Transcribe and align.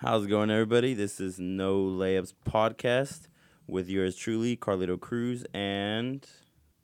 How's 0.00 0.26
it 0.26 0.28
going, 0.28 0.50
everybody? 0.50 0.92
This 0.92 1.20
is 1.20 1.38
No 1.38 1.82
Layups 1.82 2.34
Podcast 2.46 3.28
with 3.66 3.88
yours 3.88 4.14
truly, 4.14 4.54
Carlito 4.54 5.00
Cruz, 5.00 5.46
and 5.54 6.22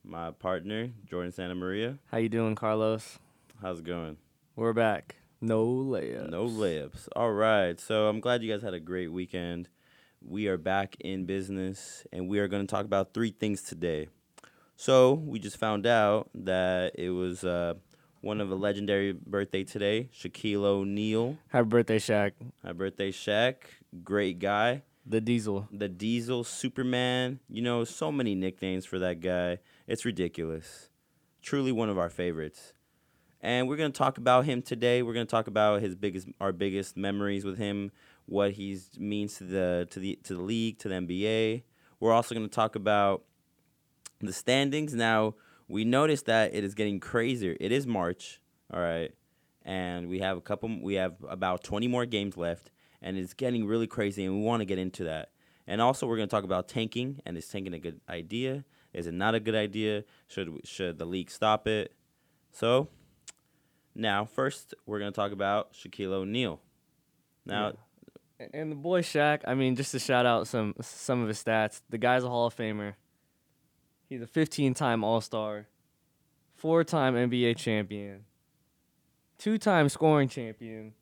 my 0.03 0.30
partner, 0.30 0.88
Jordan 1.04 1.30
Santa 1.30 1.54
Maria. 1.54 1.98
How 2.11 2.17
you 2.17 2.30
doing, 2.30 2.54
Carlos? 2.54 3.19
How's 3.61 3.80
it 3.80 3.85
going? 3.85 4.17
We're 4.56 4.72
back. 4.72 5.17
No 5.43 5.67
layups. 5.67 6.30
No 6.30 6.46
layups. 6.46 7.09
All 7.14 7.33
right. 7.33 7.79
So 7.79 8.09
I'm 8.09 8.21
glad 8.21 8.43
you 8.43 8.50
guys 8.50 8.62
had 8.62 8.72
a 8.72 8.80
great 8.80 9.12
weekend. 9.12 9.68
We 10.22 10.48
are 10.48 10.56
back 10.56 10.96
in 11.00 11.26
business, 11.26 12.06
and 12.14 12.30
we 12.30 12.38
are 12.38 12.48
going 12.48 12.66
to 12.66 12.70
talk 12.70 12.86
about 12.86 13.12
three 13.12 13.32
things 13.32 13.60
today. 13.60 14.08
So 14.76 15.12
we 15.12 15.38
just 15.38 15.58
found 15.58 15.86
out 15.86 16.30
that 16.34 16.94
it 16.98 17.10
was 17.10 17.44
uh, 17.44 17.74
one 18.23 18.41
of 18.41 18.50
a 18.50 18.54
legendary 18.54 19.12
birthday 19.12 19.64
today, 19.64 20.09
Shaquille 20.14 20.64
O'Neal. 20.64 21.36
Happy 21.48 21.68
birthday, 21.68 21.98
Shaq. 21.98 22.32
Happy 22.62 22.79
birthday, 22.79 23.11
Shaq. 23.11 23.57
Great 24.02 24.39
guy. 24.39 24.82
The 25.04 25.21
Diesel. 25.21 25.68
The 25.72 25.89
Diesel, 25.89 26.45
Superman. 26.45 27.40
You 27.50 27.62
know, 27.62 27.82
so 27.82 28.12
many 28.12 28.36
nicknames 28.36 28.86
for 28.86 29.00
that 29.00 29.21
guy. 29.21 29.58
It's 29.89 30.04
ridiculous. 30.04 30.89
Truly 31.43 31.72
one 31.72 31.90
of 31.90 31.98
our 31.98 32.08
favorites. 32.08 32.72
And 33.41 33.69
we're 33.69 33.77
gonna 33.77 33.91
talk 33.91 34.19
about 34.19 34.45
him 34.45 34.62
today. 34.62 35.03
We're 35.03 35.14
gonna 35.14 35.27
talk 35.27 35.48
about 35.48 35.83
his 35.83 35.97
biggest, 35.97 36.28
our 36.41 36.53
biggest 36.53 36.97
memories 36.97 37.45
with 37.45 37.59
him, 37.59 37.91
what 38.27 38.53
he 38.53 38.78
means 38.97 39.34
to 39.39 39.45
the 39.45 39.89
to 39.91 39.98
the 39.98 40.17
to 40.23 40.36
the 40.36 40.42
league, 40.42 40.78
to 40.78 40.89
the 40.89 40.95
NBA. 40.95 41.64
We're 41.98 42.12
also 42.12 42.36
gonna 42.36 42.47
talk 42.47 42.77
about 42.77 43.25
the 44.20 44.33
standings. 44.33 44.95
Now 44.95 45.34
we 45.69 45.84
noticed 45.84 46.27
that 46.27 46.55
it 46.55 46.64
is 46.64 46.75
getting 46.75 47.00
crazier. 47.00 47.56
It 47.61 47.72
is 47.72 47.86
March, 47.86 48.41
all 48.72 48.80
right, 48.80 49.12
and 49.64 50.08
we 50.08 50.20
have 50.20 50.36
a 50.36 50.41
couple. 50.41 50.70
We 50.83 50.94
have 50.94 51.14
about 51.28 51.62
twenty 51.62 51.89
more 51.89 52.06
games 52.06 52.36
left, 52.36 52.70
and 53.00 53.16
it's 53.16 53.34
getting 53.34 53.67
really 53.67 53.86
crazy, 53.86 54.25
and 54.25 54.34
we 54.34 54.42
want 54.42 54.61
to 54.61 54.67
get 54.67 54.78
into 54.78 55.05
that. 55.05 55.30
And 55.67 55.80
also, 55.80 56.06
we're 56.06 56.17
gonna 56.17 56.27
talk 56.27 56.45
about 56.45 56.69
tanking, 56.69 57.20
and 57.25 57.37
is 57.37 57.48
tanking 57.48 57.75
a 57.75 57.78
good 57.78 58.00
idea? 58.09 58.64
Is 58.92 59.06
it 59.06 59.14
not 59.14 59.34
a 59.34 59.41
good 59.41 59.55
idea? 59.55 60.05
Should 60.28 60.61
should 60.64 60.98
the 60.98 61.06
league 61.06 61.31
stop 61.31 61.67
it? 61.67 61.94
So 62.50 62.89
now, 63.94 64.25
first, 64.25 64.75
we're 64.87 64.98
going 64.98 65.12
to 65.12 65.17
talk 65.17 65.33
about 65.33 65.75
Shaquille 65.75 66.12
O'Neal. 66.12 66.61
Now, 67.44 67.72
yeah. 68.41 68.47
and 68.55 68.72
the 68.72 68.77
boy 68.77 69.03
Shaq. 69.03 69.41
I 69.47 69.55
mean, 69.55 69.77
just 69.77 69.92
to 69.92 69.98
shout 69.98 70.27
out 70.27 70.48
some 70.48 70.75
some 70.81 71.22
of 71.22 71.28
his 71.28 71.42
stats. 71.42 71.83
The 71.91 71.98
guy's 71.98 72.25
a 72.25 72.28
Hall 72.28 72.47
of 72.47 72.56
Famer. 72.56 72.94
He's 74.13 74.21
a 74.21 74.27
15-time 74.27 75.03
All-Star, 75.05 75.69
four-time 76.55 77.15
NBA 77.15 77.57
champion, 77.57 78.27
two-time 79.39 79.89
scoring 79.89 80.29
champion, 80.29 80.93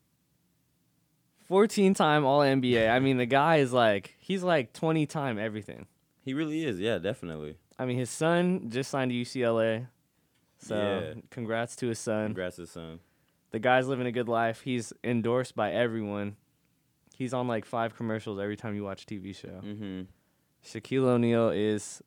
14-time 1.51 2.25
All 2.25 2.39
NBA. 2.39 2.89
I 2.89 3.01
mean, 3.01 3.17
the 3.17 3.27
guy 3.27 3.57
is 3.57 3.73
like 3.73 4.15
he's 4.21 4.45
like 4.45 4.73
20-time 4.75 5.41
everything. 5.41 5.87
He 6.25 6.35
really 6.35 6.65
is. 6.65 6.79
Yeah, 6.79 6.99
definitely. 6.99 7.57
I 7.81 7.85
mean, 7.85 7.99
his 7.99 8.11
son 8.11 8.71
just 8.71 8.93
signed 8.93 9.11
to 9.11 9.17
UCLA. 9.17 9.89
So 10.59 10.77
yeah. 10.77 11.21
congrats 11.31 11.75
to 11.77 11.89
his 11.89 11.99
son. 11.99 12.27
Congrats 12.27 12.55
to 12.57 12.63
his 12.63 12.71
son. 12.71 13.01
The 13.51 13.59
guy's 13.59 13.89
living 13.89 14.07
a 14.07 14.13
good 14.13 14.29
life. 14.29 14.61
He's 14.61 14.93
endorsed 15.03 15.57
by 15.57 15.73
everyone. 15.73 16.37
He's 17.17 17.35
on 17.35 17.49
like 17.49 17.65
five 17.65 17.97
commercials 17.97 18.39
every 18.39 18.57
time 18.57 18.77
you 18.77 18.85
watch 18.85 19.03
a 19.03 19.07
TV 19.07 19.35
show. 19.35 19.61
Mm-hmm. 19.65 20.03
Shaquille 20.65 21.07
O'Neal 21.07 21.49
is 21.49 22.03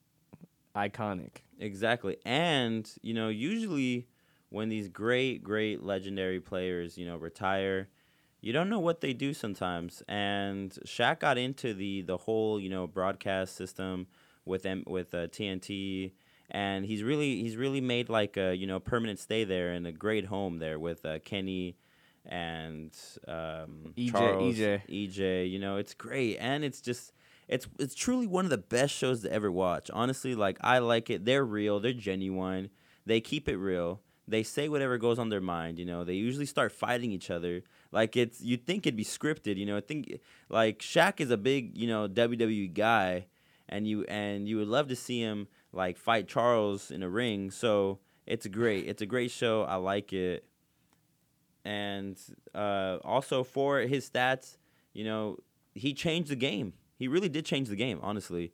iconic. 0.76 1.38
Exactly. 1.60 2.18
And, 2.26 2.90
you 3.02 3.14
know, 3.14 3.30
usually 3.30 4.08
when 4.50 4.70
these 4.70 4.88
great, 4.88 5.44
great 5.44 5.84
legendary 5.84 6.40
players, 6.40 6.98
you 6.98 7.06
know, 7.06 7.18
retire, 7.18 7.90
you 8.42 8.54
don't 8.54 8.70
know 8.70 8.80
what 8.80 9.02
they 9.02 9.14
do 9.14 9.34
sometimes. 9.34 10.04
And 10.08 10.72
Shaq 10.86 11.20
got 11.20 11.38
into 11.38 11.74
the 11.74 12.02
the 12.02 12.18
whole, 12.18 12.60
you 12.60 12.70
know, 12.70 12.88
broadcast 12.88 13.56
system 13.56 14.08
with 14.46 14.64
them 14.64 14.84
with 14.86 15.14
uh, 15.14 15.28
TNT 15.28 16.12
and 16.54 16.86
he's 16.86 17.04
really 17.04 17.42
he's 17.42 17.58
really 17.58 17.82
made 17.82 18.10
like 18.10 18.38
a 18.38 18.56
you 18.56 18.68
know 18.68 18.80
permanent 18.80 19.20
stay 19.20 19.44
there 19.44 19.72
and 19.72 19.88
a 19.88 19.92
great 19.92 20.26
home 20.26 20.60
there 20.60 20.78
with 20.78 21.06
uh, 21.06 21.20
Kenny 21.20 21.76
and 22.26 22.92
um, 23.28 23.94
EJ 23.98 24.12
Charles, 24.12 24.56
EJ 24.56 24.82
EJ. 24.90 25.50
You 25.50 25.60
know, 25.60 25.78
it's 25.78 25.94
great 25.94 26.38
and 26.40 26.64
it's 26.64 26.82
just 26.82 27.12
it's 27.48 27.68
it's 27.80 27.96
truly 27.96 28.28
one 28.28 28.46
of 28.46 28.52
the 28.52 28.58
best 28.58 28.94
shows 28.94 29.22
to 29.22 29.32
ever 29.32 29.52
watch. 29.52 29.90
Honestly, 29.94 30.36
like 30.36 30.58
I 30.62 30.80
like 30.80 31.10
it. 31.10 31.26
They're 31.26 31.46
real. 31.46 31.80
They're 31.80 31.94
genuine. 31.94 32.70
They 33.06 33.22
keep 33.22 33.50
it 33.50 33.58
real. 33.58 34.02
They 34.28 34.44
say 34.44 34.70
whatever 34.70 34.98
goes 34.98 35.20
on 35.20 35.30
their 35.30 35.42
mind. 35.42 35.80
You 35.80 35.86
know, 35.86 36.04
they 36.04 36.14
usually 36.14 36.46
start 36.46 36.72
fighting 36.72 37.12
each 37.12 37.30
other. 37.30 37.62
Like 37.92 38.16
it's 38.16 38.42
you'd 38.42 38.66
think 38.66 38.86
it'd 38.86 38.96
be 38.96 39.04
scripted. 39.04 39.58
You 39.58 39.66
know, 39.66 39.78
I 39.78 39.82
think 39.82 40.20
like 40.50 40.80
Shaq 40.80 41.20
is 41.20 41.32
a 41.32 41.38
big 41.38 41.78
you 41.78 41.88
know 41.88 42.08
WWE 42.08 42.74
guy, 42.74 43.28
and 43.68 43.88
you 43.88 44.04
and 44.06 44.48
you 44.48 44.58
would 44.58 44.68
love 44.68 44.88
to 44.88 44.96
see 44.96 45.20
him 45.20 45.48
like 45.74 45.98
fight 45.98 46.28
Charles 46.28 46.92
in 46.92 47.04
a 47.04 47.10
ring. 47.10 47.52
So 47.52 48.00
it's 48.26 48.48
great. 48.48 48.88
It's 48.88 49.02
a 49.02 49.06
great 49.06 49.32
show. 49.32 49.64
I 49.64 49.76
like 49.76 50.14
it. 50.14 50.46
And 51.66 52.18
uh, 52.54 52.98
also 53.04 53.44
for 53.44 53.80
his 53.80 54.10
stats, 54.10 54.58
you 54.94 55.04
know, 55.04 55.38
he 55.74 55.94
changed 55.94 56.30
the 56.30 56.36
game. 56.36 56.74
He 56.98 57.08
really 57.08 57.30
did 57.30 57.46
change 57.46 57.70
the 57.70 57.76
game, 57.76 58.00
honestly. 58.02 58.54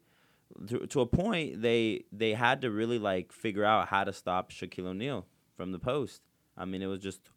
To, 0.68 0.88
to 0.88 1.02
a 1.02 1.06
point, 1.06 1.62
they 1.62 2.06
they 2.12 2.34
had 2.34 2.62
to 2.62 2.72
really 2.72 2.98
like 2.98 3.32
figure 3.32 3.64
out 3.66 3.88
how 3.90 4.04
to 4.04 4.14
stop 4.14 4.52
Shaquille 4.52 4.88
O'Neal 4.88 5.26
from 5.56 5.72
the 5.72 5.80
post. 5.80 6.22
I 6.58 6.66
mean, 6.66 6.82
it 6.82 6.88
was 6.88 7.00
just 7.00 7.30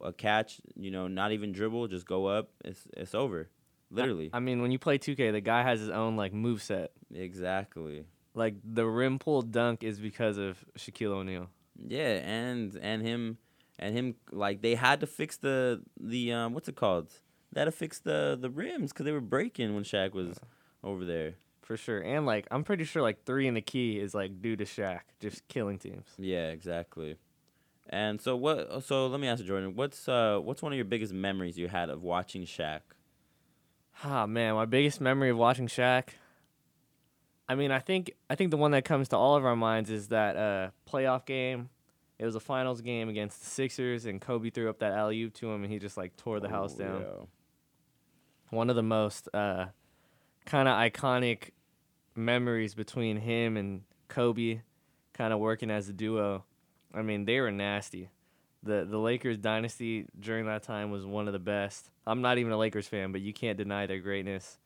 a 0.00 0.12
catch, 0.12 0.60
you 0.76 0.90
know, 0.90 1.06
not 1.08 1.32
even 1.32 1.52
dribble, 1.52 1.88
just 1.88 2.06
go 2.06 2.26
up. 2.26 2.50
It's 2.64 2.86
it's 2.96 3.14
over, 3.14 3.50
literally. 3.90 4.30
I, 4.32 4.38
I 4.38 4.40
mean, 4.40 4.62
when 4.62 4.70
you 4.70 4.78
play 4.78 4.98
2K, 4.98 5.32
the 5.32 5.40
guy 5.40 5.62
has 5.62 5.80
his 5.80 5.90
own 5.90 6.16
like 6.16 6.32
move 6.32 6.62
set. 6.62 6.92
Exactly. 7.12 8.04
Like 8.34 8.54
the 8.64 8.86
rim 8.86 9.18
pull 9.18 9.42
dunk 9.42 9.84
is 9.84 10.00
because 10.00 10.38
of 10.38 10.64
Shaquille 10.78 11.12
O'Neal. 11.12 11.48
Yeah, 11.86 12.20
and 12.24 12.76
and 12.80 13.02
him 13.02 13.38
and 13.78 13.96
him 13.96 14.14
like 14.32 14.62
they 14.62 14.74
had 14.74 15.00
to 15.00 15.06
fix 15.06 15.36
the 15.36 15.82
the 16.00 16.32
um 16.32 16.54
what's 16.54 16.68
it 16.68 16.76
called? 16.76 17.12
To 17.54 17.70
fix 17.70 17.98
the 17.98 18.36
the 18.40 18.50
rims 18.50 18.92
because 18.92 19.04
they 19.06 19.12
were 19.12 19.20
breaking 19.20 19.74
when 19.74 19.84
Shaq 19.84 20.12
was 20.12 20.38
over 20.82 21.04
there. 21.04 21.34
For 21.62 21.76
sure, 21.78 22.00
and 22.00 22.26
like 22.26 22.46
I'm 22.50 22.62
pretty 22.62 22.84
sure 22.84 23.00
like 23.00 23.24
three 23.24 23.46
in 23.46 23.54
the 23.54 23.62
key 23.62 23.98
is 23.98 24.14
like 24.14 24.42
due 24.42 24.54
to 24.56 24.64
Shaq 24.64 25.00
just 25.20 25.46
killing 25.48 25.78
teams. 25.78 26.06
Yeah, 26.18 26.48
exactly. 26.48 27.16
And 27.88 28.20
so 28.20 28.36
what? 28.36 28.82
So 28.84 29.06
let 29.06 29.20
me 29.20 29.28
ask 29.28 29.40
you, 29.40 29.46
Jordan. 29.46 29.74
What's 29.74 30.08
uh 30.08 30.38
what's 30.42 30.60
one 30.60 30.72
of 30.72 30.76
your 30.76 30.84
biggest 30.84 31.12
memories 31.12 31.56
you 31.56 31.68
had 31.68 31.88
of 31.88 32.02
watching 32.02 32.44
Shaq? 32.44 32.80
Ah 34.02 34.26
man, 34.26 34.54
my 34.54 34.66
biggest 34.66 35.00
memory 35.00 35.30
of 35.30 35.38
watching 35.38 35.68
Shaq. 35.68 36.08
I 37.48 37.54
mean, 37.54 37.70
I 37.70 37.78
think 37.78 38.12
I 38.28 38.34
think 38.34 38.50
the 38.50 38.56
one 38.56 38.72
that 38.72 38.84
comes 38.84 39.08
to 39.08 39.16
all 39.16 39.36
of 39.36 39.44
our 39.44 39.56
minds 39.56 39.90
is 39.90 40.08
that 40.08 40.36
uh, 40.36 40.70
playoff 40.90 41.24
game. 41.24 41.70
It 42.18 42.24
was 42.24 42.36
a 42.36 42.40
finals 42.40 42.80
game 42.80 43.08
against 43.08 43.40
the 43.40 43.46
Sixers, 43.46 44.06
and 44.06 44.20
Kobe 44.20 44.48
threw 44.50 44.70
up 44.70 44.78
that 44.78 44.92
alley 44.92 45.20
oop 45.22 45.34
to 45.34 45.50
him, 45.50 45.64
and 45.64 45.72
he 45.72 45.78
just 45.78 45.96
like 45.96 46.16
tore 46.16 46.40
the 46.40 46.48
house 46.48 46.74
down. 46.74 47.00
Yeah. 47.00 47.24
One 48.54 48.70
of 48.70 48.76
the 48.76 48.82
most 48.82 49.28
uh, 49.34 49.66
kind 50.46 50.68
of 50.68 50.74
iconic 50.78 51.50
memories 52.14 52.74
between 52.74 53.16
him 53.16 53.56
and 53.56 53.82
Kobe, 54.08 54.60
kind 55.12 55.32
of 55.32 55.40
working 55.40 55.70
as 55.70 55.88
a 55.88 55.92
duo. 55.92 56.44
I 56.94 57.02
mean, 57.02 57.24
they 57.24 57.40
were 57.40 57.50
nasty. 57.50 58.10
the 58.62 58.86
The 58.88 58.98
Lakers 58.98 59.38
dynasty 59.38 60.06
during 60.18 60.46
that 60.46 60.62
time 60.62 60.92
was 60.92 61.04
one 61.04 61.26
of 61.26 61.32
the 61.32 61.40
best. 61.40 61.90
I'm 62.06 62.22
not 62.22 62.38
even 62.38 62.52
a 62.52 62.56
Lakers 62.56 62.86
fan, 62.86 63.10
but 63.10 63.20
you 63.22 63.32
can't 63.32 63.58
deny 63.58 63.86
their 63.86 63.98
greatness. 63.98 64.58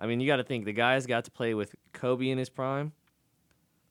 I 0.00 0.06
mean, 0.06 0.20
you 0.20 0.26
got 0.26 0.36
to 0.36 0.44
think 0.44 0.64
the 0.64 0.72
guys 0.72 1.06
got 1.06 1.24
to 1.24 1.30
play 1.30 1.52
with 1.54 1.74
Kobe 1.92 2.30
in 2.30 2.38
his 2.38 2.48
prime, 2.48 2.92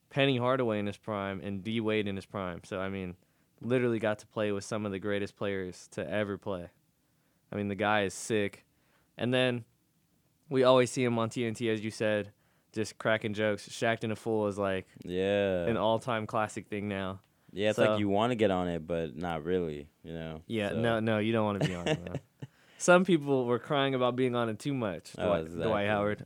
Penny 0.10 0.38
Hardaway 0.38 0.80
in 0.80 0.88
his 0.88 0.98
prime, 0.98 1.42
and 1.44 1.64
D 1.64 1.80
Wade 1.80 2.08
in 2.08 2.16
his 2.16 2.26
prime. 2.26 2.62
So 2.64 2.80
I 2.80 2.90
mean, 2.90 3.16
literally 3.62 4.00
got 4.00 4.20
to 4.20 4.28
play 4.28 4.52
with 4.52 4.64
some 4.64 4.86
of 4.86 4.92
the 4.92 5.00
greatest 5.00 5.36
players 5.36 5.88
to 5.92 6.10
ever 6.10 6.38
play. 6.38 6.70
I 7.52 7.56
mean, 7.56 7.68
the 7.68 7.76
guy 7.76 8.04
is 8.04 8.14
sick. 8.14 8.64
And 9.18 9.34
then 9.34 9.66
we 10.50 10.64
always 10.64 10.92
see 10.92 11.04
him 11.04 11.18
on 11.20 11.30
TNT, 11.30 11.72
as 11.72 11.84
you 11.84 11.92
said, 11.92 12.32
just 12.74 12.98
cracking 12.98 13.34
jokes. 13.34 13.68
Shaqtin' 13.68 14.12
a 14.12 14.16
Fool 14.16 14.48
is 14.48 14.58
like 14.58 14.88
yeah 15.04 15.66
an 15.66 15.78
all 15.78 16.00
time 16.00 16.28
classic 16.28 16.68
thing 16.68 16.88
now. 16.88 17.20
Yeah, 17.52 17.70
it's 17.70 17.78
so, 17.78 17.92
like 17.92 18.00
you 18.00 18.10
want 18.10 18.32
to 18.32 18.36
get 18.36 18.52
on 18.52 18.68
it, 18.68 18.86
but 18.86 19.16
not 19.16 19.44
really, 19.44 19.88
you 20.04 20.14
know. 20.14 20.42
Yeah, 20.48 20.70
so. 20.70 20.80
no, 20.80 21.00
no, 21.00 21.18
you 21.18 21.32
don't 21.32 21.46
want 21.46 21.62
to 21.62 21.68
be 21.68 21.76
on 21.76 21.88
it. 21.88 22.22
Some 22.78 23.06
people 23.06 23.46
were 23.46 23.58
crying 23.58 23.96
about 23.96 24.16
being 24.16 24.36
on 24.36 24.50
it 24.50 24.60
too 24.60 24.74
much. 24.74 25.12
Oh, 25.18 25.26
Dwight, 25.26 25.42
exactly. 25.46 25.68
Dwight 25.68 25.88
Howard, 25.88 26.26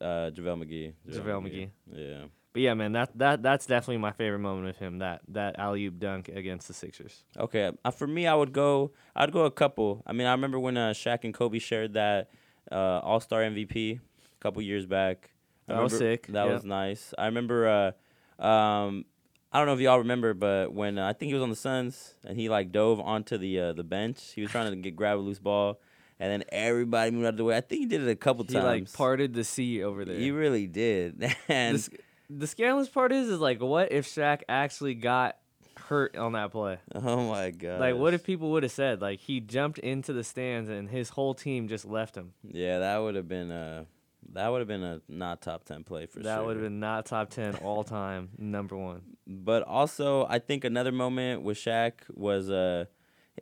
uh, 0.00 0.30
JaVale 0.32 0.64
McGee, 0.64 0.92
JaVale 1.10 1.42
McGee. 1.42 1.70
Yeah. 1.92 2.24
But 2.52 2.62
yeah, 2.62 2.74
man, 2.74 2.92
that 2.92 3.16
that 3.18 3.42
that's 3.42 3.66
definitely 3.66 3.98
my 3.98 4.12
favorite 4.12 4.40
moment 4.40 4.68
of 4.68 4.76
him. 4.76 4.98
That 4.98 5.22
that 5.28 5.58
alley 5.58 5.86
oop 5.86 5.98
dunk 5.98 6.28
against 6.28 6.68
the 6.68 6.74
Sixers. 6.74 7.24
Okay, 7.38 7.70
uh, 7.84 7.90
for 7.90 8.06
me, 8.06 8.26
I 8.26 8.34
would 8.34 8.52
go. 8.52 8.92
I'd 9.16 9.32
go 9.32 9.44
a 9.46 9.50
couple. 9.50 10.02
I 10.06 10.12
mean, 10.12 10.26
I 10.26 10.32
remember 10.32 10.58
when 10.58 10.76
uh, 10.76 10.90
Shaq 10.90 11.24
and 11.24 11.32
Kobe 11.32 11.58
shared 11.58 11.94
that 11.94 12.30
uh, 12.70 13.00
All 13.00 13.20
Star 13.20 13.40
MVP 13.40 13.98
a 13.98 14.42
couple 14.42 14.60
years 14.60 14.84
back. 14.84 15.30
I 15.68 15.74
that 15.74 15.82
was 15.82 15.96
sick. 15.96 16.26
That 16.26 16.44
yep. 16.44 16.54
was 16.54 16.64
nice. 16.64 17.14
I 17.16 17.26
remember. 17.26 17.94
Uh, 18.38 18.44
um, 18.44 19.06
I 19.52 19.58
don't 19.58 19.66
know 19.66 19.74
if 19.74 19.80
y'all 19.80 19.98
remember, 19.98 20.32
but 20.32 20.72
when 20.72 20.98
uh, 20.98 21.06
I 21.06 21.12
think 21.12 21.28
he 21.28 21.34
was 21.34 21.42
on 21.42 21.50
the 21.50 21.56
Suns 21.56 22.14
and 22.26 22.38
he 22.38 22.48
like 22.48 22.72
dove 22.72 23.00
onto 23.00 23.36
the 23.36 23.60
uh, 23.60 23.72
the 23.72 23.84
bench, 23.84 24.32
he 24.34 24.40
was 24.40 24.50
trying 24.50 24.70
to 24.70 24.76
get 24.76 24.96
grab 24.96 25.18
a 25.18 25.20
loose 25.20 25.38
ball, 25.38 25.80
and 26.18 26.32
then 26.32 26.44
everybody 26.50 27.10
moved 27.10 27.26
out 27.26 27.34
of 27.34 27.36
the 27.36 27.44
way. 27.44 27.56
I 27.56 27.60
think 27.60 27.80
he 27.80 27.86
did 27.86 28.02
it 28.02 28.10
a 28.10 28.16
couple 28.16 28.44
He 28.44 28.54
times. 28.54 28.64
He 28.64 28.80
like 28.80 28.92
parted 28.92 29.34
the 29.34 29.44
sea 29.44 29.82
over 29.82 30.04
there. 30.04 30.18
He 30.18 30.30
really 30.30 30.66
did. 30.66 31.34
And 31.48 31.76
the, 31.76 31.82
sc- 31.82 31.92
the 32.38 32.46
scandalous 32.46 32.88
part 32.88 33.12
is, 33.12 33.28
is 33.28 33.38
like, 33.40 33.60
what 33.60 33.92
if 33.92 34.06
Shaq 34.06 34.42
actually 34.48 34.94
got 34.94 35.36
hurt 35.76 36.16
on 36.16 36.32
that 36.32 36.50
play? 36.52 36.78
oh 36.94 37.28
my 37.28 37.50
god. 37.50 37.80
Like, 37.80 37.96
what 37.96 38.14
if 38.14 38.24
people 38.24 38.50
would 38.52 38.62
have 38.62 38.72
said 38.72 39.00
like 39.00 39.20
he 39.20 39.40
jumped 39.40 39.78
into 39.78 40.12
the 40.12 40.24
stands 40.24 40.68
and 40.68 40.88
his 40.88 41.10
whole 41.10 41.34
team 41.34 41.68
just 41.68 41.84
left 41.84 42.16
him? 42.16 42.32
Yeah, 42.42 42.80
that 42.80 42.98
would 42.98 43.14
have 43.14 43.28
been 43.28 43.50
a 43.50 43.86
that 44.34 44.48
would 44.48 44.60
have 44.60 44.68
been 44.68 44.82
a 44.82 45.00
not 45.08 45.42
top 45.42 45.64
ten 45.64 45.84
play 45.84 46.06
for 46.06 46.20
that 46.20 46.24
sure. 46.24 46.36
That 46.36 46.46
would 46.46 46.56
have 46.56 46.64
been 46.64 46.80
not 46.80 47.06
top 47.06 47.30
ten 47.30 47.54
all 47.56 47.84
time, 47.84 48.30
number 48.38 48.76
one. 48.76 49.02
But 49.26 49.62
also, 49.64 50.26
I 50.28 50.38
think 50.38 50.64
another 50.64 50.92
moment 50.92 51.42
with 51.42 51.58
Shaq 51.58 51.92
was 52.14 52.50
uh, 52.50 52.86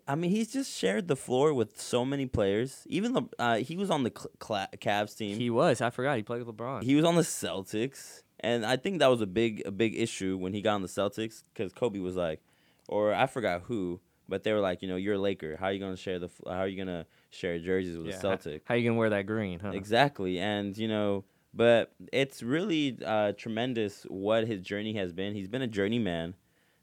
I 0.07 0.15
mean, 0.15 0.31
he's 0.31 0.53
just 0.53 0.77
shared 0.77 1.09
the 1.09 1.17
floor 1.17 1.53
with 1.53 1.81
so 1.81 2.05
many 2.05 2.27
players. 2.27 2.85
Even 2.89 3.13
the 3.13 3.23
uh, 3.39 3.57
he 3.57 3.77
was 3.77 3.91
on 3.91 4.05
the 4.05 4.13
Cl- 4.17 4.31
Cla- 4.39 4.69
Cavs 4.79 5.17
team. 5.17 5.37
He 5.37 5.51
was. 5.51 5.81
I 5.81 5.91
forgot 5.91 6.17
he 6.17 6.23
played 6.23 6.43
with 6.45 6.57
LeBron. 6.57 6.83
He 6.83 6.95
was 6.95 7.05
on 7.05 7.17
the 7.17 7.23
Celtics, 7.23 8.23
and 8.41 8.65
I 8.67 8.77
think 8.77 8.99
that 9.01 9.09
was 9.09 9.21
a 9.21 9.27
big 9.27 9.63
a 9.67 9.71
big 9.71 9.95
issue 9.97 10.37
when 10.37 10.53
he 10.53 10.63
got 10.63 10.75
on 10.75 10.83
the 10.83 10.89
Celtics 10.89 11.43
because 11.53 11.73
Kobe 11.73 11.99
was 11.99 12.17
like, 12.17 12.41
or 12.89 13.15
I 13.15 13.27
forgot 13.27 13.63
who, 13.67 14.01
but 14.29 14.43
they 14.43 14.53
were 14.53 14.61
like, 14.61 14.83
you 14.83 14.89
know, 14.89 14.97
you're 14.97 15.15
a 15.15 15.19
Laker. 15.19 15.57
How 15.57 15.67
are 15.67 15.73
you 15.73 15.81
gonna 15.81 15.97
share 15.97 16.19
the? 16.19 16.29
How 16.47 16.59
are 16.61 16.69
you 16.69 16.77
gonna 16.77 17.07
share 17.31 17.59
jerseys 17.59 17.97
with 17.97 18.07
Yeah, 18.09 18.19
the 18.19 18.29
how- 18.31 18.37
Celtics? 18.37 18.61
How, 18.65 18.75
are 18.75 18.77
you 18.77 18.89
gonna 18.89 18.99
wear 18.99 19.11
that 19.11 19.27
green? 19.27 19.61
Huh? 19.61 19.71
Exactly, 19.71 20.39
and 20.39 20.77
you 20.77 20.89
know, 20.89 21.25
but 21.55 21.93
it's 22.13 22.43
really 22.43 22.99
uh, 23.05 23.33
tremendous 23.33 24.05
what 24.09 24.47
his 24.47 24.61
journey 24.63 24.95
has 24.95 25.13
been. 25.13 25.35
He's 25.35 25.49
been 25.49 25.63
a 25.63 25.67
journeyman, 25.69 26.35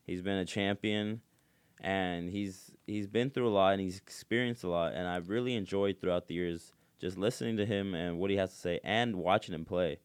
he's 0.05 0.21
been 0.21 0.37
a 0.37 0.45
champion, 0.45 1.21
and 1.81 2.29
he's 2.29 2.71
he's 2.85 3.07
been 3.07 3.29
through 3.29 3.47
a 3.47 3.49
lot 3.51 3.73
and 3.73 3.81
he's 3.81 3.97
experienced 3.97 4.63
a 4.63 4.69
lot. 4.69 4.93
And 4.93 5.07
I've 5.07 5.29
really 5.29 5.55
enjoyed 5.55 5.99
throughout 5.99 6.27
the 6.27 6.35
years 6.35 6.73
just 6.99 7.17
listening 7.17 7.57
to 7.57 7.65
him 7.65 7.93
and 7.93 8.17
what 8.17 8.31
he 8.31 8.37
has 8.37 8.49
to 8.51 8.55
say 8.57 8.79
and 8.83 9.15
watching 9.17 9.53
him 9.53 9.65
play. 9.65 9.99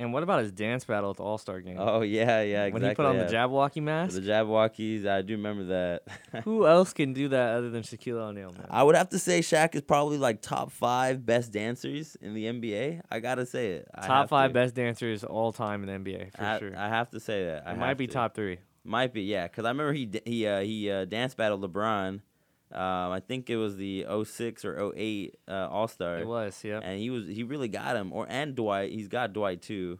And 0.00 0.12
what 0.12 0.22
about 0.22 0.42
his 0.42 0.52
dance 0.52 0.84
battle 0.84 1.10
at 1.10 1.16
the 1.16 1.24
All 1.24 1.38
Star 1.38 1.60
game? 1.60 1.76
Oh 1.78 2.02
yeah, 2.02 2.40
yeah, 2.42 2.66
exactly. 2.66 2.72
when 2.72 2.90
he 2.90 2.94
put 2.94 3.06
on 3.06 3.16
yeah. 3.16 3.24
the 3.24 3.32
Jabberwocky 3.32 3.82
mask. 3.82 4.14
the 4.14 4.20
Jabbawockeez, 4.20 5.06
I 5.06 5.22
do 5.22 5.34
remember 5.34 5.64
that. 5.64 6.02
Who 6.44 6.68
else 6.68 6.92
can 6.92 7.12
do 7.12 7.28
that 7.28 7.56
other 7.56 7.70
than 7.70 7.82
Shaquille 7.82 8.14
O'Neal, 8.14 8.52
man? 8.52 8.66
I 8.70 8.84
would 8.84 8.94
have 8.94 9.08
to 9.08 9.18
say 9.18 9.40
Shaq 9.40 9.74
is 9.74 9.82
probably 9.82 10.16
like 10.16 10.40
top 10.40 10.70
five 10.70 11.26
best 11.26 11.50
dancers 11.50 12.16
in 12.20 12.34
the 12.34 12.44
NBA. 12.44 13.00
I 13.10 13.18
gotta 13.18 13.44
say 13.44 13.72
it. 13.72 13.88
I 13.92 14.06
top 14.06 14.28
five 14.28 14.50
to. 14.50 14.54
best 14.54 14.76
dancers 14.76 15.24
all 15.24 15.52
time 15.52 15.82
in 15.82 16.04
the 16.04 16.10
NBA 16.10 16.36
for 16.36 16.44
I, 16.44 16.58
sure. 16.60 16.78
I 16.78 16.88
have 16.88 17.10
to 17.10 17.18
say 17.18 17.46
that. 17.46 17.66
I 17.66 17.72
it 17.72 17.78
might 17.78 17.94
be 17.94 18.06
to. 18.06 18.12
top 18.12 18.36
three. 18.36 18.58
Might 18.84 19.12
be, 19.12 19.22
yeah. 19.22 19.48
Because 19.48 19.64
I 19.64 19.70
remember 19.70 19.92
he 19.92 20.08
he 20.24 20.46
uh, 20.46 20.60
he 20.60 20.90
uh, 20.90 21.06
dance 21.06 21.34
battled 21.34 21.62
LeBron. 21.62 22.20
Um, 22.70 23.12
I 23.12 23.20
think 23.20 23.48
it 23.48 23.56
was 23.56 23.76
the 23.76 24.06
06 24.24 24.64
or 24.64 24.92
08 24.94 25.34
uh, 25.48 25.68
All 25.70 25.88
Star. 25.88 26.18
It 26.18 26.26
was, 26.26 26.62
yeah. 26.62 26.80
and 26.82 27.00
he 27.00 27.08
was 27.08 27.26
he 27.26 27.42
really 27.42 27.68
got 27.68 27.96
him. 27.96 28.12
Or 28.12 28.26
and 28.28 28.54
Dwight, 28.54 28.92
he's 28.92 29.08
got 29.08 29.32
Dwight 29.32 29.62
too. 29.62 29.98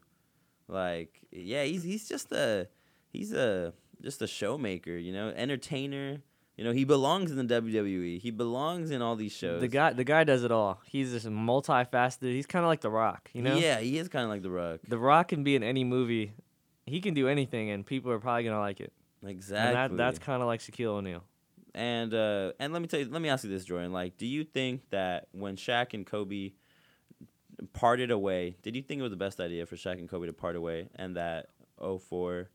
Like, 0.68 1.20
yeah, 1.32 1.64
he's 1.64 1.82
he's 1.82 2.06
just 2.08 2.30
a 2.30 2.68
he's 3.10 3.32
a 3.32 3.72
just 4.02 4.20
a 4.20 4.26
showmaker, 4.26 5.02
you 5.02 5.12
know, 5.12 5.30
entertainer. 5.30 6.18
You 6.56 6.64
know, 6.64 6.72
he 6.72 6.84
belongs 6.84 7.30
in 7.30 7.46
the 7.46 7.60
WWE. 7.60 8.20
He 8.20 8.30
belongs 8.32 8.90
in 8.90 9.00
all 9.00 9.14
these 9.14 9.32
shows. 9.32 9.60
The 9.60 9.68
guy, 9.68 9.92
the 9.92 10.02
guy 10.02 10.24
does 10.24 10.42
it 10.42 10.50
all. 10.50 10.80
He's 10.84 11.12
just 11.12 11.26
multifaceted. 11.26 12.32
He's 12.32 12.46
kind 12.46 12.64
of 12.64 12.68
like 12.68 12.80
The 12.80 12.90
Rock, 12.90 13.30
you 13.32 13.42
know. 13.42 13.56
Yeah, 13.56 13.78
he 13.78 13.96
is 13.96 14.08
kind 14.08 14.24
of 14.24 14.30
like 14.30 14.42
The 14.42 14.50
Rock. 14.50 14.80
The 14.86 14.98
Rock 14.98 15.28
can 15.28 15.44
be 15.44 15.54
in 15.54 15.62
any 15.62 15.84
movie. 15.84 16.32
He 16.84 17.00
can 17.00 17.14
do 17.14 17.28
anything, 17.28 17.70
and 17.70 17.86
people 17.86 18.10
are 18.10 18.18
probably 18.18 18.42
gonna 18.42 18.58
like 18.58 18.80
it. 18.80 18.92
Exactly. 19.24 19.68
And 19.68 19.76
that, 19.76 19.96
that's 19.96 20.18
kind 20.18 20.42
of 20.42 20.48
like 20.48 20.60
Shaquille 20.60 20.88
O'Neal. 20.88 21.22
And 21.74 22.14
uh, 22.14 22.52
and 22.58 22.72
let 22.72 22.82
me 22.82 22.88
tell 22.88 23.00
you, 23.00 23.08
let 23.10 23.22
me 23.22 23.28
ask 23.28 23.44
you 23.44 23.50
this, 23.50 23.64
Jordan. 23.64 23.92
Like, 23.92 24.16
do 24.16 24.26
you 24.26 24.44
think 24.44 24.88
that 24.90 25.28
when 25.32 25.56
Shaq 25.56 25.94
and 25.94 26.06
Kobe 26.06 26.52
parted 27.72 28.10
away, 28.10 28.56
did 28.62 28.76
you 28.76 28.82
think 28.82 29.00
it 29.00 29.02
was 29.02 29.10
the 29.10 29.16
best 29.16 29.40
idea 29.40 29.66
for 29.66 29.76
Shaq 29.76 29.98
and 29.98 30.08
Kobe 30.08 30.26
to 30.26 30.32
part 30.32 30.56
away 30.56 30.88
and 30.94 31.16
that 31.16 31.50
04 31.78 32.48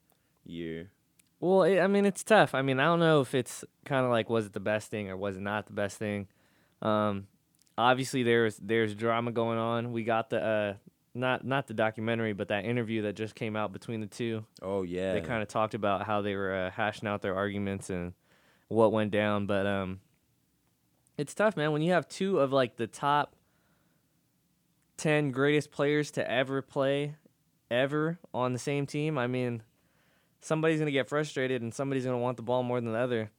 year? 0.45 0.91
Well, 1.39 1.63
it, 1.63 1.79
I 1.79 1.87
mean, 1.87 2.05
it's 2.05 2.23
tough. 2.23 2.55
I 2.55 2.61
mean, 2.61 2.79
I 2.79 2.85
don't 2.85 2.99
know 2.99 3.21
if 3.21 3.35
it's 3.35 3.65
kind 3.85 4.05
of 4.05 4.11
like 4.11 4.29
was 4.29 4.45
it 4.45 4.53
the 4.53 4.59
best 4.59 4.89
thing 4.89 5.09
or 5.09 5.17
was 5.17 5.35
it 5.35 5.41
not 5.41 5.67
the 5.67 5.73
best 5.73 5.97
thing. 5.97 6.27
Um, 6.81 7.27
obviously, 7.77 8.23
there's 8.23 8.57
there's 8.57 8.95
drama 8.95 9.31
going 9.31 9.57
on. 9.57 9.91
We 9.91 10.03
got 10.03 10.29
the 10.29 10.41
uh, 10.41 10.73
not 11.13 11.45
not 11.45 11.67
the 11.67 11.73
documentary, 11.73 12.33
but 12.33 12.47
that 12.47 12.65
interview 12.65 13.03
that 13.03 13.15
just 13.15 13.35
came 13.35 13.55
out 13.55 13.73
between 13.73 13.99
the 14.01 14.07
two. 14.07 14.45
Oh 14.61 14.83
yeah. 14.83 15.13
They 15.13 15.21
kind 15.21 15.41
of 15.41 15.47
talked 15.47 15.73
about 15.73 16.05
how 16.05 16.21
they 16.21 16.35
were 16.35 16.53
uh, 16.53 16.71
hashing 16.71 17.07
out 17.07 17.21
their 17.21 17.35
arguments 17.35 17.89
and 17.89 18.13
what 18.67 18.91
went 18.91 19.11
down. 19.11 19.45
But 19.45 19.65
um, 19.65 19.99
it's 21.17 21.33
tough, 21.33 21.55
man. 21.57 21.71
When 21.71 21.81
you 21.81 21.93
have 21.93 22.07
two 22.07 22.39
of 22.39 22.51
like 22.51 22.75
the 22.77 22.87
top 22.87 23.35
ten 24.97 25.31
greatest 25.31 25.71
players 25.71 26.11
to 26.11 26.29
ever 26.29 26.61
play, 26.61 27.15
ever 27.69 28.19
on 28.33 28.53
the 28.53 28.59
same 28.59 28.85
team. 28.85 29.17
I 29.17 29.27
mean, 29.27 29.63
somebody's 30.39 30.79
gonna 30.79 30.91
get 30.91 31.09
frustrated 31.09 31.61
and 31.61 31.73
somebody's 31.73 32.05
gonna 32.05 32.17
want 32.17 32.37
the 32.37 32.43
ball 32.43 32.63
more 32.63 32.79
than 32.79 32.91
the 32.91 32.99
other. 32.99 33.31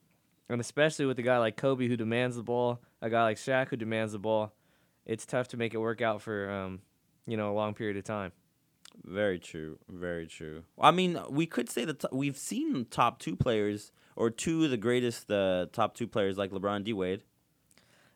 And 0.48 0.60
especially 0.60 1.06
with 1.06 1.18
a 1.18 1.22
guy 1.22 1.38
like 1.38 1.56
Kobe 1.56 1.88
who 1.88 1.96
demands 1.96 2.36
the 2.36 2.42
ball, 2.42 2.80
a 3.00 3.08
guy 3.08 3.22
like 3.22 3.38
Shaq 3.38 3.68
who 3.68 3.76
demands 3.76 4.12
the 4.12 4.18
ball, 4.18 4.52
it's 5.06 5.24
tough 5.24 5.48
to 5.48 5.56
make 5.56 5.72
it 5.72 5.78
work 5.78 6.02
out 6.02 6.20
for 6.20 6.50
um, 6.50 6.80
you 7.26 7.36
know, 7.36 7.50
a 7.50 7.54
long 7.54 7.74
period 7.74 7.96
of 7.96 8.04
time. 8.04 8.32
Very 9.02 9.38
true. 9.38 9.78
Very 9.88 10.26
true. 10.26 10.64
I 10.80 10.90
mean, 10.90 11.18
we 11.28 11.46
could 11.46 11.68
say 11.68 11.84
that 11.84 12.00
t- 12.00 12.08
we've 12.12 12.36
seen 12.38 12.86
top 12.90 13.18
two 13.18 13.36
players 13.36 13.92
or 14.16 14.30
two 14.30 14.64
of 14.64 14.70
the 14.70 14.76
greatest 14.76 15.30
uh, 15.30 15.66
top 15.72 15.94
two 15.94 16.06
players 16.06 16.38
like 16.38 16.50
LeBron 16.50 16.84
D 16.84 16.92
Wade. 16.92 17.22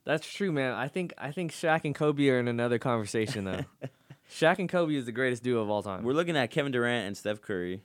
That's 0.04 0.26
true, 0.26 0.52
man. 0.52 0.72
I 0.72 0.88
think 0.88 1.12
I 1.18 1.32
think 1.32 1.52
Shaq 1.52 1.84
and 1.84 1.94
Kobe 1.94 2.28
are 2.30 2.38
in 2.38 2.48
another 2.48 2.78
conversation 2.78 3.44
though. 3.44 3.64
Shaq 4.30 4.58
and 4.58 4.68
Kobe 4.68 4.94
is 4.94 5.06
the 5.06 5.12
greatest 5.12 5.42
duo 5.42 5.60
of 5.62 5.70
all 5.70 5.82
time. 5.82 6.02
We're 6.04 6.12
looking 6.14 6.36
at 6.36 6.50
Kevin 6.50 6.72
Durant 6.72 7.06
and 7.06 7.16
Steph 7.16 7.40
Curry. 7.42 7.82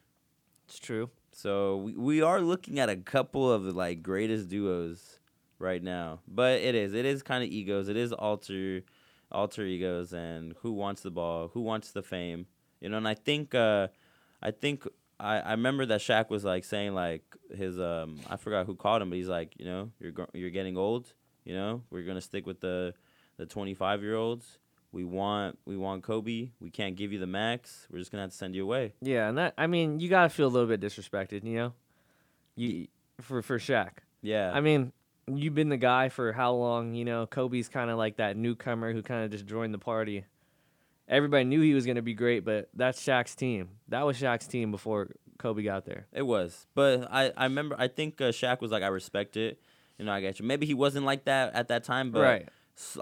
it's 0.66 0.80
true. 0.80 1.10
So 1.32 1.78
we, 1.78 1.94
we 1.96 2.22
are 2.22 2.42
looking 2.42 2.80
at 2.80 2.90
a 2.90 2.96
couple 2.96 3.52
of 3.52 3.64
the 3.64 3.72
like 3.72 4.04
greatest 4.04 4.50
duos 4.50 5.20
right 5.60 5.82
now. 5.82 6.20
But 6.28 6.62
it 6.62 6.76
is 6.76 6.94
it 6.94 7.06
is 7.06 7.24
kind 7.24 7.44
of 7.44 7.50
egos. 7.50 7.90
It 7.90 7.98
is 7.98 8.14
alter 8.14 8.84
alter 9.32 9.64
egos 9.64 10.14
and 10.14 10.54
who 10.62 10.72
wants 10.72 11.02
the 11.02 11.12
ball, 11.12 11.50
who 11.54 11.62
wants 11.62 11.92
the 11.92 12.04
fame. 12.04 12.46
You 12.84 12.90
know, 12.90 12.98
and 12.98 13.08
I 13.08 13.14
think 13.14 13.56
uh 13.56 13.88
I 14.42 14.52
think 14.52 14.86
I, 15.20 15.40
I 15.40 15.52
remember 15.52 15.86
that 15.86 16.02
Shaq 16.02 16.30
was 16.30 16.44
like 16.44 16.66
saying 16.66 16.94
like 16.94 17.24
his 17.56 17.80
um 17.80 18.20
I 18.30 18.36
forgot 18.36 18.66
who 18.66 18.76
called 18.76 19.02
him, 19.02 19.10
but 19.10 19.16
he's 19.16 19.30
like, 19.30 19.54
you 19.58 19.66
know, 19.66 19.92
you're 20.00 20.12
gr- 20.12 20.34
you're 20.34 20.50
getting 20.50 20.78
old, 20.78 21.14
you 21.46 21.56
know? 21.56 21.82
We're 21.90 22.04
going 22.04 22.16
to 22.18 22.22
stick 22.22 22.46
with 22.46 22.60
the 22.60 22.94
the 23.38 23.46
25-year-olds. 23.46 24.60
We 24.92 25.06
want 25.06 25.58
we 25.66 25.78
want 25.78 26.04
Kobe. 26.04 26.50
We 26.60 26.70
can't 26.70 26.98
give 26.98 27.14
you 27.14 27.20
the 27.20 27.28
max. 27.28 27.88
We're 27.90 28.00
just 28.00 28.12
going 28.12 28.20
to 28.20 28.24
have 28.24 28.32
to 28.32 28.38
send 28.38 28.54
you 28.54 28.64
away. 28.64 28.94
Yeah, 29.02 29.30
and 29.30 29.38
that 29.38 29.54
I 29.58 29.68
mean, 29.68 30.02
you 30.02 30.10
gotta 30.10 30.30
feel 30.30 30.48
a 30.48 30.54
little 30.54 30.68
bit 30.68 30.82
disrespected, 30.82 31.46
you 31.46 31.56
know, 31.56 31.74
you 32.56 32.88
for 33.22 33.42
for 33.42 33.60
Shaq. 33.60 33.92
Yeah. 34.22 34.52
I 34.54 34.60
mean, 34.60 34.92
you've 35.28 35.56
been 35.56 35.70
the 35.70 35.78
guy 35.78 36.10
for 36.10 36.34
how 36.34 36.54
long? 36.54 36.94
You 36.94 37.06
know, 37.06 37.28
Kobe's 37.28 37.70
kind 37.70 37.90
of 37.90 37.98
like 37.98 38.18
that 38.18 38.36
newcomer 38.36 38.92
who 38.92 39.02
kind 39.02 39.24
of 39.24 39.32
just 39.32 39.46
joined 39.46 39.74
the 39.74 39.80
party. 39.80 40.26
Everybody 41.08 41.44
knew 41.44 41.62
he 41.62 41.74
was 41.74 41.86
gonna 41.86 42.02
be 42.02 42.14
great, 42.14 42.46
but 42.46 42.70
that's 42.74 43.02
Shaq's 43.04 43.36
team. 43.36 43.70
That 43.90 44.06
was 44.06 44.20
Shaq's 44.20 44.48
team 44.48 44.72
before 44.72 45.10
Kobe 45.38 45.64
got 45.64 45.86
there. 45.86 46.08
It 46.14 46.22
was, 46.24 46.66
but 46.76 47.08
I, 47.12 47.32
I 47.36 47.44
remember 47.44 47.76
I 47.78 47.88
think 47.88 48.22
uh, 48.22 48.26
Shaq 48.26 48.62
was 48.62 48.72
like 48.72 48.84
I 48.84 48.88
respect 48.88 49.36
it, 49.38 49.60
you 49.98 50.06
know 50.06 50.12
I 50.12 50.22
get 50.22 50.40
you. 50.40 50.46
Maybe 50.46 50.66
he 50.66 50.74
wasn't 50.74 51.06
like 51.06 51.26
that 51.26 51.54
at 51.54 51.68
that 51.68 51.84
time, 51.84 52.12
but 52.12 52.22
right. 52.22 52.50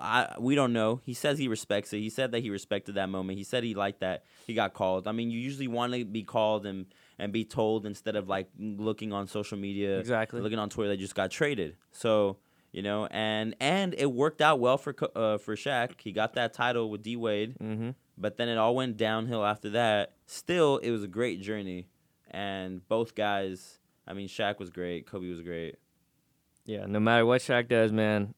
I 0.02 0.36
we 0.40 0.56
don't 0.56 0.74
know. 0.74 1.00
He 1.06 1.14
says 1.14 1.38
he 1.38 1.48
respects 1.48 1.94
it. 1.94 2.00
He 2.00 2.10
said 2.10 2.32
that 2.32 2.40
he 2.40 2.50
respected 2.50 2.96
that 2.96 3.08
moment. 3.10 3.38
He 3.38 3.44
said 3.44 3.64
he 3.64 3.74
liked 3.74 4.02
that 4.02 4.24
he 4.46 4.54
got 4.54 4.74
called. 4.74 5.08
I 5.08 5.12
mean, 5.14 5.32
you 5.32 5.40
usually 5.40 5.68
want 5.68 5.94
to 5.94 6.04
be 6.04 6.24
called 6.24 6.66
and 6.66 6.88
and 7.18 7.32
be 7.32 7.46
told 7.46 7.86
instead 7.86 8.16
of 8.16 8.28
like 8.28 8.50
looking 8.58 9.14
on 9.14 9.28
social 9.28 9.58
media, 9.58 10.00
Exactly. 10.00 10.42
looking 10.42 10.60
on 10.60 10.70
Twitter 10.70 10.90
that 10.90 10.96
you 10.96 11.06
just 11.06 11.16
got 11.16 11.30
traded. 11.32 11.78
So 11.92 12.38
you 12.72 12.82
know, 12.82 13.08
and 13.12 13.56
and 13.60 13.94
it 13.98 14.12
worked 14.12 14.42
out 14.42 14.60
well 14.60 14.78
for 14.78 14.96
uh, 15.16 15.38
for 15.38 15.56
Shaq. 15.56 16.00
He 16.02 16.12
got 16.12 16.34
that 16.34 16.54
title 16.54 16.90
with 16.90 17.02
D 17.04 17.16
Wade 17.16 17.56
Mm-hmm. 17.62 17.90
but 18.18 18.38
then 18.38 18.48
it 18.50 18.58
all 18.58 18.76
went 18.76 18.98
downhill 18.98 19.46
after 19.46 19.70
that. 19.72 20.14
Still, 20.26 20.78
it 20.78 20.92
was 20.92 21.04
a 21.04 21.08
great 21.08 21.42
journey, 21.42 21.88
and 22.30 22.88
both 22.88 23.16
guys. 23.16 23.80
I 24.08 24.14
mean, 24.14 24.28
Shaq 24.28 24.58
was 24.60 24.70
great. 24.70 25.06
Kobe 25.06 25.30
was 25.30 25.42
great. 25.42 25.76
Yeah. 26.66 26.86
No 26.88 27.00
matter 27.00 27.26
what 27.26 27.42
Shaq 27.42 27.68
does, 27.68 27.92
man. 27.92 28.34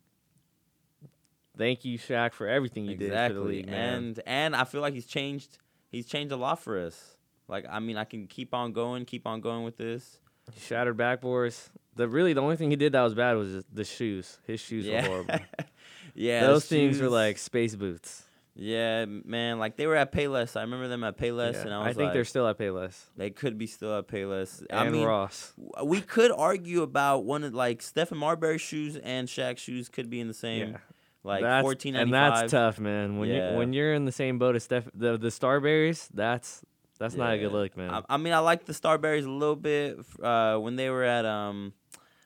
Thank 1.58 1.86
you, 1.86 2.00
Shaq, 2.00 2.34
for 2.34 2.48
everything 2.48 2.86
you 2.86 2.96
did 2.96 3.10
for 3.12 3.16
the 3.16 3.24
exactly, 3.26 3.56
league, 3.58 3.70
man. 3.70 3.94
and 3.96 4.20
and 4.26 4.56
I 4.56 4.64
feel 4.64 4.82
like 4.82 4.94
he's 4.96 5.06
changed. 5.06 5.60
He's 5.92 6.08
changed 6.08 6.32
a 6.32 6.36
lot 6.36 6.60
for 6.60 6.80
us. 6.80 7.16
Like, 7.48 7.66
I 7.70 7.80
mean, 7.80 7.98
I 7.98 8.06
can 8.06 8.26
keep 8.26 8.54
on 8.56 8.74
going, 8.74 9.06
keep 9.06 9.28
on 9.28 9.40
going 9.42 9.64
with 9.64 9.78
this. 9.78 10.20
Shattered 10.58 10.98
backboards. 10.98 11.70
The 11.96 12.08
really 12.08 12.34
the 12.34 12.42
only 12.42 12.56
thing 12.56 12.70
he 12.70 12.76
did 12.76 12.94
that 12.94 13.02
was 13.02 13.14
bad 13.14 13.38
was 13.38 13.64
the 13.72 13.84
shoes. 13.84 14.40
His 14.46 14.60
shoes 14.60 14.86
yeah, 14.86 15.04
were 15.04 15.08
horrible. 15.24 15.36
yeah. 16.16 16.42
Those 16.48 16.66
things 16.66 17.00
were 17.00 17.10
like 17.10 17.38
space 17.38 17.76
boots. 17.76 18.24
yeah, 18.56 19.06
man. 19.06 19.60
Like 19.60 19.78
they 19.78 19.86
were 19.88 19.96
at 19.96 20.12
Payless. 20.12 20.56
I 20.58 20.62
remember 20.62 20.88
them 20.88 21.04
at 21.04 21.18
Payless, 21.18 21.54
Yeah, 21.54 21.62
and 21.62 21.74
I 21.74 21.80
was. 21.80 21.88
I, 21.88 21.94
think 21.94 22.06
like, 22.06 22.14
they're 22.14 22.26
still 22.26 22.48
at 22.48 22.58
Payless. 22.58 23.00
they 23.16 23.30
could 23.30 23.58
be 23.58 23.68
still 23.68 23.98
at 23.98 24.08
Payless. 24.08 24.64
And 24.70 24.80
I 24.80 24.90
mean, 24.90 25.06
Ross. 25.06 25.54
we 25.84 26.02
could 26.02 26.32
argue 26.32 26.82
about 26.82 27.26
one 27.26 27.44
of 27.44 27.54
like 27.54 27.80
Stephon 27.82 28.18
Marbury 28.18 28.58
shoes 28.58 28.96
and 28.98 29.28
Shaq 29.28 29.58
shoes 29.58 29.90
could 29.90 30.10
be 30.10 30.20
in 30.20 30.28
the 30.28 30.34
same 30.34 30.70
Yeah. 30.72 30.78
like 31.24 31.62
fourteen 31.62 31.96
and 31.96 32.14
that's 32.14 32.52
tough, 32.52 32.80
man. 32.80 33.18
When 33.18 33.30
Yeah. 33.30 33.52
you 33.52 33.58
when 33.58 33.74
you're 33.74 33.94
in 33.94 34.06
the 34.06 34.12
same 34.12 34.40
boat 34.40 34.56
as 34.56 34.64
Steph, 34.64 34.90
the 34.96 35.18
the 35.18 35.30
Starburys, 35.30 36.10
that's 36.14 36.64
that's 37.00 37.16
not 37.16 37.34
a 37.34 37.38
good 37.38 37.52
look, 37.52 37.76
man. 37.76 37.90
I, 37.92 38.02
I 38.08 38.18
mean, 38.18 38.34
I 38.34 38.40
like 38.40 38.66
the 38.66 38.74
Starburys 38.74 39.26
a 39.26 39.30
little 39.30 39.56
bit 39.58 40.00
uh, 40.22 40.58
when 40.58 40.76
they 40.76 40.90
were 40.90 41.04
at 41.04 41.26
um, 41.26 41.74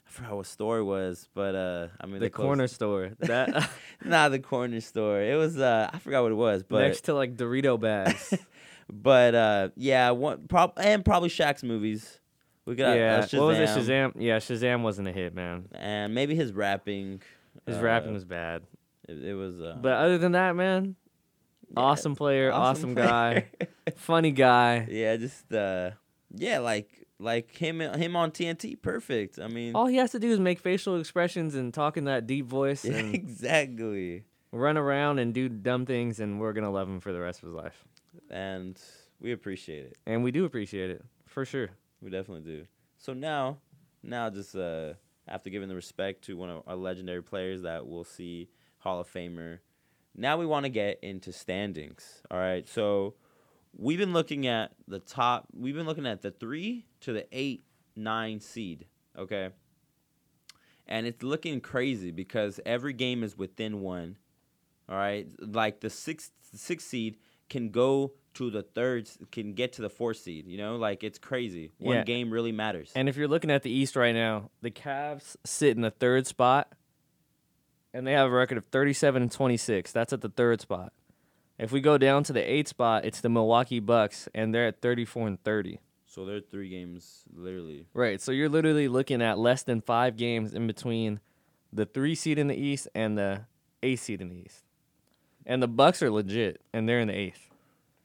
I 0.07 0.09
forgot 0.09 0.35
what 0.37 0.45
store 0.45 0.77
it 0.79 0.83
was, 0.85 1.27
but 1.33 1.53
uh, 1.55 1.87
I 2.01 2.05
mean 2.05 2.15
the 2.15 2.19
they 2.21 2.29
closed- 2.29 2.45
corner 2.47 2.67
store 2.67 3.11
that 3.19 3.69
Nah, 4.05 4.29
the 4.29 4.39
corner 4.39 4.79
store. 4.81 5.21
It 5.21 5.35
was 5.35 5.57
uh, 5.59 5.89
I 5.93 5.99
forgot 5.99 6.23
what 6.23 6.31
it 6.31 6.35
was, 6.35 6.63
but 6.63 6.79
next 6.81 7.01
to 7.05 7.13
like 7.13 7.35
Dorito 7.35 7.79
bags. 7.79 8.33
but 8.89 9.35
uh, 9.35 9.69
yeah, 9.75 10.11
one 10.11 10.47
prob 10.47 10.73
and 10.77 11.03
probably 11.05 11.29
Shaq's 11.29 11.63
movies. 11.63 12.19
We 12.65 12.75
got 12.75 12.97
yeah, 12.97 13.17
uh, 13.31 13.37
what 13.39 13.47
was 13.47 13.57
it? 13.59 13.69
Shazam. 13.69 14.13
Yeah, 14.17 14.37
Shazam 14.39 14.81
wasn't 14.81 15.07
a 15.07 15.11
hit, 15.13 15.33
man. 15.33 15.69
and 15.73 16.13
maybe 16.15 16.35
his 16.35 16.51
rapping. 16.51 17.21
His 17.65 17.77
uh, 17.77 17.81
rapping 17.81 18.13
was 18.13 18.25
bad. 18.25 18.63
It, 19.07 19.23
it 19.23 19.33
was. 19.35 19.59
Uh, 19.61 19.77
But 19.81 19.93
other 19.93 20.17
than 20.17 20.33
that, 20.33 20.53
man, 20.55 20.95
yeah, 21.69 21.79
awesome 21.79 22.15
player, 22.15 22.51
awesome, 22.51 22.93
player. 22.95 23.47
guy, 23.57 23.67
funny 23.95 24.31
guy. 24.31 24.85
yeah, 24.89 25.15
just 25.15 25.51
uh, 25.53 25.91
yeah, 26.35 26.59
like 26.59 27.06
like 27.19 27.55
him 27.55 27.79
him 27.79 28.15
on 28.15 28.31
TNT, 28.31 28.81
perfect. 28.81 29.39
I 29.39 29.47
mean, 29.47 29.75
All 29.75 29.87
he 29.87 29.97
has 29.97 30.11
to 30.11 30.19
do 30.19 30.29
is 30.29 30.39
make 30.39 30.59
facial 30.59 30.99
expressions 30.99 31.55
and 31.55 31.73
talk 31.73 31.97
in 31.97 32.05
that 32.05 32.27
deep 32.27 32.45
voice 32.45 32.85
and 32.85 33.13
exactly. 33.13 34.23
run 34.51 34.77
around 34.77 35.19
and 35.19 35.33
do 35.33 35.49
dumb 35.49 35.85
things, 35.85 36.19
and 36.19 36.39
we're 36.39 36.53
gonna 36.53 36.71
love 36.71 36.87
him 36.87 36.99
for 36.99 37.11
the 37.11 37.19
rest 37.19 37.39
of 37.41 37.47
his 37.47 37.55
life. 37.55 37.85
And 38.29 38.79
we 39.19 39.31
appreciate 39.31 39.85
it. 39.85 39.97
And 40.05 40.23
we 40.23 40.31
do 40.31 40.45
appreciate 40.45 40.89
it 40.89 41.03
for 41.25 41.45
sure. 41.45 41.69
We 42.01 42.11
definitely 42.11 42.43
do. 42.43 42.65
So 42.97 43.13
now, 43.13 43.57
now 44.03 44.29
just 44.29 44.55
uh, 44.55 44.93
after 45.27 45.49
giving 45.49 45.69
the 45.69 45.75
respect 45.75 46.23
to 46.25 46.37
one 46.37 46.49
of 46.49 46.63
our 46.67 46.75
legendary 46.75 47.23
players 47.23 47.63
that 47.63 47.87
we'll 47.87 48.03
see 48.03 48.49
Hall 48.79 48.99
of 48.99 49.11
Famer, 49.11 49.59
now 50.15 50.37
we 50.37 50.45
want 50.45 50.65
to 50.65 50.69
get 50.69 50.99
into 51.01 51.31
standings. 51.31 52.21
All 52.29 52.39
right. 52.39 52.67
So 52.67 53.15
we've 53.77 53.97
been 53.99 54.13
looking 54.13 54.47
at 54.47 54.71
the 54.87 54.99
top. 54.99 55.47
We've 55.53 55.75
been 55.75 55.85
looking 55.85 56.05
at 56.07 56.21
the 56.21 56.31
three 56.31 56.85
to 57.01 57.13
the 57.13 57.25
eight, 57.31 57.63
nine 57.95 58.39
seed. 58.39 58.85
Okay. 59.17 59.49
And 60.87 61.05
it's 61.05 61.21
looking 61.23 61.59
crazy 61.61 62.11
because 62.11 62.59
every 62.65 62.93
game 62.93 63.23
is 63.23 63.37
within 63.37 63.81
one. 63.81 64.17
All 64.89 64.95
right. 64.95 65.27
Like 65.39 65.81
the 65.81 65.89
sixth, 65.89 66.31
sixth 66.55 66.87
seed 66.87 67.17
can 67.49 67.69
go 67.69 68.13
to 68.35 68.49
the 68.49 68.61
third, 68.61 69.09
can 69.31 69.53
get 69.53 69.73
to 69.73 69.81
the 69.81 69.89
fourth 69.89 70.17
seed. 70.17 70.47
You 70.47 70.57
know, 70.57 70.75
like 70.77 71.03
it's 71.03 71.19
crazy. 71.19 71.71
One 71.77 71.97
Yeah. 71.97 72.03
game 72.03 72.29
really 72.31 72.51
matters. 72.51 72.91
And 72.95 73.09
if 73.09 73.17
you're 73.17 73.27
looking 73.27 73.51
at 73.51 73.63
the 73.63 73.71
East 73.71 73.95
right 73.95 74.13
now, 74.15 74.49
the 74.61 74.71
Cavs 74.71 75.35
sit 75.45 75.75
in 75.75 75.81
the 75.81 75.91
third 75.91 76.25
spot, 76.27 76.71
and 77.93 78.05
they 78.07 78.13
have 78.13 78.27
a 78.27 78.31
record 78.33 78.57
of 78.57 78.65
37 78.67 79.21
and 79.23 79.31
26. 79.31 79.91
That's 79.91 80.13
at 80.13 80.21
the 80.21 80.29
third 80.29 80.61
spot. 80.61 80.93
If 81.59 81.71
we 81.71 81.81
go 81.81 81.97
down 81.97 82.23
to 82.25 82.33
the 82.33 82.41
eighth 82.41 82.67
spot, 82.69 83.03
it's 83.05 83.21
the 83.21 83.29
Milwaukee 83.29 83.79
Bucks, 83.79 84.29
and 84.35 84.53
they're 84.53 84.67
at 84.67 84.81
34 84.81 85.27
and 85.27 85.43
30. 85.43 85.79
so 86.05 86.25
they're 86.25 86.39
three 86.39 86.69
games, 86.69 87.23
literally. 87.35 87.85
Right. 87.93 88.21
So 88.21 88.31
you're 88.31 88.49
literally 88.49 88.87
looking 88.87 89.21
at 89.21 89.37
less 89.39 89.63
than 89.63 89.81
five 89.81 90.17
games 90.17 90.53
in 90.53 90.67
between 90.67 91.19
the 91.73 91.85
three 91.85 92.15
seed 92.15 92.37
in 92.39 92.47
the 92.47 92.55
East 92.55 92.87
and 92.95 93.17
the 93.17 93.41
eighth 93.83 94.01
seed 94.01 94.21
in 94.21 94.29
the 94.29 94.35
East. 94.35 94.63
And 95.45 95.61
the 95.61 95.67
Bucks 95.67 96.01
are 96.03 96.11
legit, 96.11 96.61
and 96.73 96.87
they're 96.87 96.99
in 96.99 97.07
the 97.07 97.17
eighth. 97.17 97.49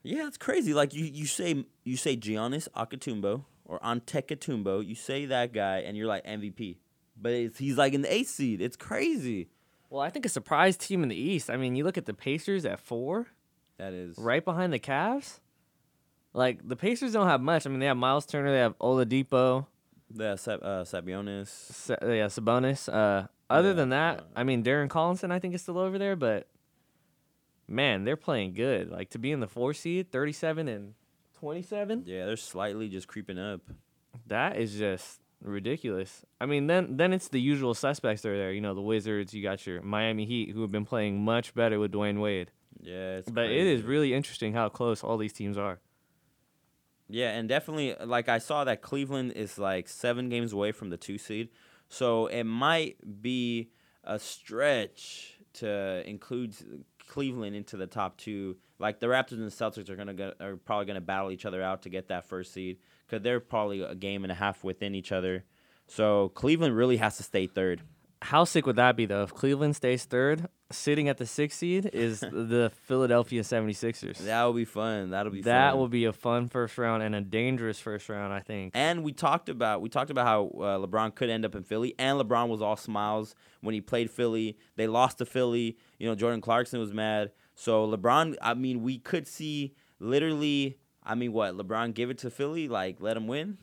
Yeah, 0.03 0.27
it's 0.27 0.39
crazy. 0.39 0.75
Like 0.75 0.95
you, 0.95 1.05
you 1.05 1.27
say 1.27 1.65
you 1.85 1.97
say 1.97 2.17
Giannis 2.17 2.69
Akatumbo 2.77 3.45
or 3.65 3.79
Antetokounmpo, 3.81 4.87
you 4.87 4.95
say 4.95 5.27
that 5.27 5.53
guy, 5.53 5.79
and 5.79 5.97
you're 5.97 6.07
like 6.07 6.25
MVP. 6.25 6.77
But 7.21 7.33
it's, 7.33 7.59
he's 7.59 7.77
like 7.77 7.93
in 7.93 8.03
the 8.03 8.13
eighth 8.13 8.31
seed. 8.31 8.61
It's 8.61 8.77
crazy. 8.77 9.49
Well, 9.91 10.01
I 10.03 10.11
think 10.11 10.25
a 10.25 10.29
surprise 10.29 10.77
team 10.77 11.03
in 11.03 11.09
the 11.09 11.17
East. 11.17 11.51
I 11.51 11.57
mean, 11.57 11.77
you 11.77 11.85
look 11.85 11.99
at 11.99 12.07
the 12.07 12.15
Pacers 12.15 12.65
at 12.65 12.81
four. 12.81 13.29
That 13.83 13.95
is 13.95 14.17
right 14.17 14.45
behind 14.45 14.73
the 14.73 14.79
Cavs. 14.79 15.41
Like 16.35 16.67
the 16.67 16.77
Pacers 16.77 17.13
don't 17.13 17.27
have 17.27 17.41
much. 17.41 17.67
I 17.67 17.71
mean, 17.71 17.81
they 17.81 17.87
have 17.87 17.97
Miles 17.97 18.27
Turner, 18.27 18.53
they 18.53 18.59
have 18.61 18.79
Oladipo, 18.79 19.67
Yeah, 20.15 20.37
Sab- 20.37 20.63
uh, 20.63 20.85
Sabionis. 20.85 21.49
Sa- 21.49 21.97
yeah, 22.03 22.27
Sabonis. 22.27 22.89
Uh, 22.89 23.27
other 23.51 23.69
Yeah, 23.71 23.75
than 23.75 23.89
that, 23.89 24.21
uh, 24.21 24.23
I 24.37 24.45
mean, 24.45 24.63
Darren 24.63 24.89
Collison, 24.89 25.33
I 25.33 25.41
think 25.41 25.55
is 25.55 25.63
still 25.63 25.79
over 25.79 25.99
there, 25.99 26.15
but 26.15 26.47
man, 27.67 28.05
they're 28.05 28.17
playing 28.17 28.55
good. 28.55 28.89
Like 28.89 29.11
to 29.11 29.19
be 29.19 29.33
in 29.33 29.41
the 29.41 29.49
four 29.49 29.75
seed, 29.75 30.13
thirty-seven 30.13 30.69
and 30.69 30.95
twenty-seven. 31.39 32.05
Yeah, 32.07 32.27
they're 32.27 32.37
slightly 32.37 32.89
just 32.89 33.09
creeping 33.09 33.39
up. 33.39 33.63
That 34.29 34.59
is 34.59 34.79
just 34.79 35.21
ridiculous. 35.43 36.25
I 36.41 36.47
mean, 36.47 36.67
then 36.69 36.97
then 36.99 37.13
it's 37.13 37.29
the 37.29 37.41
usual 37.41 37.75
suspects 37.75 38.23
that 38.23 38.29
are 38.31 38.39
there. 38.39 38.53
You 38.53 38.61
know, 38.61 38.75
the 38.75 38.81
Wizards. 38.81 39.35
You 39.35 39.43
got 39.43 39.67
your 39.67 39.83
Miami 39.83 40.25
Heat, 40.25 40.51
who 40.53 40.63
have 40.63 40.71
been 40.71 40.85
playing 40.87 41.25
much 41.25 41.53
better 41.53 41.79
with 41.81 41.91
Dwyane 41.93 42.21
Wade. 42.21 42.53
Yeah, 42.83 43.19
it's 43.19 43.31
But 43.31 43.47
it 43.47 43.67
is 43.67 43.83
really 43.83 44.13
interesting 44.13 44.53
how 44.53 44.69
close 44.69 45.03
all 45.03 45.17
these 45.17 45.33
teams 45.33 45.57
are. 45.57 45.79
Yeah, 47.09 47.31
and 47.31 47.49
definitely, 47.49 47.95
like 48.05 48.29
I 48.29 48.39
saw 48.39 48.65
that 48.65 48.83
Cleveland 48.83 49.33
is 49.33 49.59
like 49.59 49.89
seven 49.89 50.29
games 50.29 50.53
away 50.53 50.73
from 50.73 50.91
the 50.91 50.97
two 50.97 51.19
seed, 51.19 51.51
so 51.89 52.27
it 52.27 52.45
might 52.45 52.97
be 53.23 53.71
a 54.03 54.19
stretch 54.19 55.39
to 55.55 56.03
include 56.09 56.57
Cleveland 57.09 57.55
into 57.55 57.77
the 57.77 57.87
top 57.87 58.17
two. 58.17 58.57
Like 58.79 58.99
the 58.99 59.07
Raptors 59.07 59.33
and 59.33 59.47
the 59.47 59.55
Celtics 59.55 59.91
are 59.91 59.97
gonna 59.97 60.15
go, 60.15 60.33
are 60.41 60.57
probably 60.57 60.87
gonna 60.87 61.01
battle 61.01 61.31
each 61.31 61.45
other 61.45 61.63
out 61.63 61.83
to 61.83 61.89
get 61.89 62.09
that 62.09 62.25
first 62.25 62.53
seed 62.53 62.79
because 63.07 63.23
they're 63.23 63.41
probably 63.41 63.83
a 63.83 63.95
game 63.95 64.25
and 64.25 64.33
a 64.33 64.35
half 64.35 64.65
within 64.65 64.95
each 64.95 65.13
other. 65.13 65.45
So 65.87 66.31
Cleveland 66.31 66.77
really 66.77 66.97
has 66.97 67.19
to 67.19 67.23
stay 67.23 67.47
third. 67.47 67.83
How 68.23 68.45
sick 68.45 68.67
would 68.67 68.77
that 68.77 68.97
be, 68.97 69.05
though? 69.05 69.25
If 69.25 69.35
Cleveland 69.35 69.77
stays 69.77 70.05
third, 70.05 70.49
sitting 70.73 71.09
at 71.09 71.19
the 71.19 71.27
sixth 71.27 71.59
seed 71.59 71.91
is 71.93 72.21
the 72.21 72.73
Philadelphia 72.85 73.43
76ers. 73.43 74.19
That 74.19 74.45
will 74.45 74.53
be 74.53 74.65
fun. 74.65 75.11
That'll 75.11 75.33
be 75.33 75.43
That 75.43 75.71
fun. 75.73 75.79
will 75.79 75.89
be 75.89 76.05
a 76.07 76.13
fun 76.13 76.49
first 76.49 76.77
round 76.79 77.03
and 77.03 77.15
a 77.15 77.21
dangerous 77.21 77.79
first 77.79 78.09
round, 78.09 78.33
I 78.33 78.41
think. 78.41 78.73
And 78.75 79.05
we 79.05 79.13
talked 79.13 79.49
about 79.49 79.81
we 79.83 79.89
talked 79.89 80.11
about 80.11 80.27
how 80.27 80.47
uh, 80.63 80.79
LeBron 80.87 81.15
could 81.15 81.31
end 81.31 81.45
up 81.45 81.55
in 81.55 81.63
Philly, 81.63 81.95
and 81.99 82.19
LeBron 82.21 82.49
was 82.49 82.61
all 82.63 82.77
smiles 82.77 83.35
when 83.61 83.75
he 83.75 83.81
played 83.81 84.11
Philly. 84.11 84.57
They 84.77 84.87
lost 84.87 85.19
to 85.19 85.27
Philly. 85.27 85.77
You 85.99 86.09
know, 86.09 86.15
Jordan 86.15 86.41
Clarkson 86.41 86.81
was 86.81 86.93
mad. 86.93 87.31
So 87.55 87.87
LeBron, 87.87 88.37
I 88.41 88.55
mean, 88.55 88.83
we 88.83 88.99
could 88.99 89.27
see 89.27 89.75
literally. 90.01 90.79
I 91.05 91.17
mean, 91.17 91.33
what 91.33 91.57
LeBron 91.57 91.95
give 91.95 92.11
it 92.11 92.19
to 92.19 92.31
Philly? 92.31 92.69
Like, 92.69 92.97
let 93.01 93.17
him 93.17 93.27
win. 93.27 93.59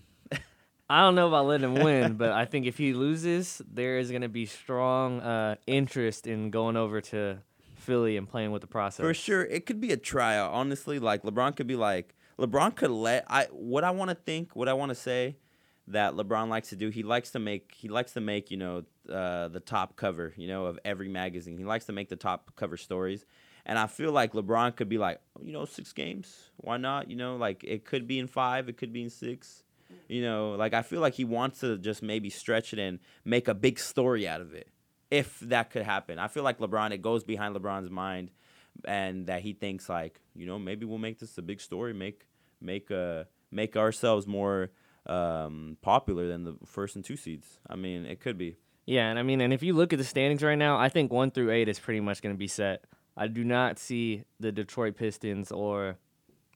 I 0.90 1.02
don't 1.02 1.14
know 1.14 1.28
about 1.28 1.46
letting 1.46 1.76
him 1.76 1.84
win, 1.84 2.14
but 2.16 2.32
I 2.32 2.46
think 2.46 2.66
if 2.66 2.78
he 2.78 2.94
loses, 2.94 3.62
there 3.72 4.00
is 4.00 4.10
going 4.10 4.24
to 4.24 4.30
be 4.30 4.48
strong 4.48 5.20
uh, 5.20 5.56
interest 5.68 6.26
in 6.26 6.50
going 6.50 6.76
over 6.76 7.00
to 7.02 7.38
Philly 7.76 8.18
and 8.18 8.28
playing 8.28 8.52
with 8.52 8.62
the 8.62 8.68
process. 8.68 9.04
For 9.04 9.14
sure, 9.14 9.44
it 9.44 9.66
could 9.66 9.80
be 9.80 9.92
a 9.92 9.98
tryout. 9.98 10.52
Honestly, 10.52 10.98
like 10.98 11.22
LeBron 11.24 11.56
could 11.56 11.68
be 11.68 11.76
like 11.76 12.16
LeBron 12.40 12.76
could 12.76 12.92
let 12.92 13.26
I 13.28 13.46
what 13.52 13.84
I 13.84 13.92
want 13.92 14.10
to 14.10 14.16
think, 14.16 14.56
what 14.56 14.68
I 14.68 14.74
want 14.74 14.90
to 14.90 14.96
say 14.96 15.38
that 15.90 16.14
LeBron 16.14 16.50
likes 16.50 16.70
to 16.70 16.76
do. 16.76 16.90
He 16.90 17.04
likes 17.04 17.32
to 17.32 17.40
make 17.40 17.76
he 17.76 17.88
likes 17.88 18.14
to 18.14 18.22
make 18.22 18.50
you 18.50 18.58
know 18.58 18.84
uh, 19.12 19.48
the 19.50 19.60
top 19.60 19.96
cover 19.96 20.34
you 20.38 20.48
know 20.48 20.66
of 20.66 20.80
every 20.84 21.10
magazine. 21.10 21.58
He 21.58 21.66
likes 21.66 21.86
to 21.86 21.94
make 21.94 22.10
the 22.10 22.16
top 22.16 22.52
cover 22.56 22.78
stories, 22.78 23.26
and 23.66 23.78
I 23.78 23.88
feel 23.88 24.12
like 24.12 24.34
LeBron 24.34 24.76
could 24.76 24.90
be 24.90 24.98
like 24.98 25.22
you 25.42 25.52
know 25.52 25.66
six 25.66 25.94
games, 25.94 26.50
why 26.58 26.78
not? 26.78 27.10
You 27.10 27.16
know, 27.16 27.36
like 27.36 27.64
it 27.64 27.86
could 27.86 28.08
be 28.08 28.18
in 28.18 28.28
five, 28.28 28.70
it 28.70 28.78
could 28.78 28.94
be 28.94 29.04
in 29.04 29.10
six. 29.10 29.64
You 30.08 30.22
know, 30.22 30.52
like 30.52 30.74
I 30.74 30.82
feel 30.82 31.02
like 31.02 31.14
he 31.14 31.26
wants 31.26 31.60
to 31.60 31.78
just 31.78 32.02
maybe 32.02 32.30
stretch 32.30 32.74
it 32.74 32.80
and 32.80 33.00
make 33.26 33.48
a 33.48 33.54
big 33.54 33.80
story 33.80 34.28
out 34.28 34.42
of 34.42 34.54
it. 34.54 34.68
If 35.12 35.40
that 35.40 35.72
could 35.72 35.84
happen, 35.84 36.20
I 36.20 36.28
feel 36.28 36.44
like 36.44 36.60
LeBron. 36.60 36.92
It 36.92 37.02
goes 37.02 37.24
behind 37.24 37.56
LeBron's 37.56 37.90
mind 37.90 38.32
and 38.86 39.28
that 39.28 39.42
he 39.42 39.54
thinks 39.54 39.90
like 39.90 40.22
you 40.36 40.46
know 40.46 40.58
maybe 40.58 40.86
we'll 40.86 41.00
make 41.00 41.20
this 41.20 41.38
a 41.38 41.42
big 41.42 41.60
story 41.60 41.92
make 41.92 42.28
make 42.62 42.90
uh 42.92 43.24
make 43.52 43.76
ourselves 43.76 44.26
more 44.28 44.70
um 45.06 45.76
popular 45.82 46.28
than 46.28 46.44
the 46.44 46.56
first 46.66 46.96
and 46.96 47.04
two 47.04 47.18
seeds 47.18 47.60
i 47.70 47.76
mean 47.76 48.06
it 48.06 48.22
could 48.22 48.38
be 48.38 48.56
Yeah, 48.86 49.10
and 49.10 49.20
I 49.20 49.24
mean, 49.24 49.40
and 49.42 49.54
if 49.54 49.62
you 49.62 49.74
look 49.74 49.94
at 49.94 50.00
the 50.00 50.06
standings 50.06 50.42
right 50.42 50.58
now, 50.58 50.80
I 50.80 50.90
think 50.90 51.12
one 51.12 51.30
through 51.30 51.52
eight 51.52 51.70
is 51.70 51.80
pretty 51.80 52.00
much 52.00 52.24
going 52.24 52.34
to 52.34 52.40
be 52.40 52.48
set. 52.48 52.86
I 53.16 53.28
do 53.28 53.44
not 53.44 53.78
see 53.78 54.24
the 54.40 54.52
Detroit 54.52 54.96
Pistons 54.96 55.52
or 55.52 55.98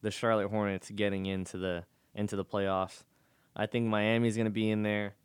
the 0.02 0.10
Charlotte 0.10 0.50
Hornets 0.50 0.90
getting 0.90 1.28
into 1.28 1.58
the 1.60 1.84
into 2.16 2.36
the 2.36 2.44
playoffs. 2.44 3.04
I 3.56 3.66
think 3.66 3.88
Miami's 3.88 4.36
going 4.36 4.46
to 4.46 4.52
be 4.52 4.70
in 4.70 4.84
there. 4.84 5.16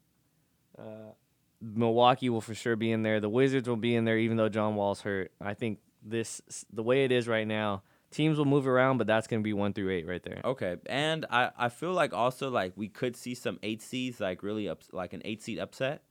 Uh, 0.78 1.12
Milwaukee 1.60 2.28
will 2.30 2.40
for 2.40 2.54
sure 2.54 2.76
be 2.76 2.92
in 2.92 3.02
there. 3.02 3.20
The 3.20 3.28
Wizards 3.28 3.68
will 3.68 3.76
be 3.76 3.94
in 3.96 4.04
there, 4.04 4.18
even 4.18 4.36
though 4.36 4.48
John 4.48 4.76
Wall's 4.76 5.00
hurt. 5.00 5.32
I 5.40 5.54
think 5.54 5.78
this 6.02 6.40
the 6.72 6.82
way 6.82 7.04
it 7.04 7.10
is 7.12 7.26
right 7.26 7.46
now, 7.46 7.82
teams 8.12 8.38
will 8.38 8.44
move 8.44 8.68
around, 8.68 8.98
but 8.98 9.06
that's 9.06 9.26
going 9.26 9.40
to 9.42 9.44
be 9.44 9.52
one 9.52 9.72
through 9.72 9.90
eight 9.90 10.06
right 10.06 10.22
there. 10.22 10.40
okay 10.44 10.76
and 10.86 11.26
i 11.30 11.50
i 11.58 11.68
feel 11.68 11.92
like 11.92 12.12
also 12.14 12.48
like 12.48 12.72
we 12.76 12.88
could 12.88 13.16
see 13.16 13.34
some 13.34 13.58
eight 13.62 13.82
seeds 13.82 14.20
like 14.20 14.42
really 14.42 14.68
up 14.68 14.80
like 14.92 15.12
an 15.12 15.20
eight 15.24 15.42
seed 15.42 15.58
upset 15.58 16.02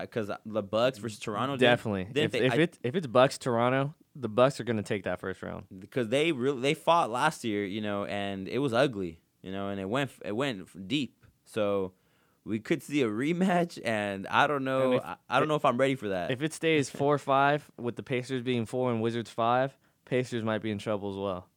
because 0.00 0.30
the 0.46 0.62
bucks 0.62 0.98
versus 0.98 1.18
toronto 1.18 1.56
Definitely. 1.56 2.06
If, 2.14 2.30
they- 2.30 2.46
if 2.46 2.52
I- 2.52 2.56
it 2.56 2.78
if 2.84 2.94
it's 2.94 3.06
Bucks 3.08 3.38
Toronto, 3.38 3.94
the 4.14 4.28
Bucks 4.28 4.60
are 4.60 4.64
going 4.64 4.76
to 4.78 4.82
take 4.82 5.02
that 5.04 5.18
first 5.20 5.42
round. 5.42 5.64
because 5.80 6.08
they 6.08 6.30
really 6.32 6.60
they 6.60 6.74
fought 6.74 7.10
last 7.10 7.42
year, 7.44 7.64
you 7.66 7.80
know, 7.80 8.04
and 8.04 8.46
it 8.48 8.58
was 8.58 8.72
ugly, 8.72 9.18
you 9.42 9.50
know, 9.52 9.68
and 9.68 9.80
it 9.80 9.88
went 9.88 10.12
it 10.24 10.32
went 10.36 10.88
deep. 10.88 11.15
So 11.46 11.92
we 12.44 12.58
could 12.60 12.82
see 12.82 13.02
a 13.02 13.08
rematch, 13.08 13.80
and 13.84 14.26
I 14.28 14.46
don't 14.46 14.64
know. 14.64 14.92
if- 14.92 15.02
I, 15.02 15.16
I 15.28 15.38
don't 15.38 15.48
know 15.48 15.54
if 15.56 15.64
I'm 15.64 15.78
ready 15.78 15.94
for 15.94 16.08
that. 16.10 16.30
If 16.30 16.42
it 16.42 16.52
stays 16.52 16.90
four 16.90 17.16
five 17.18 17.68
with 17.78 17.96
the 17.96 18.02
Pacers 18.02 18.42
being 18.42 18.66
four 18.66 18.90
and 18.92 19.00
Wizards 19.00 19.30
five, 19.30 19.76
Pacers 20.04 20.44
might 20.44 20.60
be 20.62 20.70
in 20.70 20.78
trouble 20.78 21.10
as 21.10 21.16
well. 21.16 21.48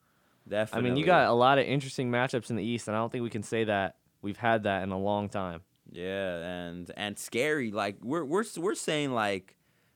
Definitely. 0.47 0.89
I 0.89 0.91
mean, 0.91 0.97
you 0.97 1.05
got 1.05 1.27
a 1.27 1.33
lot 1.33 1.59
of 1.59 1.65
interesting 1.65 2.09
matchups 2.09 2.49
in 2.49 2.55
the 2.55 2.63
East, 2.63 2.87
and 2.87 2.95
I 2.97 2.99
don't 2.99 3.11
think 3.11 3.23
we 3.23 3.29
can 3.29 3.43
say 3.43 3.65
that 3.65 3.97
we've 4.21 4.37
had 4.37 4.63
that 4.63 4.81
in 4.83 4.91
a 4.91 4.97
long 4.97 5.29
time. 5.29 5.61
Yeah, 5.91 6.37
and 6.37 6.91
and 6.97 7.19
scary. 7.19 7.71
Like 7.71 7.97
we're 8.01 8.23
we're 8.25 8.45
we're 8.57 8.73
saying 8.75 9.11
like 9.11 9.55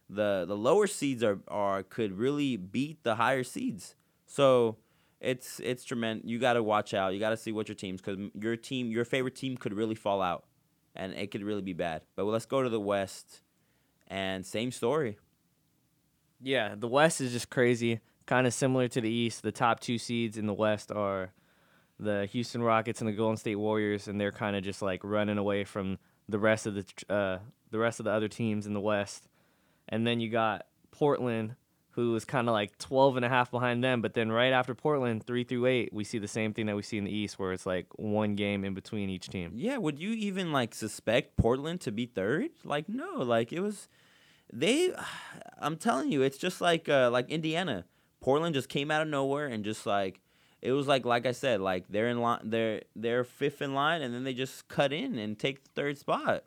the 0.10 0.46
the 0.48 0.56
lower 0.58 0.86
seeds 0.88 1.24
are 1.24 1.40
are 1.48 1.82
could 1.84 2.14
really 2.18 2.58
beat 2.58 3.04
the 3.04 3.16
higher 3.16 3.44
seeds. 3.44 3.96
So 4.26 4.78
it's 5.24 5.60
it's 5.64 5.84
tremendous. 5.84 6.30
You 6.30 6.38
got 6.38 6.54
to 6.54 6.64
watch 6.64 6.94
out. 6.94 7.14
You 7.14 7.20
got 7.20 7.30
to 7.30 7.38
see 7.38 7.52
what 7.52 7.70
your 7.70 7.76
teams 7.76 8.02
because 8.02 8.20
your 8.40 8.56
team 8.58 8.92
your 8.92 9.06
favorite 9.06 9.36
team 9.36 9.58
could 9.58 9.74
really 9.74 9.96
fall 9.96 10.22
out, 10.22 10.46
and 10.96 11.14
it 11.14 11.32
could 11.32 11.44
really 11.44 11.62
be 11.62 11.74
bad. 11.74 12.02
But 12.16 12.26
let's 12.26 12.46
go 12.46 12.62
to 12.62 12.70
the 12.70 12.80
West, 12.80 13.42
and 14.08 14.46
same 14.46 14.72
story. 14.72 15.18
Yeah, 16.42 16.76
the 16.78 16.90
West 16.90 17.22
is 17.22 17.32
just 17.32 17.50
crazy. 17.50 18.02
Kind 18.26 18.46
of 18.46 18.54
similar 18.54 18.88
to 18.90 19.02
the 19.02 19.10
East. 19.10 19.44
The 19.44 19.52
top 19.52 19.80
two 19.80 19.98
seeds 19.98 20.38
in 20.38 20.46
the 20.46 20.54
West 20.54 20.92
are 20.92 21.32
the 22.00 22.28
Houston 22.32 22.62
Rockets 22.62 23.00
and 23.00 23.08
the 23.08 23.14
Golden 23.14 23.38
State 23.38 23.56
Warriors, 23.56 24.08
and 24.10 24.20
they're 24.20 24.32
kind 24.32 24.56
of 24.56 24.64
just 24.64 24.82
like 24.82 25.04
running 25.04 25.38
away 25.38 25.64
from 25.64 26.00
the 26.28 26.40
rest 26.40 26.68
of 26.68 26.76
the 26.76 26.86
uh, 27.10 27.40
the 27.72 27.80
rest 27.80 28.00
of 28.00 28.04
the 28.04 28.12
other 28.12 28.28
teams 28.28 28.68
in 28.68 28.74
the 28.74 28.82
West. 28.82 29.30
And 29.88 30.06
then 30.06 30.20
you 30.20 30.30
got 30.30 30.66
Portland, 30.92 31.56
who 31.94 32.16
is 32.16 32.26
kind 32.26 32.50
of 32.50 32.54
like 32.54 32.78
12 32.80 33.18
and 33.18 33.26
a 33.26 33.30
half 33.30 33.52
behind 33.52 33.84
them. 33.84 34.02
But 34.02 34.14
then 34.14 34.32
right 34.32 34.52
after 34.52 34.74
Portland, 34.74 35.26
three 35.26 35.44
through 35.44 35.68
eight, 35.68 35.94
we 35.94 36.04
see 36.04 36.18
the 36.18 36.28
same 36.28 36.54
thing 36.54 36.66
that 36.66 36.76
we 36.76 36.82
see 36.82 36.98
in 36.98 37.04
the 37.04 37.16
East, 37.16 37.38
where 37.38 37.54
it's 37.54 37.66
like 37.66 37.88
one 37.98 38.36
game 38.36 38.66
in 38.66 38.74
between 38.74 39.10
each 39.10 39.30
team. 39.30 39.54
Yeah, 39.56 39.78
would 39.78 40.00
you 40.00 40.12
even 40.12 40.52
like 40.52 40.74
suspect 40.74 41.38
Portland 41.38 41.82
to 41.82 41.92
be 41.92 42.06
third? 42.06 42.50
Like 42.64 42.90
no, 42.90 43.18
like 43.18 43.54
it 43.54 43.60
was 43.60 43.88
they 44.52 44.94
I'm 45.60 45.78
telling 45.78 46.12
you, 46.12 46.22
it's 46.22 46.38
just 46.38 46.62
like 46.62 46.90
uh 46.90 47.10
like 47.12 47.30
Indiana. 47.30 47.86
Portland 48.22 48.56
just 48.56 48.70
came 48.70 48.90
out 48.90 49.02
of 49.02 49.08
nowhere 49.08 49.48
and 49.48 49.64
just 49.64 49.86
like 49.86 50.20
it 50.62 50.72
was 50.72 50.88
like 50.88 51.06
like 51.06 51.26
I 51.26 51.32
said, 51.32 51.62
like 51.62 51.88
they're 51.90 52.08
in 52.08 52.22
line 52.22 52.42
they're 52.44 52.82
they're 52.96 53.24
fifth 53.24 53.62
in 53.62 53.74
line 53.74 54.02
and 54.02 54.14
then 54.14 54.24
they 54.24 54.34
just 54.34 54.68
cut 54.68 54.92
in 54.92 55.18
and 55.20 55.38
take 55.38 55.64
the 55.64 55.70
third 55.76 55.98
spot. 55.98 56.44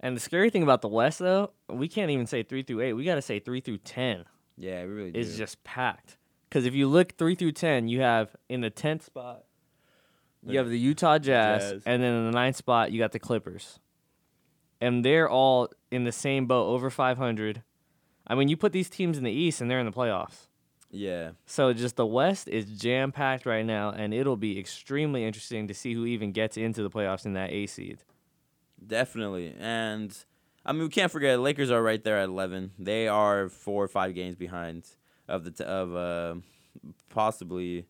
And 0.00 0.14
the 0.14 0.20
scary 0.20 0.50
thing 0.50 0.62
about 0.62 0.80
the 0.82 0.88
West, 0.88 1.18
though, 1.18 1.50
we 1.68 1.88
can't 1.88 2.10
even 2.10 2.26
say 2.26 2.42
three 2.44 2.62
through 2.62 2.82
eight. 2.82 2.92
We 2.92 3.04
got 3.04 3.16
to 3.16 3.22
say 3.22 3.40
three 3.40 3.60
through 3.60 3.78
10. 3.78 4.24
Yeah, 4.58 4.82
we 4.84 4.90
really 4.90 5.10
do. 5.12 5.18
is 5.20 5.36
just 5.36 5.62
packed. 5.64 6.16
Because 6.48 6.66
if 6.66 6.74
you 6.74 6.88
look 6.88 7.16
three 7.16 7.34
through 7.34 7.52
ten, 7.52 7.88
you 7.88 8.00
have 8.00 8.34
in 8.48 8.60
the 8.60 8.70
tenth 8.70 9.04
spot, 9.04 9.44
you 10.44 10.58
have 10.58 10.68
the 10.68 10.78
Utah 10.78 11.18
Jazz, 11.18 11.72
Jazz. 11.72 11.82
and 11.84 12.02
then 12.02 12.14
in 12.14 12.24
the 12.26 12.32
ninth 12.32 12.56
spot, 12.56 12.90
you 12.90 12.98
got 12.98 13.12
the 13.12 13.18
Clippers, 13.18 13.78
and 14.80 15.04
they're 15.04 15.28
all 15.28 15.68
in 15.90 16.04
the 16.04 16.12
same 16.12 16.46
boat, 16.46 16.68
over 16.68 16.90
five 16.90 17.18
hundred. 17.18 17.62
I 18.26 18.34
mean, 18.34 18.48
you 18.48 18.56
put 18.56 18.72
these 18.72 18.88
teams 18.90 19.16
in 19.18 19.24
the 19.24 19.30
East, 19.32 19.60
and 19.60 19.70
they're 19.70 19.78
in 19.80 19.86
the 19.86 19.92
playoffs. 19.92 20.48
yeah. 20.90 21.30
So 21.46 21.72
just 21.72 21.96
the 21.96 22.06
West 22.06 22.48
is 22.48 22.64
jam 22.66 23.12
packed 23.12 23.46
right 23.46 23.64
now, 23.64 23.90
and 23.90 24.12
it'll 24.14 24.36
be 24.36 24.58
extremely 24.58 25.24
interesting 25.24 25.68
to 25.68 25.74
see 25.74 25.92
who 25.94 26.06
even 26.06 26.32
gets 26.32 26.56
into 26.56 26.82
the 26.82 26.90
playoffs 26.90 27.26
in 27.26 27.34
that 27.34 27.50
A 27.50 27.66
seed. 27.66 27.98
Definitely. 28.86 29.54
And 29.58 30.16
I 30.68 30.72
mean, 30.72 30.82
we 30.82 30.88
can't 30.90 31.10
forget 31.10 31.40
Lakers 31.40 31.70
are 31.70 31.82
right 31.82 32.02
there 32.04 32.18
at 32.18 32.28
11. 32.28 32.72
They 32.78 33.08
are 33.08 33.48
4 33.48 33.84
or 33.84 33.88
5 33.88 34.14
games 34.14 34.36
behind 34.36 34.84
of 35.26 35.42
the 35.44 35.50
t- 35.50 35.64
of 35.64 35.94
uh 35.96 36.34
possibly 37.08 37.86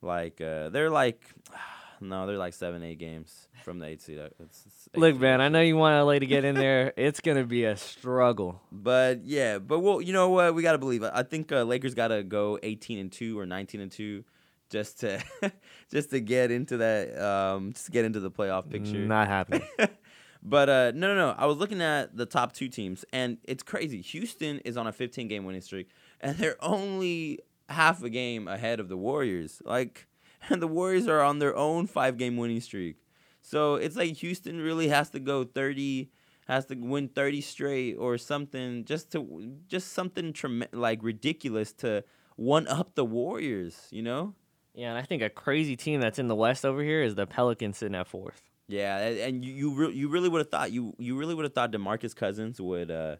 like 0.00 0.40
uh 0.40 0.68
they're 0.70 0.90
like 0.90 1.20
no, 2.00 2.26
they're 2.26 2.38
like 2.38 2.54
7 2.54 2.82
8 2.82 2.98
games 2.98 3.46
from 3.62 3.78
the 3.78 3.86
8 3.86 4.02
seed. 4.02 4.18
Uh, 4.18 4.28
It's, 4.40 4.64
it's 4.66 4.88
eight 4.94 5.00
Look, 5.00 5.14
seed. 5.14 5.20
man, 5.20 5.40
I 5.40 5.48
know 5.48 5.60
you 5.60 5.76
want 5.76 6.04
LA 6.04 6.18
to 6.18 6.26
get 6.26 6.44
in 6.44 6.54
there. 6.56 6.92
it's 6.96 7.20
gonna 7.20 7.44
be 7.44 7.64
a 7.64 7.76
struggle. 7.76 8.60
But 8.72 9.24
yeah, 9.24 9.58
but 9.58 9.80
well, 9.80 10.00
you 10.00 10.12
know 10.12 10.30
what? 10.30 10.54
We 10.54 10.62
got 10.62 10.72
to 10.72 10.78
believe. 10.78 11.04
I 11.04 11.22
think 11.22 11.52
uh, 11.52 11.62
Lakers 11.62 11.94
got 11.94 12.08
to 12.08 12.22
go 12.24 12.58
18 12.62 12.98
and 12.98 13.12
2 13.12 13.38
or 13.38 13.46
19 13.46 13.80
and 13.80 13.92
2 13.92 14.24
just 14.70 15.00
to 15.00 15.22
just 15.92 16.10
to 16.10 16.20
get 16.20 16.50
into 16.50 16.78
that 16.78 17.16
um 17.22 17.72
just 17.74 17.86
to 17.86 17.92
get 17.92 18.04
into 18.06 18.18
the 18.20 18.30
playoff 18.30 18.68
picture. 18.68 18.98
Not 18.98 19.28
happening. 19.28 19.62
but 20.42 20.68
uh, 20.68 20.92
no, 20.94 21.08
no, 21.08 21.14
no. 21.14 21.34
I 21.38 21.46
was 21.46 21.58
looking 21.58 21.80
at 21.80 22.16
the 22.16 22.26
top 22.26 22.52
two 22.52 22.68
teams, 22.68 23.04
and 23.12 23.38
it's 23.44 23.62
crazy. 23.62 24.00
Houston 24.00 24.58
is 24.60 24.76
on 24.76 24.86
a 24.86 24.92
15 24.92 25.28
game 25.28 25.44
winning 25.44 25.60
streak, 25.60 25.88
and 26.20 26.36
they're 26.36 26.62
only 26.62 27.38
half 27.68 28.02
a 28.02 28.10
game 28.10 28.48
ahead 28.48 28.80
of 28.80 28.88
the 28.88 28.96
Warriors. 28.96 29.62
Like, 29.64 30.08
and 30.48 30.60
the 30.62 30.66
Warriors 30.66 31.06
are 31.06 31.20
on 31.20 31.38
their 31.38 31.56
own 31.56 31.86
five 31.86 32.16
game 32.16 32.36
winning 32.36 32.60
streak. 32.60 32.96
So 33.40 33.76
it's 33.76 33.96
like 33.96 34.16
Houston 34.16 34.60
really 34.60 34.88
has 34.88 35.10
to 35.10 35.20
go 35.20 35.44
30, 35.44 36.10
has 36.46 36.66
to 36.66 36.74
win 36.74 37.08
30 37.08 37.40
straight 37.40 37.94
or 37.94 38.18
something, 38.18 38.84
just 38.84 39.12
to 39.12 39.52
just 39.68 39.92
something 39.92 40.32
trem- 40.32 40.64
like 40.72 41.02
ridiculous 41.02 41.72
to 41.74 42.04
one 42.36 42.66
up 42.66 42.94
the 42.94 43.04
Warriors. 43.04 43.88
You 43.90 44.02
know? 44.02 44.34
yeah, 44.74 44.90
and 44.90 44.98
I 44.98 45.02
think 45.02 45.22
a 45.22 45.30
crazy 45.30 45.76
team 45.76 46.00
that's 46.00 46.18
in 46.18 46.28
the 46.28 46.36
West 46.36 46.64
over 46.64 46.82
here 46.82 47.02
is 47.02 47.14
the 47.14 47.26
Pelicans 47.26 47.78
sitting 47.78 47.94
at 47.94 48.08
fourth. 48.08 48.51
Yeah, 48.72 48.98
and 48.98 49.44
you 49.44 49.52
you, 49.52 49.74
re- 49.74 49.92
you 49.94 50.08
really 50.08 50.28
would 50.28 50.40
have 50.40 50.50
thought 50.50 50.72
you 50.72 50.94
you 50.98 51.16
really 51.16 51.34
would 51.34 51.44
have 51.44 51.52
thought 51.54 51.72
DeMarcus 51.72 52.14
Cousins 52.16 52.60
would 52.60 52.90
uh 52.90 53.16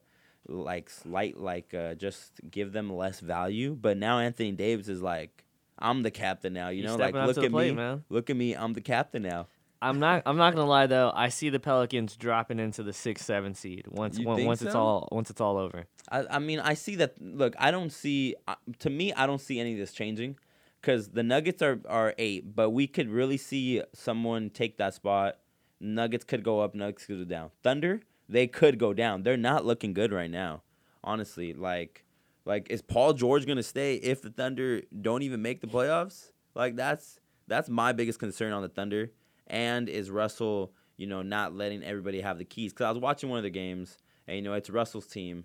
like 0.49 0.91
slight 0.91 1.37
like 1.39 1.75
uh 1.75 1.95
just 1.95 2.41
give 2.51 2.73
them 2.73 2.93
less 2.93 3.21
value, 3.21 3.77
but 3.81 3.97
now 3.97 4.19
Anthony 4.19 4.53
Davis 4.53 4.89
is 4.89 5.03
like 5.03 5.45
I'm 5.79 6.03
the 6.03 6.11
captain 6.11 6.53
now, 6.53 6.69
you 6.69 6.83
He's 6.83 6.91
know, 6.91 6.97
like 6.97 7.15
look 7.15 7.39
at 7.39 7.51
plate, 7.51 7.71
me, 7.71 7.77
man. 7.77 8.05
look 8.09 8.31
at 8.31 8.37
me, 8.37 8.55
I'm 8.55 8.73
the 8.73 8.81
captain 8.81 9.23
now. 9.23 9.47
I'm 9.81 9.99
not. 9.99 10.23
I'm 10.27 10.37
not 10.37 10.55
gonna 10.55 10.69
lie 10.69 10.87
though. 10.87 11.11
I 11.13 11.29
see 11.29 11.49
the 11.51 11.59
Pelicans 11.59 12.17
dropping 12.17 12.61
into 12.61 12.85
the 12.85 12.93
six, 12.93 13.25
seven 13.25 13.53
seed 13.53 13.87
once 13.91 14.17
You 14.17 14.29
on- 14.29 14.37
think 14.37 14.47
once 14.47 14.63
it's 14.63 14.77
all 14.77 15.09
once 15.11 15.29
it's 15.29 15.41
all 15.41 15.57
over. 15.59 15.87
I 16.09 16.25
I 16.31 16.39
mean 16.39 16.61
I 16.61 16.75
see 16.75 16.95
that. 16.97 17.21
Look, 17.21 17.55
I 17.59 17.73
don't 17.73 17.91
see 17.93 18.37
uh, 18.47 18.55
to 18.79 18.91
me 18.91 19.13
I 19.13 19.27
don't 19.27 19.41
see 19.41 19.59
any 19.59 19.73
of 19.73 19.79
this 19.81 19.93
changing, 19.93 20.37
because 20.81 21.09
the 21.09 21.25
Nuggets 21.25 21.63
are 21.63 21.81
are 21.89 22.15
eight, 22.17 22.55
but 22.55 22.71
we 22.71 22.87
could 22.87 23.09
really 23.11 23.37
see 23.37 23.83
someone 23.93 24.51
take 24.51 24.77
that 24.79 24.95
spot. 24.95 25.39
Nuggets 25.83 26.25
could 26.25 26.43
go 26.43 26.61
up, 26.61 26.75
Nuggets 26.75 27.07
could 27.07 27.19
go 27.19 27.25
down. 27.25 27.51
Thunder 27.63 28.01
they 28.33 28.47
could 28.47 28.79
go 28.79 28.95
down. 28.95 29.23
They're 29.23 29.37
not 29.37 29.65
looking 29.65 29.93
good 29.93 30.13
right 30.13 30.31
now, 30.31 30.63
honestly. 31.05 31.53
Like 31.53 32.05
like 32.45 32.69
is 32.71 32.83
Paul 32.83 33.13
George 33.13 33.47
gonna 33.47 33.63
stay 33.63 33.97
if 33.97 34.23
the 34.23 34.31
Thunder 34.31 34.83
don't 35.01 35.23
even 35.23 35.43
make 35.43 35.61
the 35.61 35.67
playoffs? 35.67 36.33
Like 36.55 36.77
that's 36.77 37.21
that's 37.47 37.69
my 37.69 37.93
biggest 37.93 38.19
concern 38.19 38.53
on 38.53 38.63
the 38.63 38.69
Thunder. 38.69 39.13
And 39.47 39.89
is 39.89 40.11
Russell, 40.11 40.73
you 40.97 41.07
know, 41.07 41.23
not 41.23 41.55
letting 41.55 41.83
everybody 41.83 42.21
have 42.21 42.39
the 42.39 42.45
keys? 42.45 42.73
Because 42.73 42.85
I 42.87 42.91
was 42.91 43.01
watching 43.01 43.29
one 43.29 43.39
of 43.39 43.43
the 43.43 43.51
games, 43.51 43.99
and 44.27 44.37
you 44.37 44.43
know 44.43 44.55
it's 44.55 44.71
Russell's 44.71 45.07
team, 45.07 45.45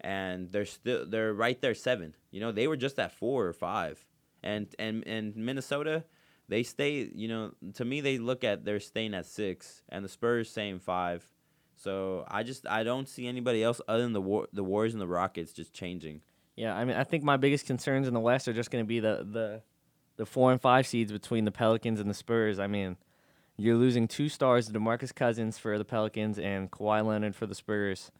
and 0.00 0.50
they're 0.50 0.64
still 0.64 1.06
they're 1.06 1.32
right 1.32 1.60
there 1.60 1.74
seven. 1.74 2.14
You 2.30 2.40
know, 2.40 2.52
they 2.52 2.66
were 2.66 2.76
just 2.76 2.98
at 2.98 3.12
four 3.12 3.46
or 3.46 3.52
five, 3.52 4.04
and 4.42 4.66
and 4.78 5.06
and 5.06 5.36
Minnesota, 5.36 6.04
they 6.48 6.62
stay. 6.62 7.10
You 7.14 7.28
know, 7.28 7.52
to 7.74 7.84
me 7.84 8.00
they 8.00 8.18
look 8.18 8.44
at 8.44 8.64
they're 8.64 8.80
staying 8.80 9.14
at 9.14 9.26
six, 9.26 9.82
and 9.88 10.04
the 10.04 10.08
Spurs 10.08 10.50
saying 10.50 10.80
five. 10.80 11.24
So 11.76 12.24
I 12.28 12.42
just 12.42 12.66
I 12.66 12.82
don't 12.82 13.08
see 13.08 13.26
anybody 13.26 13.62
else 13.62 13.80
other 13.88 14.02
than 14.02 14.12
the 14.12 14.20
war, 14.20 14.48
the 14.52 14.64
Warriors 14.64 14.94
and 14.94 15.00
the 15.00 15.06
Rockets 15.06 15.52
just 15.52 15.72
changing. 15.72 16.20
Yeah, 16.56 16.74
I 16.74 16.84
mean, 16.84 16.96
I 16.96 17.04
think 17.04 17.24
my 17.24 17.36
biggest 17.36 17.66
concerns 17.66 18.06
in 18.06 18.14
the 18.14 18.20
West 18.20 18.46
are 18.46 18.52
just 18.52 18.70
gonna 18.70 18.84
be 18.84 19.00
the 19.00 19.26
the 19.28 19.62
the 20.16 20.26
four 20.26 20.52
and 20.52 20.60
five 20.60 20.86
seeds 20.86 21.10
between 21.10 21.44
the 21.44 21.50
Pelicans 21.50 22.00
and 22.00 22.08
the 22.08 22.14
Spurs. 22.14 22.58
I 22.58 22.68
mean, 22.68 22.96
you're 23.56 23.76
losing 23.76 24.08
two 24.08 24.28
stars, 24.28 24.66
to 24.66 24.72
DeMarcus 24.72 25.14
Cousins 25.14 25.58
for 25.58 25.78
the 25.78 25.84
Pelicans 25.84 26.38
and 26.38 26.70
Kawhi 26.70 27.04
Leonard 27.04 27.34
for 27.34 27.46
the 27.46 27.54
Spurs. 27.54 28.10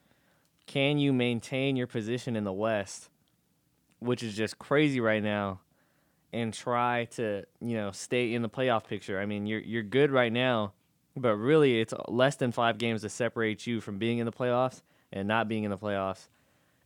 Can 0.66 0.98
you 0.98 1.12
maintain 1.12 1.76
your 1.76 1.86
position 1.86 2.36
in 2.36 2.44
the 2.44 2.52
West, 2.52 3.10
which 3.98 4.22
is 4.22 4.36
just 4.36 4.58
crazy 4.58 5.00
right 5.00 5.22
now, 5.22 5.60
and 6.34 6.52
try 6.52 7.06
to 7.12 7.44
you 7.60 7.76
know 7.76 7.92
stay 7.92 8.34
in 8.34 8.42
the 8.42 8.48
playoff 8.50 8.86
picture? 8.86 9.20
I 9.20 9.26
mean, 9.26 9.46
you're 9.46 9.60
you're 9.60 9.82
good 9.82 10.10
right 10.10 10.32
now, 10.32 10.72
but 11.16 11.36
really 11.36 11.80
it's 11.80 11.94
less 12.08 12.36
than 12.36 12.52
five 12.52 12.76
games 12.76 13.02
to 13.02 13.08
separate 13.08 13.66
you 13.66 13.80
from 13.80 13.98
being 13.98 14.18
in 14.18 14.26
the 14.26 14.32
playoffs 14.32 14.82
and 15.12 15.28
not 15.28 15.48
being 15.48 15.64
in 15.64 15.70
the 15.70 15.78
playoffs. 15.78 16.28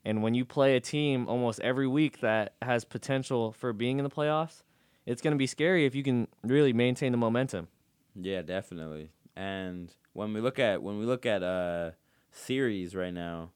And 0.04 0.22
when 0.22 0.34
you 0.34 0.44
play 0.44 0.76
a 0.76 0.80
team 0.80 1.26
almost 1.28 1.60
every 1.60 1.86
week 1.86 2.20
that 2.20 2.54
has 2.62 2.84
potential 2.84 3.52
for 3.52 3.72
being 3.72 3.98
in 3.98 4.04
the 4.04 4.10
playoffs, 4.10 4.62
it's 5.06 5.20
going 5.20 5.32
to 5.32 5.38
be 5.38 5.46
scary 5.46 5.86
if 5.86 5.94
you 5.94 6.02
can 6.02 6.28
really 6.44 6.72
maintain 6.72 7.12
the 7.12 7.18
momentum. 7.18 7.68
Yeah, 8.14 8.42
definitely. 8.42 9.10
And 9.34 9.92
when 10.12 10.32
we 10.32 10.40
look 10.40 10.58
at 10.58 10.82
when 10.82 10.98
we 10.98 11.06
look 11.06 11.26
at 11.26 11.42
uh 11.42 11.92
series 12.30 12.94
right 12.94 13.14
now, 13.14 13.50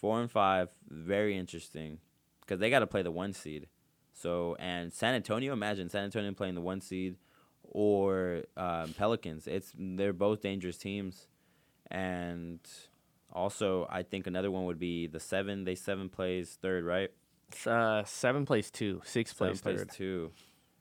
four 0.00 0.20
and 0.20 0.30
five, 0.30 0.68
very 0.88 1.36
interesting 1.36 1.98
because 2.40 2.60
they 2.60 2.68
got 2.70 2.80
to 2.80 2.86
play 2.86 3.02
the 3.02 3.10
one 3.10 3.32
seed. 3.32 3.68
So 4.22 4.56
and 4.60 4.92
San 4.92 5.14
Antonio, 5.14 5.52
imagine 5.52 5.88
San 5.90 6.04
Antonio 6.04 6.32
playing 6.32 6.54
the 6.54 6.60
one 6.60 6.80
seed 6.80 7.16
or 7.64 8.42
um, 8.56 8.94
Pelicans. 8.96 9.46
It's 9.48 9.72
they're 9.76 10.12
both 10.12 10.40
dangerous 10.42 10.78
teams, 10.78 11.26
and 11.90 12.60
also 13.32 13.88
I 13.90 14.02
think 14.04 14.26
another 14.26 14.50
one 14.50 14.64
would 14.66 14.78
be 14.78 15.08
the 15.08 15.20
seven. 15.20 15.64
They 15.64 15.74
seven 15.74 16.08
plays 16.08 16.56
third, 16.62 16.84
right? 16.84 17.10
Uh, 17.66 18.04
seven 18.04 18.46
plays 18.46 18.70
two, 18.70 19.02
six 19.04 19.34
Seven 19.34 19.48
plays 19.54 19.60
plays 19.60 19.78
third. 19.80 19.90
two, 19.90 20.30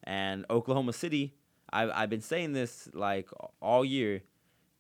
and 0.04 0.45
Oklahoma 0.49 0.93
City. 0.93 1.34
I've 1.73 1.89
I've 1.95 2.10
been 2.10 2.21
saying 2.21 2.54
this 2.54 2.89
like 2.93 3.30
all 3.60 3.84
year. 3.84 4.21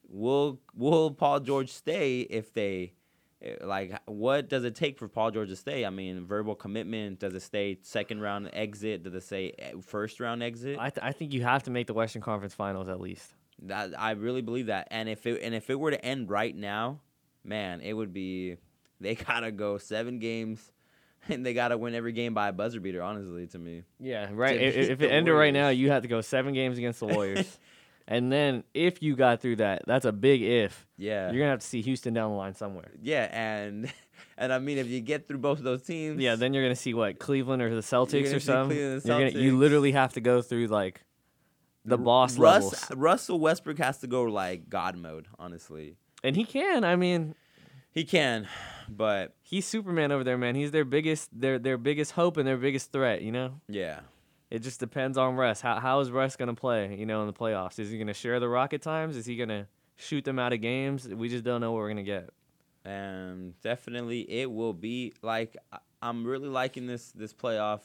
will 0.07 0.59
will 0.75 1.11
Paul 1.11 1.39
George 1.39 1.71
stay 1.71 2.21
if 2.21 2.53
they 2.53 2.93
like 3.61 3.99
what 4.05 4.49
does 4.49 4.63
it 4.63 4.75
take 4.75 4.97
for 4.97 5.07
Paul 5.07 5.31
George 5.31 5.49
to 5.49 5.55
stay? 5.55 5.85
I 5.85 5.89
mean, 5.89 6.25
verbal 6.25 6.55
commitment. 6.55 7.19
Does 7.19 7.33
it 7.33 7.41
stay 7.41 7.77
second 7.81 8.21
round 8.21 8.49
exit? 8.53 9.03
Does 9.03 9.13
it 9.13 9.23
say 9.23 9.53
eh, 9.57 9.71
first 9.81 10.19
round 10.19 10.43
exit? 10.43 10.77
I, 10.79 10.89
th- 10.89 11.03
I 11.03 11.11
think 11.11 11.33
you 11.33 11.43
have 11.43 11.63
to 11.63 11.71
make 11.71 11.87
the 11.87 11.93
Western 11.93 12.21
Conference 12.21 12.53
Finals 12.53 12.87
at 12.87 12.99
least. 12.99 13.33
That 13.63 13.99
I 13.99 14.11
really 14.11 14.41
believe 14.41 14.67
that. 14.67 14.87
And 14.91 15.09
if 15.09 15.25
it 15.25 15.41
and 15.41 15.55
if 15.55 15.69
it 15.69 15.79
were 15.79 15.91
to 15.91 16.03
end 16.03 16.29
right 16.29 16.55
now, 16.55 16.99
man, 17.43 17.81
it 17.81 17.93
would 17.93 18.13
be 18.13 18.57
they 18.99 19.15
gotta 19.27 19.51
go 19.51 19.77
seven 19.77 20.19
games 20.19 20.71
and 21.29 21.45
they 21.45 21.53
gotta 21.53 21.77
win 21.77 21.95
every 21.95 22.11
game 22.11 22.33
by 22.33 22.49
a 22.49 22.53
buzzer 22.53 22.79
beater, 22.79 23.01
honestly, 23.01 23.47
to 23.47 23.59
me. 23.59 23.83
Yeah, 23.99 24.29
right. 24.31 24.59
If, 24.59 24.75
if 24.75 25.01
it 25.01 25.11
ended 25.11 25.33
right 25.33 25.53
now, 25.53 25.69
you 25.69 25.91
have 25.91 26.03
to 26.03 26.07
go 26.07 26.21
seven 26.21 26.53
games 26.53 26.77
against 26.77 26.99
the 26.99 27.07
Warriors. 27.07 27.57
And 28.11 28.31
then 28.31 28.63
if 28.73 29.01
you 29.01 29.15
got 29.15 29.41
through 29.41 29.55
that, 29.57 29.83
that's 29.87 30.05
a 30.05 30.11
big 30.11 30.41
if. 30.41 30.85
Yeah. 30.97 31.31
You're 31.31 31.39
gonna 31.39 31.51
have 31.51 31.59
to 31.61 31.65
see 31.67 31.81
Houston 31.81 32.13
down 32.13 32.31
the 32.31 32.37
line 32.37 32.53
somewhere. 32.55 32.91
yeah, 33.01 33.23
and 33.31 33.91
and 34.37 34.51
I 34.53 34.59
mean 34.59 34.77
if 34.77 34.87
you 34.87 34.99
get 35.01 35.27
through 35.27 35.37
both 35.39 35.57
of 35.59 35.63
those 35.63 35.81
teams 35.83 36.21
Yeah, 36.21 36.35
then 36.35 36.53
you're 36.53 36.63
gonna 36.63 36.75
see 36.75 36.93
what 36.93 37.19
Cleveland 37.19 37.61
or 37.61 37.73
the 37.73 37.81
Celtics 37.81 38.35
or 38.35 38.39
something. 38.39 38.77
Cleveland 38.77 38.93
and 38.93 39.05
You're 39.05 39.31
gonna, 39.31 39.43
you 39.43 39.57
literally 39.57 39.93
have 39.93 40.13
to 40.13 40.21
go 40.21 40.41
through 40.41 40.67
like 40.67 41.01
the 41.85 41.97
boss 41.97 42.37
Russ 42.37 42.63
levels, 42.63 42.91
Russell 42.95 43.39
Westbrook 43.39 43.79
has 43.79 43.97
to 43.99 44.07
go 44.07 44.23
like 44.23 44.69
God 44.69 44.95
mode, 44.97 45.27
honestly. 45.39 45.95
and 46.23 46.35
he 46.35 46.43
can. 46.43 46.83
I 46.83 46.95
mean, 46.95 47.33
He 47.91 48.03
can, 48.03 48.47
but 48.87 49.33
he's 49.41 49.65
Superman 49.65 50.11
over 50.11 50.23
there, 50.23 50.37
man. 50.37 50.53
He's 50.55 50.69
their 50.71 50.85
biggest, 50.85 51.29
their 51.33 51.57
their 51.57 51.77
biggest 51.79 52.11
hope 52.11 52.37
and 52.37 52.45
their 52.47 52.57
biggest 52.57 52.91
threat. 52.91 53.21
You 53.23 53.31
know, 53.31 53.61
yeah. 53.67 54.01
It 54.51 54.59
just 54.59 54.79
depends 54.79 55.17
on 55.17 55.35
Russ. 55.35 55.61
How 55.61 55.79
how 55.79 55.99
is 56.01 56.11
Russ 56.11 56.35
gonna 56.35 56.55
play? 56.55 56.95
You 56.95 57.05
know, 57.07 57.21
in 57.21 57.27
the 57.27 57.33
playoffs, 57.33 57.79
is 57.79 57.89
he 57.91 57.97
gonna 57.97 58.13
share 58.13 58.39
the 58.39 58.49
rocket 58.49 58.81
times? 58.83 59.17
Is 59.17 59.25
he 59.25 59.37
gonna 59.37 59.67
shoot 59.95 60.25
them 60.25 60.39
out 60.39 60.53
of 60.53 60.61
games? 60.61 61.07
We 61.07 61.29
just 61.29 61.43
don't 61.45 61.61
know 61.61 61.71
what 61.71 61.79
we're 61.79 61.89
gonna 61.89 62.03
get. 62.03 62.29
and 62.85 63.59
definitely 63.61 64.21
it 64.31 64.51
will 64.51 64.73
be 64.73 65.13
like 65.21 65.57
I'm 66.01 66.25
really 66.25 66.49
liking 66.49 66.87
this 66.87 67.11
this 67.13 67.33
playoff 67.33 67.81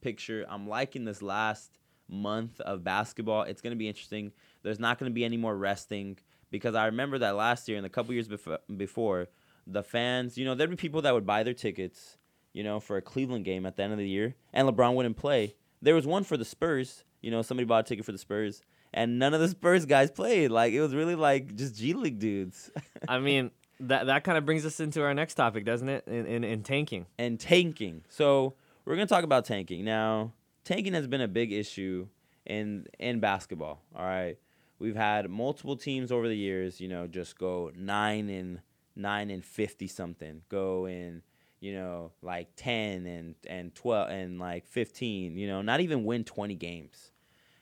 picture. 0.00 0.46
I'm 0.48 0.68
liking 0.68 1.04
this 1.04 1.22
last 1.22 1.78
month 2.08 2.60
of 2.62 2.84
basketball. 2.84 3.42
It's 3.42 3.60
to 3.72 3.76
be 3.76 3.88
interesting. 3.88 4.32
There's 4.62 4.80
not 4.80 4.98
to 5.10 5.14
be 5.14 5.24
any 5.24 5.36
more 5.36 5.56
resting 5.56 6.18
because 6.50 6.74
I 6.74 6.86
remember 6.86 7.18
that 7.18 7.36
last 7.36 7.68
year 7.68 7.76
and 7.76 7.86
a 7.86 7.90
couple 7.90 8.14
years 8.14 8.28
before 8.28 8.58
before 8.76 9.28
the 9.66 9.82
fans, 9.82 10.38
you 10.38 10.44
know, 10.46 10.54
there'd 10.54 10.70
be 10.70 10.76
people 10.76 11.02
that 11.02 11.14
would 11.14 11.26
buy 11.26 11.42
their 11.42 11.54
tickets, 11.54 12.16
you 12.54 12.64
know, 12.64 12.80
for 12.80 12.96
a 12.96 13.02
Cleveland 13.02 13.44
game 13.44 13.66
at 13.66 13.76
the 13.76 13.82
end 13.82 13.92
of 13.92 13.98
the 13.98 14.08
year 14.08 14.34
and 14.52 14.68
LeBron 14.68 14.94
wouldn't 14.94 15.16
play. 15.18 15.56
There 15.82 15.94
was 15.94 16.06
one 16.06 16.24
for 16.24 16.36
the 16.36 16.44
Spurs, 16.44 17.04
you 17.20 17.30
know, 17.30 17.42
somebody 17.42 17.64
bought 17.66 17.84
a 17.86 17.88
ticket 17.88 18.04
for 18.04 18.12
the 18.12 18.18
Spurs 18.18 18.62
and 18.92 19.18
none 19.18 19.34
of 19.34 19.40
the 19.40 19.48
Spurs 19.56 19.86
guys 19.86 20.10
played. 20.10 20.50
Like 20.50 20.72
it 20.72 20.80
was 20.80 20.94
really 20.94 21.14
like 21.14 21.54
just 21.54 21.76
G 21.76 21.92
League 21.94 22.18
dudes. 22.18 22.70
I 23.08 23.18
mean, 23.18 23.50
that 23.80 24.06
that 24.06 24.24
kind 24.24 24.38
of 24.38 24.44
brings 24.44 24.66
us 24.66 24.80
into 24.80 25.02
our 25.02 25.14
next 25.14 25.34
topic, 25.34 25.64
doesn't 25.64 25.88
it? 25.88 26.04
In 26.06 26.26
in, 26.26 26.44
in 26.44 26.62
tanking. 26.62 27.06
and 27.18 27.38
tanking. 27.38 28.04
So 28.08 28.54
we're 28.84 28.94
gonna 28.94 29.06
talk 29.06 29.24
about 29.24 29.44
tanking 29.44 29.84
now. 29.84 30.32
Tanking 30.64 30.92
has 30.94 31.06
been 31.06 31.20
a 31.20 31.28
big 31.28 31.52
issue 31.52 32.08
in 32.44 32.86
in 32.98 33.20
basketball. 33.20 33.82
All 33.94 34.04
right, 34.04 34.36
we've 34.78 34.96
had 34.96 35.30
multiple 35.30 35.76
teams 35.76 36.10
over 36.12 36.28
the 36.28 36.36
years. 36.36 36.80
You 36.80 36.88
know, 36.88 37.06
just 37.06 37.38
go 37.38 37.70
nine 37.76 38.28
and 38.28 38.60
nine 38.96 39.30
and 39.30 39.44
fifty 39.44 39.86
something. 39.86 40.42
Go 40.48 40.86
in, 40.86 41.22
you 41.60 41.74
know, 41.74 42.12
like 42.22 42.48
ten 42.56 43.06
and 43.06 43.34
and 43.46 43.74
twelve 43.74 44.10
and 44.10 44.38
like 44.38 44.66
fifteen. 44.66 45.36
You 45.36 45.46
know, 45.46 45.62
not 45.62 45.80
even 45.80 46.04
win 46.04 46.24
twenty 46.24 46.54
games. 46.54 47.12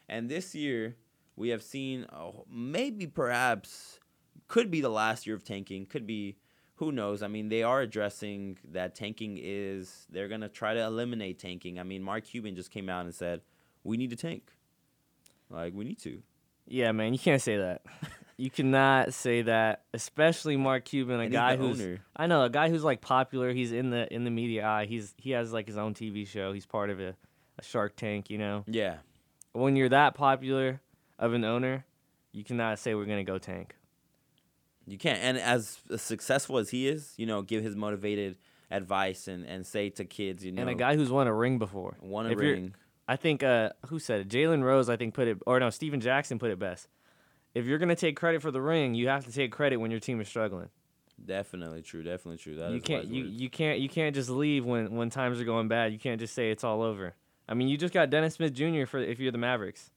And 0.09 0.29
this 0.29 0.55
year 0.55 0.97
we 1.35 1.51
have 1.51 1.63
seen 1.63 2.07
oh, 2.13 2.45
maybe 2.51 3.07
perhaps 3.07 4.01
could 4.49 4.71
be 4.71 4.81
the 4.81 4.91
last 4.91 5.27
year 5.27 5.37
of 5.37 5.45
tanking. 5.45 5.87
Could 5.87 6.07
be 6.07 6.37
who 6.77 6.93
knows? 6.93 7.23
I 7.23 7.29
mean, 7.29 7.49
they 7.49 7.63
are 7.63 7.81
addressing 7.81 8.59
that 8.73 8.95
tanking 8.95 9.39
is 9.41 10.07
they're 10.11 10.29
gonna 10.29 10.49
try 10.49 10.75
to 10.75 10.81
eliminate 10.81 11.39
tanking. 11.39 11.79
I 11.79 11.83
mean, 11.83 12.03
Mark 12.03 12.25
Cuban 12.25 12.55
just 12.55 12.71
came 12.71 12.89
out 12.89 13.05
and 13.05 13.15
said 13.15 13.41
we 13.83 13.97
need 13.97 14.11
to 14.11 14.17
tank. 14.17 14.53
Like 15.49 15.75
we 15.75 15.85
need 15.85 15.99
to. 16.01 16.23
Yeah, 16.67 16.93
man, 16.93 17.13
you 17.13 17.19
can't 17.19 17.41
say 17.41 17.57
that. 17.57 17.83
you 18.39 18.51
cannot 18.51 19.15
say 19.15 19.43
that, 19.43 19.85
especially 19.95 20.57
Mark 20.57 20.85
Cuban, 20.85 21.21
a 21.21 21.25
And 21.25 21.33
guy 21.33 21.57
who's 21.57 21.81
owner. 21.81 21.99
I 22.15 22.27
know 22.27 22.43
a 22.45 22.51
guy 22.51 22.69
who's 22.69 22.85
like 22.85 23.01
popular. 23.01 23.53
He's 23.53 23.73
in 23.73 23.91
the 23.91 24.13
in 24.13 24.25
the 24.25 24.31
media 24.31 24.67
eye. 24.67 24.87
He's 24.87 25.15
he 25.19 25.31
has 25.31 25.53
like 25.53 25.67
his 25.67 25.77
own 25.79 25.95
TV 25.95 26.27
show. 26.27 26.53
He's 26.53 26.67
part 26.67 26.91
of 26.91 27.01
a, 27.01 27.15
a 27.59 27.63
Shark 27.63 27.97
Tank. 27.97 28.29
You 28.31 28.39
know, 28.39 28.65
Yeah, 28.67 28.97
when 29.53 29.75
you're 29.77 29.89
that 29.89 30.15
popular 30.15 30.81
of 31.19 31.33
an 31.33 31.45
owner, 31.45 31.87
you 32.33 32.45
cannot 32.45 32.79
say 32.79 32.95
we're 32.95 33.07
gonna 33.07 33.25
go 33.25 33.39
tank. 33.39 33.75
you 34.87 34.99
can't. 34.99 35.19
And 35.23 35.39
as 35.39 35.79
successful 35.97 36.59
as 36.59 36.71
he 36.71 36.89
is, 36.89 37.15
you 37.17 37.27
know, 37.27 37.43
give 37.43 37.63
his 37.65 37.75
motivated 37.75 38.37
advice 38.71 39.29
and 39.29 39.47
and 39.47 39.67
say 39.67 39.89
to 39.91 40.05
kids, 40.05 40.45
you 40.45 40.53
know, 40.53 40.61
And 40.61 40.71
a 40.71 40.75
guy 40.75 40.95
who's 40.97 41.11
won 41.11 41.27
a 41.27 41.33
ring 41.35 41.59
before. 41.59 41.97
want 42.03 42.29
a 42.29 42.33
if 42.33 42.39
ring. 42.39 42.75
I 43.09 43.17
think 43.17 43.43
uh, 43.43 43.71
who 43.87 43.99
said 44.01 44.21
it? 44.21 44.29
Jalen 44.29 44.63
Rose, 44.65 44.89
I 44.91 44.97
think 44.97 45.15
put 45.15 45.29
it, 45.29 45.39
or 45.47 45.61
no, 45.61 45.71
Stephen 45.71 46.01
Jackson 46.01 46.39
put 46.41 46.51
it 46.51 46.59
best. 46.59 46.89
If 47.57 47.65
you're 47.67 47.79
gonna 47.79 47.97
take 47.97 48.17
credit 48.17 48.43
for 48.43 48.51
the 48.51 48.61
ring, 48.61 48.95
you 48.95 49.09
have 49.09 49.25
to 49.27 49.33
take 49.33 49.51
credit 49.53 49.79
when 49.79 49.91
your 49.91 50.01
team 50.01 50.21
is 50.21 50.29
struggling. 50.29 50.69
Definitely 51.25 51.83
true. 51.83 52.03
Definitely 52.03 52.37
true. 52.39 52.57
That 52.57 52.71
you 52.71 52.77
is 52.77 52.83
can't 52.83 53.07
you, 53.07 53.25
words. 53.25 53.35
you 53.41 53.49
can't 53.51 53.79
you 53.81 53.89
can't 53.89 54.15
just 54.15 54.29
leave 54.29 54.65
when 54.65 54.95
when 54.95 55.09
times 55.11 55.41
are 55.41 55.45
going 55.45 55.67
bad. 55.69 55.93
You 55.93 55.99
can't 55.99 56.21
just 56.21 56.35
say 56.35 56.51
it's 56.51 56.65
all 56.65 56.83
over. 56.83 57.15
I 57.49 57.55
mean, 57.55 57.69
you 57.69 57.79
just 57.79 57.95
got 57.95 58.11
Dennis 58.11 58.35
Smith 58.35 58.53
Jr. 58.53 58.85
for 58.87 58.99
if 58.99 59.19
you're 59.19 59.33
the 59.33 59.39
Mavericks. 59.39 59.91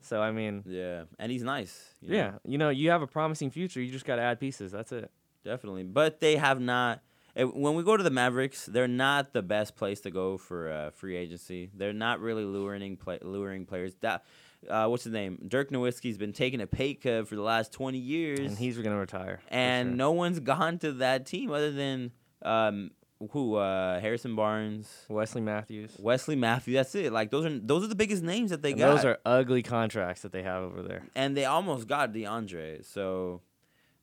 So 0.00 0.22
I 0.22 0.30
mean, 0.32 0.62
Yeah, 0.66 1.04
and 1.18 1.30
he's 1.32 1.42
nice. 1.42 1.94
you 2.00 2.10
know? 2.10 2.16
yeah, 2.16 2.32
you 2.44 2.58
know, 2.58 2.68
you 2.70 2.90
have 2.90 3.02
a 3.02 3.06
promising 3.06 3.50
future. 3.50 3.80
You 3.82 3.90
just 3.92 4.04
got 4.04 4.16
to 4.16 4.22
add 4.22 4.38
pieces. 4.40 4.72
That's 4.72 4.92
it. 4.92 5.10
definitely. 5.44 5.82
But 5.82 6.20
they 6.20 6.36
have 6.36 6.60
not. 6.60 7.02
eh, 7.34 7.42
When 7.44 7.74
we 7.74 7.82
go 7.82 7.96
to 7.96 8.02
the 8.02 8.10
Mavericks, 8.10 8.66
they're 8.66 8.86
not 8.88 9.32
the 9.32 9.42
best 9.42 9.74
place 9.76 10.00
to 10.02 10.10
go 10.10 10.38
for 10.38 10.70
uh, 10.70 10.90
free 10.90 11.16
agency. 11.16 11.70
They're 11.74 11.92
not 11.92 12.20
really 12.20 12.44
luring 12.44 12.96
play, 12.96 13.18
luring 13.20 13.66
players. 13.66 13.94
That 14.00 14.24
uh, 14.68 14.86
what's 14.88 15.04
his 15.04 15.12
name? 15.12 15.38
Dirk 15.48 15.70
Nowitzki's 15.70 16.18
been 16.18 16.32
taking 16.32 16.60
a 16.60 16.66
pay 16.66 16.94
cut 16.94 17.28
for 17.28 17.34
the 17.36 17.42
last 17.42 17.72
twenty 17.72 17.98
years, 17.98 18.40
And 18.40 18.56
he's 18.58 18.78
gonna 18.78 18.98
retire. 18.98 19.40
and 19.48 19.90
sure. 19.90 19.96
no 19.96 20.12
one's 20.12 20.40
gone 20.54 20.78
to 20.80 20.92
that 20.94 21.26
team 21.26 21.50
other 21.50 21.70
than 21.72 22.12
um, 22.42 22.90
who? 23.30 23.54
Uh, 23.54 23.98
Harrison 24.00 24.36
Barnes, 24.36 24.88
Wesley 25.08 25.40
Matthews. 25.40 25.96
Wesley 25.98 26.36
Matthews. 26.36 26.74
That's 26.74 26.94
it. 26.94 27.12
Like 27.12 27.30
those 27.30 27.46
are 27.46 27.58
those 27.58 27.82
are 27.84 27.88
the 27.88 27.94
biggest 27.94 28.22
names 28.22 28.50
that 28.50 28.62
they 28.62 28.72
And 28.72 28.78
got. 28.80 28.94
those 28.96 29.04
are 29.04 29.18
ugly 29.24 29.62
contracts 29.62 30.22
that 30.22 30.32
they 30.32 30.42
have 30.42 30.62
over 30.62 30.82
there. 30.82 31.02
and 31.14 31.36
they 31.36 31.44
almost 31.46 31.88
got 31.88 32.12
DeAndre. 32.12 32.84
So, 32.84 33.40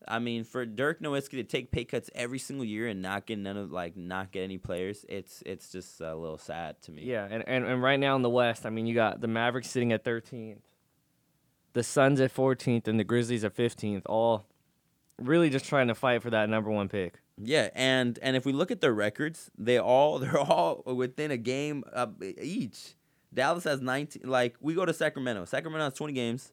I 0.07 0.19
mean, 0.19 0.43
for 0.43 0.65
Dirk 0.65 1.01
Nowitzki 1.01 1.31
to 1.31 1.43
take 1.43 1.71
pay 1.71 1.85
cuts 1.85 2.09
every 2.15 2.39
single 2.39 2.65
year 2.65 2.87
and 2.87 3.01
not 3.01 3.25
get 3.25 3.39
none 3.39 3.57
of 3.57 3.71
like 3.71 3.95
not 3.95 4.31
get 4.31 4.43
any 4.43 4.57
players, 4.57 5.05
it's 5.09 5.43
it's 5.45 5.71
just 5.71 6.01
a 6.01 6.15
little 6.15 6.37
sad 6.37 6.81
to 6.83 6.91
me. 6.91 7.03
Yeah, 7.03 7.27
and, 7.29 7.43
and, 7.47 7.65
and 7.65 7.81
right 7.81 7.99
now 7.99 8.15
in 8.15 8.21
the 8.21 8.29
West, 8.29 8.65
I 8.65 8.69
mean, 8.69 8.85
you 8.85 8.95
got 8.95 9.21
the 9.21 9.27
Mavericks 9.27 9.69
sitting 9.69 9.91
at 9.91 10.03
13th, 10.03 10.59
the 11.73 11.83
Suns 11.83 12.19
at 12.21 12.33
14th, 12.33 12.87
and 12.87 12.99
the 12.99 13.03
Grizzlies 13.03 13.43
at 13.43 13.55
15th, 13.55 14.03
all 14.05 14.45
really 15.21 15.49
just 15.49 15.65
trying 15.65 15.87
to 15.87 15.95
fight 15.95 16.21
for 16.21 16.29
that 16.29 16.49
number 16.49 16.69
one 16.69 16.89
pick. 16.89 17.19
Yeah, 17.37 17.69
and 17.73 18.19
and 18.21 18.35
if 18.35 18.45
we 18.45 18.53
look 18.53 18.71
at 18.71 18.81
their 18.81 18.93
records, 18.93 19.49
they 19.57 19.79
all 19.79 20.19
they're 20.19 20.37
all 20.37 20.83
within 20.85 21.31
a 21.31 21.37
game 21.37 21.83
uh, 21.93 22.07
each. 22.41 22.95
Dallas 23.33 23.63
has 23.63 23.81
19. 23.81 24.23
Like 24.25 24.55
we 24.61 24.75
go 24.75 24.85
to 24.85 24.93
Sacramento. 24.93 25.45
Sacramento 25.45 25.85
has 25.85 25.93
20 25.93 26.13
games. 26.13 26.51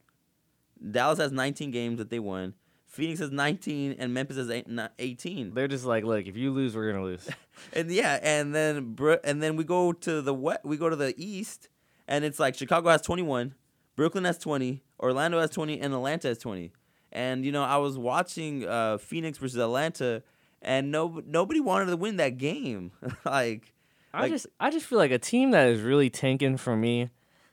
Dallas 0.90 1.18
has 1.18 1.30
19 1.30 1.70
games 1.70 1.98
that 1.98 2.08
they 2.08 2.18
won. 2.18 2.54
Phoenix 2.90 3.20
has 3.20 3.30
19 3.30 3.96
and 4.00 4.12
Memphis 4.12 4.64
not 4.66 4.92
18. 4.98 5.54
They're 5.54 5.68
just 5.68 5.84
like, 5.84 6.02
look, 6.02 6.26
if 6.26 6.36
you 6.36 6.50
lose, 6.50 6.74
we're 6.74 6.90
gonna 6.92 7.04
lose. 7.04 7.28
And 7.72 7.90
yeah, 7.90 8.18
and 8.22 8.54
then 8.54 8.96
and 9.22 9.42
then 9.42 9.54
we 9.56 9.64
go 9.64 9.92
to 9.92 10.22
the 10.22 10.34
west, 10.34 10.60
we 10.64 10.76
go 10.76 10.88
to 10.88 10.96
the 10.96 11.14
east, 11.16 11.68
and 12.08 12.24
it's 12.24 12.40
like 12.40 12.54
Chicago 12.56 12.88
has 12.88 13.02
21, 13.02 13.54
Brooklyn 13.96 14.24
has 14.24 14.38
20, 14.38 14.82
Orlando 14.98 15.38
has 15.38 15.50
20, 15.50 15.78
and 15.80 15.92
Atlanta 15.94 16.28
has 16.28 16.38
20. 16.38 16.72
And 17.12 17.44
you 17.44 17.52
know, 17.52 17.62
I 17.62 17.76
was 17.76 17.96
watching 17.98 18.66
uh, 18.66 18.96
Phoenix 18.98 19.36
versus 19.38 19.58
Atlanta, 19.58 20.22
and 20.62 20.90
no 20.90 21.22
nobody 21.26 21.60
wanted 21.60 21.86
to 21.86 21.96
win 21.96 22.16
that 22.16 22.38
game. 22.38 22.92
like, 23.24 23.72
I 24.14 24.22
Like- 24.22 24.32
just 24.32 24.46
I 24.58 24.70
just 24.70 24.86
feel 24.86 24.98
like 24.98 25.10
a 25.12 25.18
team 25.18 25.50
that 25.52 25.68
is 25.68 25.80
really 25.82 26.08
tanking 26.10 26.56
for 26.56 26.74
me, 26.74 27.10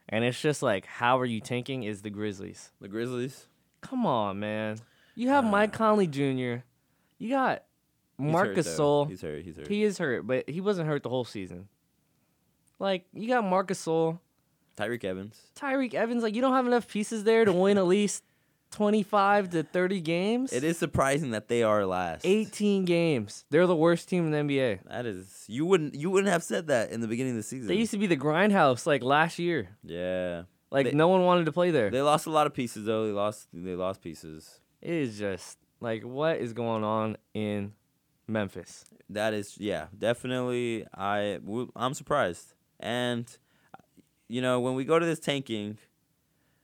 and 0.09 0.23
it's 0.23 0.41
just 0.41 0.63
like, 0.63 0.85
how 0.85 1.19
are 1.19 1.25
you 1.25 1.41
tanking? 1.41 1.83
Is 1.83 2.01
the 2.01 2.09
Grizzlies? 2.09 2.71
the 2.81 2.87
Grizzlies. 2.87 3.45
Come 3.81 4.05
on, 4.07 4.39
man. 4.39 4.77
You 5.17 5.29
have 5.29 5.45
Uh, 5.45 5.49
Mike 5.49 5.73
Conley 5.73 6.07
Jr. 6.07 6.63
You 7.17 7.29
got 7.31 7.63
Marcus 8.19 8.33
Marc 8.33 8.47
hurt, 8.55 8.55
though. 8.65 9.05
Gasol. 9.05 9.09
He's 9.09 9.21
hurt. 9.21 9.43
He's 9.43 9.55
hurt. 9.57 9.67
He 9.67 9.83
is 9.83 9.97
hurt, 9.97 10.27
but 10.27 10.47
he 10.49 10.61
wasn't 10.61 10.87
hurt 10.87 11.01
the 11.03 11.09
whole 11.09 11.25
season. 11.25 11.67
Like 12.79 13.05
you 13.13 13.27
got 13.27 13.43
Marcus 13.43 13.83
Gasol, 13.83 14.19
Tyreke 14.77 15.03
Evans. 15.03 15.41
Tyreke 15.55 15.95
Evans. 15.95 16.21
Like 16.23 16.35
you 16.35 16.41
don't 16.41 16.53
have 16.53 16.67
enough 16.67 16.87
pieces 16.87 17.23
there 17.23 17.43
to 17.45 17.51
win 17.51 17.77
at 17.79 17.87
least 17.87 18.23
twenty-five 18.69 19.49
to 19.51 19.63
thirty 19.63 19.99
games. 20.01 20.53
It 20.53 20.63
is 20.63 20.77
surprising 20.77 21.31
that 21.31 21.47
they 21.47 21.63
are 21.63 21.85
last. 21.87 22.23
eighteen 22.25 22.85
games. 22.85 23.45
They're 23.49 23.65
the 23.65 23.75
worst 23.75 24.07
team 24.09 24.31
in 24.31 24.31
the 24.47 24.53
NBA. 24.53 24.79
That 24.87 25.07
is 25.07 25.45
you 25.47 25.65
wouldn't 25.65 25.95
you 25.95 26.11
wouldn't 26.11 26.31
have 26.31 26.43
said 26.43 26.67
that 26.67 26.91
in 26.91 27.01
the 27.01 27.07
beginning 27.07 27.31
of 27.31 27.37
the 27.37 27.43
season. 27.43 27.67
They 27.67 27.75
used 27.75 27.91
to 27.91 27.97
be 27.97 28.05
the 28.07 28.17
grindhouse 28.17 28.85
like 28.85 29.01
last 29.03 29.39
year. 29.39 29.69
yeah. 29.83 30.43
Like 30.69 30.87
They- 30.87 30.91
no 30.91 31.07
one 31.07 31.23
wanted 31.23 31.45
to 31.45 31.53
play 31.53 31.71
there. 31.71 31.89
They 31.89 32.01
lost 32.01 32.27
a 32.27 32.29
lot 32.29 32.45
of 32.45 32.53
pieces 32.53 32.85
though. 32.85 33.07
They 33.07 33.13
lost 33.13 33.47
they 33.53 33.73
lost 33.75 34.01
pieces. 34.01 34.59
It 34.81 34.93
is 34.93 35.17
just 35.17 35.57
like 35.79 36.03
what 36.03 36.37
is 36.37 36.53
going 36.53 36.83
on 36.83 37.17
in 37.33 37.73
Memphis? 38.27 38.85
That 39.09 39.33
is, 39.33 39.57
yeah, 39.57 39.87
definitely. 39.97 40.85
I 40.93 41.39
w- 41.43 41.71
I'm 41.75 41.93
surprised, 41.93 42.53
and 42.79 43.25
you 44.27 44.41
know 44.41 44.59
when 44.59 44.75
we 44.75 44.83
go 44.85 44.99
to 44.99 45.05
this 45.05 45.19
tanking, 45.19 45.77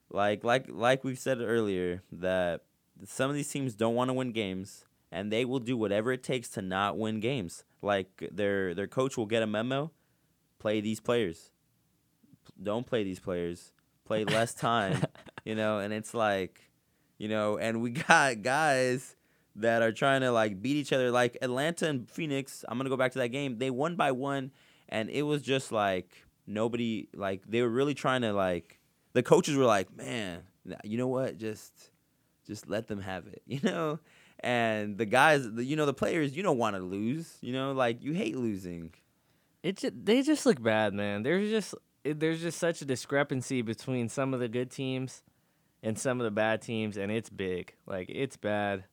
like 0.10 0.43
like 0.43 0.65
like 0.69 1.04
we've 1.04 1.19
said 1.19 1.39
earlier, 1.41 2.04
that 2.12 2.62
some 3.06 3.30
of 3.30 3.36
these 3.36 3.49
teams 3.49 3.76
don't 3.76 3.95
want 3.95 4.10
to 4.10 4.13
win 4.13 4.32
games, 4.32 4.86
and 5.12 5.32
they 5.32 5.45
will 5.45 5.60
do 5.60 5.78
whatever 5.78 6.12
it 6.12 6.23
takes 6.23 6.49
to 6.49 6.62
not 6.62 6.97
win 6.97 7.19
games. 7.19 7.63
Like 7.82 8.30
their 8.32 8.73
their 8.73 8.88
coach 8.88 9.17
will 9.17 9.26
get 9.26 9.41
a 9.43 9.47
memo, 9.47 9.91
play 10.60 10.82
these 10.82 10.99
players, 10.99 11.52
don't 12.62 12.86
play 12.86 13.04
these 13.04 13.19
players, 13.19 13.71
play 14.06 14.26
less 14.26 14.54
time, 14.54 15.04
you 15.45 15.56
know, 15.56 15.80
and 15.80 15.93
it's 15.93 16.13
like, 16.13 16.62
you 17.17 17.28
know, 17.28 17.58
and 17.58 17.82
we 17.82 17.89
got 18.08 18.41
guys 18.41 19.15
that 19.56 19.82
are 19.82 19.91
trying 19.91 20.21
to 20.21 20.32
like 20.32 20.62
beat 20.62 20.78
each 20.78 20.93
other. 20.93 21.12
Like 21.12 21.38
Atlanta 21.41 21.88
and 21.88 22.10
Phoenix, 22.10 22.65
I'm 22.67 22.78
gonna 22.78 22.89
go 22.89 22.97
back 22.97 23.12
to 23.13 23.19
that 23.19 23.30
game. 23.30 23.58
They 23.58 23.69
won 23.69 23.95
by 23.95 24.12
one, 24.12 24.52
and 24.89 25.10
it 25.10 25.23
was 25.23 25.41
just 25.41 25.71
like 25.71 26.10
nobody 26.45 27.08
like 27.15 27.43
they 27.47 27.62
were 27.62 27.69
really 27.69 27.93
trying 27.93 28.21
to 28.21 28.34
like 28.34 28.80
the 29.13 29.23
coaches 29.23 29.56
were 29.56 29.65
like, 29.65 29.95
man, 29.95 30.41
you 30.84 30.97
know 30.97 31.08
what, 31.08 31.38
just 31.38 31.91
just 32.45 32.67
let 32.67 32.88
them 32.88 33.02
have 33.02 33.28
it, 33.28 33.41
you 33.47 33.60
know. 33.63 33.99
And 34.39 34.97
the 34.97 35.06
guys, 35.06 35.47
you 35.56 35.78
know, 35.78 35.86
the 35.86 35.93
players, 35.93 36.36
you 36.36 36.43
don't 36.43 36.58
want 36.58 36.76
to 36.76 36.82
lose, 36.82 37.38
you 37.39 37.54
know, 37.54 37.71
like 37.71 38.04
you 38.04 38.12
hate 38.12 38.36
losing. 38.36 38.93
It 39.62 39.78
just, 39.78 39.93
they 40.06 40.21
just 40.21 40.45
look 40.45 40.62
bad, 40.62 40.93
man. 40.93 41.23
There's 41.23 41.49
just 41.49 41.76
there's 42.04 42.41
just 42.41 42.60
such 42.60 42.82
a 42.82 42.86
discrepancy 42.86 43.62
between 43.62 44.10
some 44.10 44.34
of 44.34 44.41
the 44.41 44.49
good 44.49 44.69
teams 44.69 45.23
and 45.84 46.00
some 46.00 46.19
of 46.19 46.24
the 46.24 46.32
bad 46.32 46.62
teams, 46.62 46.98
and 46.98 47.12
it's 47.12 47.30
big. 47.30 47.76
Like 47.86 48.10
it's 48.10 48.38
bad. 48.38 48.86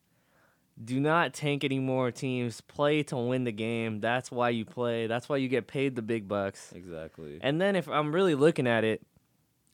Do 0.83 0.99
not 0.99 1.33
tank 1.33 1.63
any 1.63 1.79
more 1.79 2.11
teams. 2.11 2.61
Play 2.61 3.03
to 3.05 3.17
win 3.17 3.45
the 3.45 3.53
game. 3.53 4.01
That's 4.01 4.31
why 4.31 4.51
you 4.51 4.65
play. 4.65 5.07
That's 5.07 5.29
why 5.29 5.37
you 5.37 5.49
get 5.49 5.67
paid 5.67 5.95
the 5.95 6.03
big 6.03 6.27
bucks. 6.27 6.73
Exactly. 6.75 7.39
And 7.41 7.61
then 7.61 7.77
if 7.77 7.89
I'm 7.89 8.13
really 8.13 8.35
looking 8.35 8.67
at 8.67 8.83
it, 8.83 9.03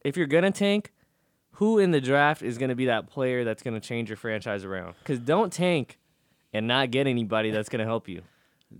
if 0.05 0.15
you're 0.15 0.27
gonna 0.27 0.51
tank, 0.51 0.93
who 1.53 1.79
in 1.79 1.91
the 1.91 2.01
draft 2.01 2.43
is 2.43 2.57
gonna 2.57 2.75
be 2.75 2.85
that 2.85 3.09
player 3.09 3.43
that's 3.43 3.63
gonna 3.63 3.79
change 3.79 4.09
your 4.09 4.17
franchise 4.17 4.63
around? 4.63 4.95
Because 4.99 5.19
don't 5.19 5.51
tank 5.51 5.97
and 6.53 6.67
not 6.67 6.91
get 6.91 7.07
anybody 7.07 7.51
that's 7.51 7.69
gonna 7.69 7.85
help 7.85 8.07
you. 8.07 8.21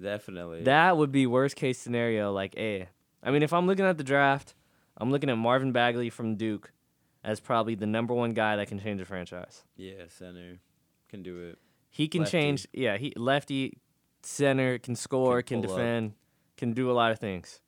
Definitely. 0.01 0.63
That 0.63 0.97
would 0.97 1.11
be 1.11 1.25
worst 1.25 1.55
case 1.55 1.79
scenario. 1.79 2.31
Like, 2.33 2.55
a. 2.57 2.89
I 3.23 3.31
mean, 3.31 3.41
if 3.41 3.53
I'm 3.53 3.67
looking 3.67 3.85
at 3.85 3.97
the 3.97 4.03
draft, 4.03 4.53
I'm 4.97 5.11
looking 5.11 5.29
at 5.29 5.37
Marvin 5.37 5.71
Bagley 5.71 6.09
from 6.09 6.35
Duke 6.35 6.71
as 7.23 7.39
probably 7.39 7.75
the 7.75 7.87
number 7.87 8.13
one 8.13 8.33
guy 8.33 8.55
that 8.55 8.67
can 8.67 8.79
change 8.79 9.01
a 9.01 9.05
franchise. 9.05 9.63
yeah, 9.75 10.03
center 10.09 10.59
can 11.09 11.23
do 11.23 11.39
it. 11.49 11.57
He 11.89 12.07
can 12.07 12.21
Lefty. 12.21 12.31
change. 12.37 12.67
Yeah, 12.73 12.97
he 12.97 13.13
lefty, 13.15 13.77
center, 14.21 14.77
can 14.77 14.95
score, 14.95 15.41
Can 15.41 15.61
can, 15.61 15.67
pull 15.69 15.75
up. 15.75 15.77
defend, 15.79 16.13
can 16.57 16.73
do 16.73 16.91
a 16.91 16.93
lot 16.93 17.11
of 17.11 17.19
things. 17.19 17.61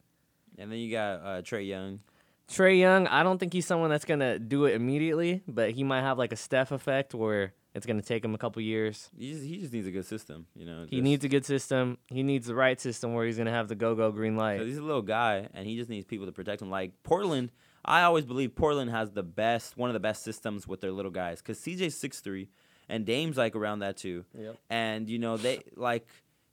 And 0.57 0.71
then 0.71 0.79
you 0.79 0.91
got 0.91 1.21
uh, 1.21 1.41
Trae 1.41 1.65
Young. 1.67 2.01
Trae 2.49 2.77
Young, 2.79 3.07
I 3.07 3.23
don't 3.23 3.37
think 3.37 3.53
he's 3.53 3.65
someone 3.65 3.89
that's 3.89 4.05
gonna 4.05 4.39
do 4.39 4.65
it 4.65 4.73
immediately, 4.75 5.41
but 5.47 5.71
he 5.71 5.83
might 5.83 6.01
have 6.01 6.17
like 6.17 6.31
a 6.33 6.35
Steph 6.35 6.71
effect 6.71 7.13
where 7.13 7.53
it's 7.75 7.85
gonna 7.85 8.01
take 8.01 8.25
him 8.25 8.33
a 8.33 8.37
couple 8.37 8.61
years. 8.61 9.09
He 9.17 9.31
just, 9.31 9.45
he 9.45 9.57
just 9.57 9.71
needs 9.71 9.87
a 9.87 9.91
good 9.91 10.05
system, 10.05 10.47
you 10.55 10.65
know. 10.65 10.85
He 10.89 10.99
needs 11.01 11.23
a 11.23 11.29
good 11.29 11.45
system. 11.45 11.97
He 12.07 12.23
needs 12.23 12.47
the 12.47 12.55
right 12.55 12.79
system 12.81 13.13
where 13.13 13.25
he's 13.25 13.37
gonna 13.37 13.51
have 13.51 13.67
the 13.67 13.75
go 13.75 13.95
go 13.95 14.11
green 14.11 14.35
light. 14.35 14.61
he's 14.61 14.77
a 14.79 14.83
little 14.83 15.03
guy, 15.03 15.47
and 15.53 15.65
he 15.67 15.77
just 15.77 15.89
needs 15.89 16.05
people 16.05 16.25
to 16.25 16.31
protect 16.31 16.61
him. 16.61 16.69
Like 16.71 16.91
Portland, 17.03 17.51
I 17.83 18.03
always 18.03 18.25
believe 18.25 18.55
Portland 18.55 18.91
has 18.91 19.11
the 19.11 19.23
best, 19.23 19.77
one 19.77 19.89
of 19.89 19.93
the 19.93 19.99
best 19.99 20.23
systems 20.23 20.67
with 20.67 20.81
their 20.81 20.91
little 20.91 21.11
guys. 21.11 21.41
Because 21.41 21.59
CJ's 21.59 21.95
six 21.95 22.19
three, 22.19 22.49
and 22.87 23.05
Dame's 23.05 23.37
like 23.37 23.55
around 23.55 23.79
that 23.79 23.97
too. 23.97 24.25
Yep. 24.37 24.57
And 24.69 25.09
you 25.09 25.19
know 25.19 25.37
they 25.37 25.61
like 25.75 26.07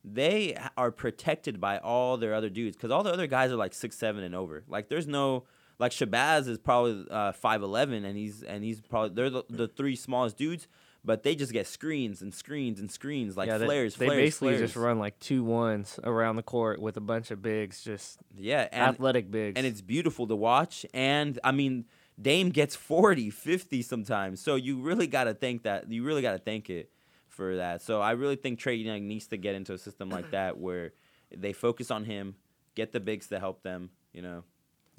they 0.04 0.56
are 0.76 0.92
protected 0.92 1.60
by 1.60 1.78
all 1.78 2.16
their 2.16 2.32
other 2.32 2.48
dudes 2.48 2.76
because 2.76 2.90
all 2.90 3.02
the 3.02 3.12
other 3.12 3.26
guys 3.26 3.50
are 3.50 3.56
like 3.56 3.74
six 3.74 3.96
seven 3.96 4.22
and 4.22 4.34
over. 4.34 4.62
Like 4.68 4.88
there's 4.88 5.08
no 5.08 5.44
like 5.78 5.92
Shabazz 5.92 6.48
is 6.48 6.58
probably 6.58 7.06
uh, 7.10 7.32
five 7.32 7.62
eleven 7.62 8.04
and 8.04 8.16
he's 8.16 8.42
and 8.42 8.62
he's 8.62 8.80
probably 8.80 9.14
they're 9.14 9.30
the, 9.30 9.42
the 9.50 9.68
three 9.68 9.96
smallest 9.96 10.36
dudes, 10.36 10.68
but 11.06 11.22
they 11.22 11.36
just 11.36 11.52
get 11.52 11.66
screens 11.68 12.20
and 12.20 12.34
screens 12.34 12.80
and 12.80 12.90
screens 12.90 13.36
like 13.36 13.46
yeah, 13.48 13.58
they- 13.58 13.64
flares. 13.66 13.94
They, 13.94 14.06
flares, 14.06 14.20
basically 14.20 14.48
flares. 14.56 14.60
just 14.72 14.76
run 14.76 14.98
like 14.98 15.18
two 15.20 15.44
ones 15.44 15.98
around 16.04 16.34
the 16.36 16.42
court 16.42 16.80
with 16.80 16.96
a 16.96 17.00
bunch 17.00 17.30
of 17.30 17.40
bigs, 17.40 17.82
just 17.82 18.18
yeah, 18.36 18.68
and 18.72 18.82
athletic 18.82 19.30
bigs. 19.30 19.56
and 19.56 19.64
it's 19.64 19.80
beautiful 19.80 20.26
to 20.26 20.36
watch. 20.36 20.84
And 20.92 21.38
I 21.44 21.52
mean, 21.52 21.84
Dame 22.20 22.50
gets 22.50 22.74
40, 22.74 23.30
50 23.30 23.82
sometimes. 23.82 24.40
So 24.40 24.56
you 24.56 24.80
really 24.80 25.06
got 25.06 25.24
to 25.24 25.34
thank 25.34 25.62
that. 25.62 25.90
You 25.90 26.02
really 26.02 26.22
got 26.22 26.32
to 26.32 26.38
thank 26.38 26.68
it 26.68 26.90
for 27.28 27.56
that. 27.56 27.82
So 27.82 28.00
I 28.00 28.12
really 28.12 28.36
think 28.36 28.58
Trae 28.58 28.82
Young 28.82 29.06
needs 29.06 29.28
to 29.28 29.36
get 29.36 29.54
into 29.54 29.72
a 29.74 29.78
system 29.78 30.10
like 30.10 30.32
that 30.32 30.58
where 30.58 30.92
they 31.34 31.52
focus 31.52 31.90
on 31.90 32.04
him, 32.04 32.34
get 32.74 32.90
the 32.92 33.00
bigs 33.00 33.28
to 33.28 33.38
help 33.38 33.62
them, 33.62 33.90
you 34.12 34.22
know. 34.22 34.42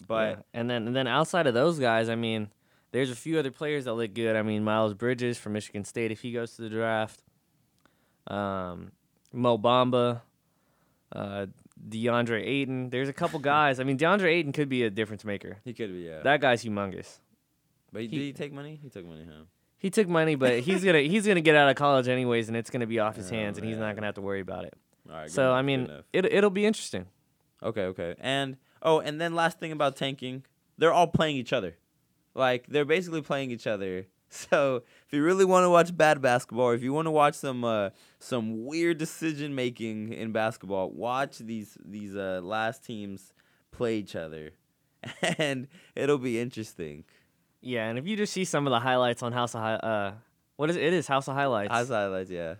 But 0.08 0.30
Yeah. 0.30 0.44
and 0.54 0.70
then 0.70 0.88
and 0.88 0.96
then 0.96 1.08
outside 1.08 1.48
of 1.48 1.54
those 1.54 1.80
guys, 1.80 2.08
I 2.08 2.16
mean, 2.16 2.50
there's 2.98 3.12
a 3.12 3.16
few 3.16 3.38
other 3.38 3.52
players 3.52 3.86
that 3.86 3.94
look 3.94 4.14
good. 4.14 4.36
I 4.36 4.42
mean, 4.42 4.64
Miles 4.64 4.94
Bridges 4.96 5.38
from 5.38 5.54
Michigan 5.54 5.86
State 5.86 6.12
if 6.12 6.22
he 6.22 6.32
goes 6.32 6.56
to 6.56 6.64
the 6.64 6.70
draft. 6.70 7.22
Um, 8.28 8.92
Mo 9.32 9.58
Bamba, 9.58 10.22
uh, 11.12 11.46
DeAndre 11.90 12.46
Ayton. 12.46 12.90
There's 12.90 13.10
a 13.10 13.14
couple 13.14 13.40
guys. 13.54 13.80
I 13.80 13.84
mean, 13.84 13.98
DeAndre 13.98 14.26
Ayton 14.34 14.52
could 14.52 14.70
be 14.70 14.84
a 14.84 14.90
difference 14.90 15.24
maker. 15.24 15.58
he 15.64 15.74
could 15.74 15.92
be, 15.94 16.00
yeah. 16.00 16.22
That 16.24 16.42
guy's 16.42 16.64
humongous. 16.64 17.20
but 17.92 18.02
he, 18.02 18.08
he- 18.08 18.18
did 18.18 18.24
he 18.26 18.34
take 18.34 18.52
money? 18.54 18.80
He 18.82 18.90
took 18.90 19.06
money, 19.06 19.26
huh? 19.28 19.44
He 19.78 19.92
took 19.92 20.08
money, 20.08 20.34
but 20.36 20.60
he's 20.68 20.84
gonna 20.84 21.02
he's 21.02 21.28
gonna 21.28 21.40
get 21.42 21.56
out 21.56 21.70
of 21.70 21.76
college 21.76 22.08
anyways, 22.08 22.48
and 22.48 22.58
it's 22.58 22.72
gonna 22.72 22.88
be 22.88 22.98
off 23.00 23.16
his 23.16 23.32
Oh, 23.32 23.36
hands, 23.36 23.60
and 23.60 23.68
he's 23.68 23.78
not 23.78 23.94
gonna 23.96 24.08
have 24.08 24.16
to 24.16 24.22
worry 24.22 24.40
about 24.42 24.66
it. 24.66 24.74
All 25.08 25.16
right. 25.16 25.30
So 25.30 25.52
I 25.54 25.60
enough, 25.62 25.88
good 26.14 26.24
mean, 26.24 26.26
it 26.32 26.34
it'll 26.34 26.50
be 26.50 26.66
interesting. 26.66 27.06
Okay, 27.62 27.84
okay. 27.84 28.16
And 28.20 28.58
oh, 28.82 29.00
and 29.00 29.22
then 29.22 29.36
last 29.36 29.60
thing 29.60 29.72
about 29.72 29.96
tanking, 29.96 30.44
they're 30.80 30.92
all 30.92 31.06
playing 31.08 31.36
each 31.38 31.54
other. 31.54 31.76
Like 32.38 32.68
they're 32.68 32.86
basically 32.86 33.22
playing 33.22 33.52
each 33.52 33.68
other. 33.68 34.06
So 34.30 34.84
if 35.08 35.14
you 35.14 35.24
really 35.24 35.46
want 35.46 35.64
to 35.64 35.70
watch 35.70 35.96
bad 35.96 36.22
basketball, 36.22 36.66
or 36.66 36.74
if 36.74 36.84
you 36.84 36.92
want 36.92 37.06
to 37.06 37.12
watch 37.12 37.36
some 37.36 37.64
uh, 37.64 37.92
some 38.20 38.66
weird 38.66 38.98
decision 38.98 39.56
making 39.56 40.12
in 40.12 40.34
basketball, 40.34 40.92
watch 40.92 41.38
these 41.38 41.78
these 41.86 42.14
uh, 42.14 42.42
last 42.44 42.84
teams 42.84 43.32
play 43.72 43.96
each 43.96 44.18
other, 44.18 44.52
and 45.38 45.70
it'll 45.96 46.18
be 46.18 46.42
interesting. 46.42 47.06
Yeah, 47.62 47.88
and 47.88 47.98
if 47.98 48.06
you 48.06 48.18
just 48.18 48.34
see 48.34 48.44
some 48.44 48.68
of 48.68 48.72
the 48.72 48.82
highlights 48.82 49.24
on 49.24 49.32
House 49.32 49.56
of 49.56 49.62
Hi- 49.62 49.76
uh, 49.76 50.12
what 50.58 50.70
is 50.70 50.76
it? 50.76 50.84
It 50.84 50.94
is 50.94 51.08
House 51.08 51.30
of 51.30 51.36
Highlights. 51.36 51.72
House 51.72 51.90
of 51.90 51.96
highlights, 51.96 52.30
yeah, 52.30 52.56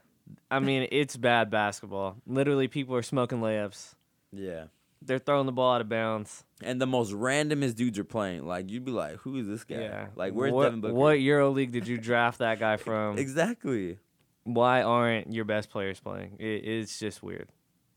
I 0.50 0.60
mean, 0.60 0.88
it's 0.90 1.18
bad 1.18 1.50
basketball. 1.52 2.16
Literally, 2.26 2.70
people 2.70 2.96
are 2.96 3.04
smoking 3.04 3.40
layups. 3.42 3.94
yeah. 4.32 4.68
They're 5.02 5.20
throwing 5.20 5.46
the 5.46 5.52
ball 5.52 5.76
out 5.76 5.82
of 5.82 5.90
bounds. 5.90 6.44
And 6.62 6.82
the 6.82 6.88
most 6.88 7.12
randomest 7.12 7.76
dudes 7.76 8.00
are 8.00 8.04
playing. 8.04 8.46
Like 8.46 8.70
you'd 8.70 8.86
be 8.86 8.92
like, 8.92 9.18
"Who 9.18 9.38
is 9.38 9.48
this 9.48 9.64
guy? 9.64 9.76
Yeah. 9.82 10.08
Like 10.16 10.34
where's 10.34 10.52
what, 10.52 10.64
Devin 10.64 10.82
Booker?" 10.82 10.94
What 10.94 11.22
Euro 11.22 11.52
League 11.52 11.72
did 11.72 11.88
you 11.88 11.98
draft 11.98 12.40
that 12.40 12.60
guy 12.60 12.78
from? 12.88 13.18
exactly. 13.18 14.00
Why 14.44 14.82
aren't 14.82 15.34
your 15.34 15.46
best 15.46 15.70
players 15.70 16.00
playing? 16.00 16.38
It, 16.40 16.66
it's 16.66 17.00
just 17.00 17.22
weird. 17.22 17.50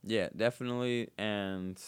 Yeah, 0.02 0.28
definitely. 0.36 1.10
And 1.16 1.80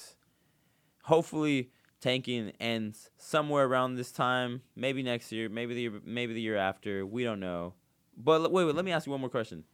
hopefully 1.02 1.70
tanking 2.00 2.52
ends 2.60 3.10
somewhere 3.16 3.64
around 3.64 3.94
this 3.96 4.12
time, 4.12 4.62
maybe 4.76 5.02
next 5.02 5.32
year, 5.32 5.48
maybe 5.48 5.74
the 5.74 5.80
year, 5.82 6.00
maybe 6.04 6.34
the 6.34 6.40
year 6.40 6.56
after. 6.56 7.04
We 7.04 7.24
don't 7.24 7.40
know. 7.40 7.74
But 8.16 8.52
wait, 8.52 8.64
wait, 8.66 8.74
let 8.74 8.84
me 8.84 8.92
ask 8.92 9.06
you 9.06 9.12
one 9.12 9.20
more 9.20 9.30
question. 9.30 9.64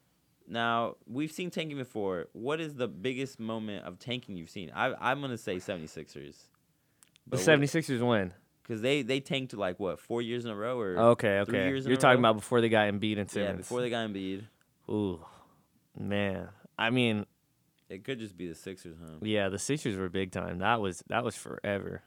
Now, 0.51 0.97
we've 1.07 1.31
seen 1.31 1.51
tanking 1.51 1.77
before. 1.77 2.27
What 2.33 2.61
is 2.61 2.75
the 2.75 2.89
biggest 2.89 3.39
moment 3.39 3.85
of 3.85 3.99
tanking 3.99 4.37
you've 4.37 4.49
seen? 4.51 4.71
I 4.75 4.95
I'm 4.99 5.21
going 5.21 5.31
to 5.31 5.39
say 5.39 5.57
76ers. 5.57 6.37
The 7.27 7.37
76ers 7.37 8.01
win. 8.07 8.33
Cuz 8.65 8.81
they 8.81 9.03
they 9.03 9.21
tanked 9.21 9.55
like 9.55 9.79
what, 9.79 9.99
4 10.01 10.21
years 10.23 10.45
in 10.45 10.51
a 10.51 10.57
row 10.57 10.79
or 10.79 10.99
Okay, 10.99 11.43
three 11.47 11.59
okay. 11.59 11.69
years 11.69 11.87
You're 11.87 11.97
talking 11.97 12.23
row? 12.23 12.31
about 12.31 12.37
before 12.41 12.61
they 12.61 12.69
got 12.69 12.91
Embiid 12.93 13.19
and 13.19 13.31
Simmons. 13.31 13.51
Yeah, 13.51 13.57
before 13.57 13.81
they 13.83 13.91
got 13.91 14.09
Embiid. 14.09 14.45
Ooh, 14.91 15.25
man. 15.99 16.49
I 16.79 16.91
mean, 16.91 17.27
It 17.89 18.05
could 18.05 18.19
just 18.19 18.37
be 18.37 18.47
the 18.47 18.55
Sixers, 18.55 18.97
huh? 19.03 19.17
yeah, 19.23 19.49
the 19.49 19.59
Sixers 19.59 19.97
were 19.97 20.09
big 20.11 20.33
time. 20.33 20.59
That 20.59 20.81
was 20.81 21.03
that 21.09 21.25
was 21.25 21.35
forever. 21.37 22.03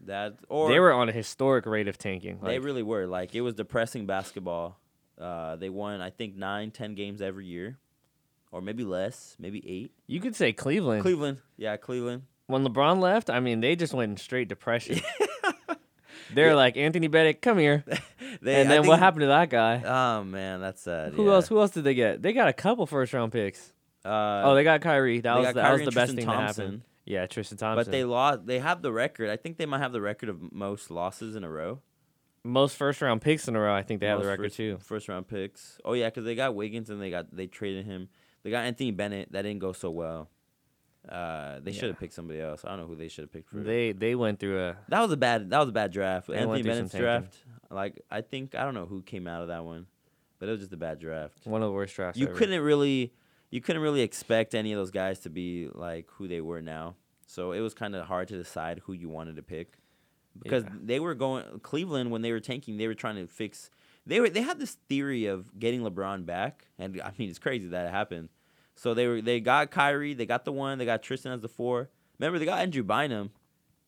That 0.00 0.38
or 0.48 0.68
they 0.70 0.78
were 0.80 0.92
on 0.92 1.08
a 1.08 1.12
historic 1.12 1.64
rate 1.66 1.88
of 1.88 1.96
tanking. 1.98 2.40
They 2.42 2.58
really 2.58 2.82
were. 2.82 3.06
Like 3.06 3.34
it 3.34 3.40
was 3.42 3.54
depressing 3.54 4.06
basketball. 4.06 4.78
Uh, 5.18 5.56
they 5.56 5.70
won, 5.70 6.02
I 6.02 6.10
think, 6.10 6.36
nine, 6.36 6.70
ten 6.70 6.94
games 6.94 7.22
every 7.22 7.46
year, 7.46 7.78
or 8.56 8.62
maybe 8.62 8.84
less, 8.84 9.36
maybe 9.38 9.62
eight. 9.68 9.92
you 10.06 10.18
could 10.18 10.34
say 10.34 10.50
Cleveland. 10.50 11.02
Cleveland, 11.02 11.38
yeah, 11.58 11.76
Cleveland. 11.76 12.22
when 12.46 12.66
LeBron 12.66 13.00
left, 13.00 13.28
I 13.28 13.38
mean, 13.40 13.60
they 13.60 13.76
just 13.76 13.92
went 13.92 14.10
in 14.12 14.16
straight 14.16 14.48
depression. 14.48 15.00
They're 16.34 16.56
like 16.56 16.78
Anthony 16.78 17.06
Bennett, 17.08 17.42
come 17.42 17.58
here. 17.58 17.84
They, 18.42 18.60
and 18.60 18.70
then 18.70 18.86
what 18.86 18.98
happened 18.98 19.22
to 19.22 19.26
that 19.28 19.48
guy? 19.48 19.82
Oh 19.82 20.22
man, 20.22 20.60
that's 20.60 20.82
sad. 20.82 21.14
Who 21.14 21.26
yeah. 21.26 21.34
else? 21.34 21.48
Who 21.48 21.58
else 21.58 21.70
did 21.70 21.84
they 21.84 21.94
get? 21.94 22.20
They 22.20 22.34
got 22.34 22.48
a 22.48 22.52
couple 22.52 22.84
first 22.84 23.14
round 23.14 23.32
picks. 23.32 23.72
Uh, 24.04 24.42
oh, 24.44 24.54
they 24.54 24.62
got 24.62 24.82
Kyrie. 24.82 25.20
That 25.20 25.36
was 25.36 25.46
got 25.46 25.54
that 25.54 25.72
was 25.72 25.80
the 25.80 25.86
best 25.86 25.94
Tristan 26.12 26.16
thing 26.16 26.26
Thompson, 26.26 26.64
that 26.64 26.64
happened. 26.64 26.82
Yeah, 27.06 27.26
Tristan 27.26 27.56
Thompson. 27.56 27.84
But 27.86 27.92
they 27.92 28.04
lost. 28.04 28.44
They 28.44 28.58
have 28.58 28.82
the 28.82 28.92
record. 28.92 29.30
I 29.30 29.36
think 29.36 29.56
they 29.56 29.64
might 29.64 29.78
have 29.78 29.92
the 29.92 30.02
record 30.02 30.28
of 30.28 30.52
most 30.52 30.90
losses 30.90 31.34
in 31.34 31.44
a 31.44 31.48
row. 31.48 31.80
most 32.44 32.76
first 32.76 33.00
round 33.00 33.22
picks 33.22 33.48
in 33.48 33.56
a 33.56 33.60
row. 33.60 33.74
I 33.74 33.82
think 33.82 34.00
they 34.00 34.06
have 34.08 34.20
the 34.20 34.26
record 34.26 34.46
first, 34.46 34.56
too. 34.56 34.78
First 34.82 35.08
round 35.08 35.28
picks. 35.28 35.78
Oh 35.82 35.94
yeah, 35.94 36.08
because 36.08 36.24
they 36.24 36.34
got 36.34 36.54
Wiggins 36.54 36.90
and 36.90 37.00
they 37.00 37.08
got 37.10 37.34
they 37.34 37.46
traded 37.46 37.86
him. 37.86 38.10
They 38.46 38.52
got 38.52 38.64
Anthony 38.64 38.92
Bennett. 38.92 39.32
That 39.32 39.42
didn't 39.42 39.58
go 39.58 39.72
so 39.72 39.90
well. 39.90 40.28
Uh, 41.08 41.58
they 41.58 41.72
Yeah. 41.72 41.80
should 41.80 41.88
have 41.88 41.98
picked 41.98 42.12
somebody 42.12 42.40
else. 42.40 42.64
I 42.64 42.68
don't 42.68 42.78
know 42.78 42.86
who 42.86 42.94
they 42.94 43.08
should 43.08 43.22
have 43.24 43.32
picked 43.32 43.50
for. 43.50 43.56
They 43.58 43.90
they 43.90 44.14
went 44.14 44.38
through 44.38 44.60
a 44.60 44.76
that 44.88 45.00
was 45.00 45.10
a 45.10 45.16
bad. 45.16 45.50
That 45.50 45.58
was 45.58 45.68
a 45.70 45.72
bad 45.72 45.90
draft. 45.90 46.28
Anthony 46.30 46.46
went 46.46 46.62
through 46.62 46.72
some 46.72 46.76
Bennett's 46.86 46.94
draft. 46.94 47.44
Like 47.72 48.00
I 48.08 48.20
think 48.20 48.54
I 48.54 48.62
don't 48.62 48.74
know 48.74 48.86
who 48.86 49.02
came 49.02 49.26
out 49.26 49.42
of 49.42 49.48
that 49.48 49.64
one, 49.64 49.86
but 50.38 50.48
it 50.48 50.52
was 50.52 50.60
just 50.60 50.72
a 50.72 50.76
bad 50.76 51.00
draft. 51.00 51.44
one 51.44 51.60
of 51.60 51.66
the 51.68 51.72
worst 51.72 51.96
drafts. 51.96 52.20
You 52.20 52.28
ever. 52.28 52.36
couldn't 52.36 52.60
really, 52.62 53.12
you 53.50 53.60
couldn't 53.60 53.82
really 53.82 54.02
expect 54.02 54.54
any 54.54 54.72
of 54.72 54.78
those 54.78 54.92
guys 54.92 55.18
to 55.20 55.28
be 55.30 55.68
like 55.74 56.08
who 56.12 56.28
they 56.28 56.40
were 56.40 56.62
now. 56.62 56.94
So 57.26 57.50
it 57.50 57.60
was 57.60 57.74
kind 57.74 57.96
of 57.96 58.06
hard 58.06 58.28
to 58.28 58.36
decide 58.36 58.80
who 58.84 58.92
you 58.92 59.08
wanted 59.08 59.34
to 59.36 59.42
pick 59.42 59.78
because 60.40 60.62
Yeah. 60.62 60.70
they 60.84 61.00
were 61.00 61.14
going 61.16 61.58
Cleveland 61.64 62.12
when 62.12 62.22
they 62.22 62.30
were 62.30 62.38
tanking. 62.38 62.76
They 62.76 62.86
were 62.86 62.94
trying 62.94 63.16
to 63.16 63.26
fix. 63.26 63.70
They 64.06 64.20
were 64.20 64.28
they 64.30 64.42
had 64.42 64.60
this 64.60 64.74
theory 64.88 65.26
of 65.26 65.58
getting 65.58 65.80
LeBron 65.82 66.26
back, 66.26 66.66
and 66.78 67.00
I 67.00 67.12
mean 67.18 67.28
it's 67.28 67.40
crazy 67.40 67.66
that 67.68 67.86
it 67.86 67.90
happened. 67.90 68.28
So 68.76 68.94
they 68.94 69.06
were 69.06 69.20
they 69.20 69.40
got 69.40 69.70
Kyrie, 69.70 70.14
they 70.14 70.26
got 70.26 70.44
the 70.44 70.52
one, 70.52 70.78
they 70.78 70.84
got 70.84 71.02
Tristan 71.02 71.32
as 71.32 71.40
the 71.40 71.48
four. 71.48 71.90
Remember 72.18 72.38
they 72.38 72.44
got 72.44 72.60
Andrew 72.60 72.82
Bynum 72.82 73.30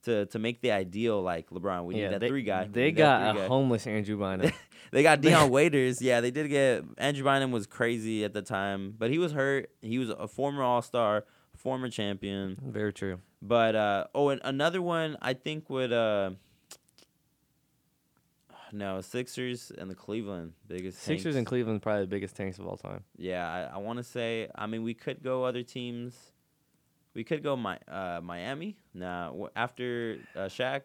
to 0.03 0.27
to 0.27 0.39
make 0.39 0.61
the 0.61 0.73
ideal 0.73 1.23
like 1.23 1.51
LeBron. 1.51 1.85
We 1.85 1.97
yeah, 1.97 2.05
need 2.05 2.15
that 2.15 2.21
they, 2.21 2.29
three 2.29 2.43
guy. 2.43 2.69
They 2.71 2.91
got 2.91 3.37
a 3.37 3.39
guy. 3.41 3.47
homeless 3.47 3.87
Andrew 3.87 4.19
Bynum. 4.19 4.53
They 4.91 5.03
got 5.03 5.21
Dion 5.21 5.51
Waiters. 5.51 6.01
Yeah, 6.01 6.23
they 6.23 6.31
did 6.31 6.49
get 6.49 6.83
Andrew 6.97 7.23
Bynum 7.23 7.53
was 7.53 7.67
crazy 7.67 8.25
at 8.25 8.33
the 8.33 8.41
time, 8.41 8.95
but 8.97 9.11
he 9.11 9.19
was 9.19 9.33
hurt. 9.33 9.71
He 9.83 9.99
was 9.99 10.09
a 10.09 10.27
former 10.27 10.63
All 10.63 10.81
Star, 10.81 11.27
former 11.55 11.91
champion. 11.91 12.57
Very 12.65 12.95
true. 12.95 13.21
But 13.43 13.77
uh, 13.77 14.07
oh, 14.15 14.31
and 14.31 14.41
another 14.45 14.81
one 14.81 15.19
I 15.21 15.35
think 15.35 15.69
would 15.69 15.93
uh, 15.93 16.31
no 18.73 19.01
Sixers 19.01 19.71
and 19.77 19.91
the 19.91 19.95
Cleveland 19.95 20.53
biggest 20.67 20.99
Sixers 20.99 21.25
tanks. 21.25 21.37
and 21.37 21.47
Cleveland 21.47 21.83
probably 21.83 22.03
the 22.03 22.09
biggest 22.09 22.37
tanks 22.37 22.59
of 22.59 22.67
all 22.67 22.77
time. 22.77 23.05
Yeah, 23.17 23.47
I, 23.49 23.77
I 23.77 23.79
want 23.79 23.99
to 23.99 24.05
say. 24.05 24.49
I 24.55 24.67
mean, 24.67 24.83
we 24.83 24.95
could 24.95 25.23
go 25.23 25.45
other 25.45 25.63
teams. 25.63 26.15
We 27.15 27.25
could 27.25 27.43
go 27.43 27.57
my 27.57 27.79
uh, 27.89 28.21
Miami. 28.23 28.77
Nah, 28.95 29.33
wh- 29.33 29.49
after 29.57 30.19
uh, 30.37 30.41
Shaq, 30.49 30.83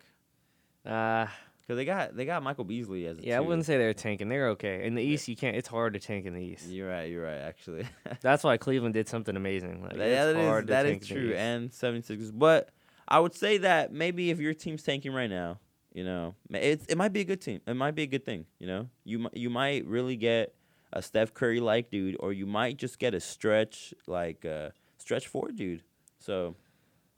Uh 0.85 1.27
because 1.61 1.77
they 1.77 1.85
got 1.85 2.13
they 2.15 2.25
got 2.25 2.43
Michael 2.43 2.65
Beasley 2.65 3.05
as 3.07 3.19
a 3.19 3.23
yeah, 3.23 3.37
I 3.37 3.39
wouldn't 3.39 3.65
say 3.65 3.77
they're 3.77 3.93
tanking. 3.93 4.27
They're 4.27 4.49
okay. 4.49 4.85
In 4.85 4.95
the 4.95 5.01
East, 5.01 5.29
you 5.29 5.35
can't. 5.37 5.55
It's 5.55 5.67
hard 5.69 5.93
to 5.93 5.99
tank 5.99 6.25
in 6.25 6.33
the 6.33 6.41
East. 6.41 6.67
You're 6.67 6.89
right. 6.89 7.09
You're 7.09 7.23
right. 7.23 7.37
Actually. 7.37 7.85
That's 8.21 8.43
why 8.43 8.57
Cleveland 8.57 8.93
did 8.93 9.07
something 9.07 9.35
amazing. 9.37 9.81
Like, 9.81 9.91
That- 9.91 9.97
that 9.97 10.35
is 10.35 10.65
that 10.67 10.85
is 10.85 11.07
true, 11.07 11.33
and 11.37 11.69
76ers. 11.71 12.31
But 12.33 12.69
I 13.07 13.19
would 13.21 13.33
say 13.33 13.59
that 13.59 13.93
maybe 13.93 14.29
if 14.29 14.39
your 14.39 14.53
team's 14.53 14.83
tanking 14.83 15.13
right 15.13 15.29
now, 15.29 15.59
you 15.93 16.03
know, 16.03 16.35
it's 16.49 16.85
it 16.87 16.97
might 16.97 17.13
be 17.13 17.21
a 17.21 17.23
good 17.25 17.41
team. 17.41 17.61
It 17.67 17.75
might 17.75 17.95
be 17.95 18.03
a 18.03 18.07
good 18.07 18.25
thing. 18.25 18.45
You 18.59 18.67
know, 18.67 18.89
you 19.03 19.29
you 19.33 19.49
might 19.49 19.85
really 19.85 20.15
get 20.15 20.53
a 20.91 21.01
Steph 21.01 21.33
Curry 21.33 21.59
like 21.59 21.89
dude, 21.89 22.17
or 22.19 22.33
you 22.33 22.45
might 22.45 22.77
just 22.77 22.99
get 22.99 23.13
a 23.13 23.19
stretch 23.19 23.93
like 24.07 24.45
uh, 24.45 24.69
stretch 24.97 25.27
four 25.27 25.49
dude. 25.49 25.83
So 26.19 26.55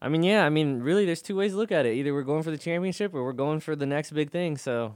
I 0.02 0.10
mean, 0.10 0.24
yeah. 0.24 0.46
I 0.46 0.50
mean, 0.50 0.82
really, 0.82 1.06
there's 1.06 1.22
two 1.22 1.36
ways 1.36 1.52
to 1.52 1.58
look 1.58 1.72
at 1.72 1.86
it. 1.86 1.94
Either 1.96 2.14
we're 2.14 2.24
going 2.24 2.44
for 2.44 2.52
the 2.52 2.58
championship 2.58 3.14
or 3.14 3.24
we're 3.24 3.34
going 3.34 3.60
for 3.60 3.76
the 3.76 3.86
next 3.86 4.12
big 4.12 4.30
thing. 4.32 4.58
So 4.58 4.96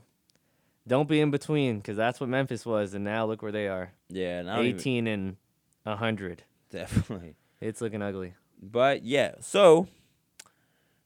don't 0.88 1.08
be 1.08 1.22
in 1.22 1.32
between, 1.32 1.78
because 1.78 1.96
that's 1.98 2.20
what 2.20 2.30
Memphis 2.30 2.66
was, 2.66 2.94
and 2.94 3.04
now 3.06 3.26
look 3.26 3.42
where 3.42 3.52
they 3.52 3.68
are. 3.68 3.92
yeah, 4.10 4.40
and 4.40 4.50
I 4.50 4.56
don't 4.58 4.66
even- 4.66 4.80
18 4.80 5.08
and 5.08 5.38
100. 5.84 6.44
definitely. 6.70 7.36
It's 7.62 7.82
looking 7.82 8.02
ugly. 8.02 8.34
But 8.62 9.04
yeah, 9.04 9.36
so 9.42 9.88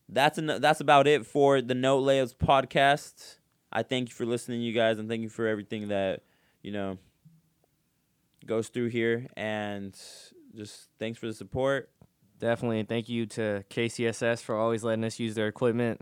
that's 0.10 0.38
en- 0.38 0.62
that's 0.62 0.80
about 0.82 1.08
it 1.08 1.26
for 1.26 1.62
the 1.62 1.76
No 1.76 2.02
Layups 2.02 2.36
podcast. 2.36 3.38
I 3.72 3.84
thank 3.84 4.10
you 4.10 4.16
for 4.16 4.26
listening, 4.26 4.62
you 4.62 4.74
guys, 4.74 5.00
and 5.00 5.10
thank 5.10 5.22
you 5.22 5.30
for 5.30 5.48
everything 5.48 5.88
that 5.88 6.22
you 6.62 6.72
know 6.72 6.98
goes 8.46 8.68
through 8.70 8.90
here, 8.90 9.28
and 9.36 9.98
just 10.56 10.90
thanks 11.00 11.18
for 11.20 11.28
the 11.28 11.34
support. 11.34 11.90
Definitely. 12.40 12.84
Thank 12.84 13.08
you 13.08 13.26
to 13.28 13.64
KCSS 13.70 14.42
for 14.42 14.56
always 14.56 14.84
letting 14.84 15.06
us 15.06 15.20
use 15.20 15.34
their 15.36 15.48
equipment. 15.48 16.02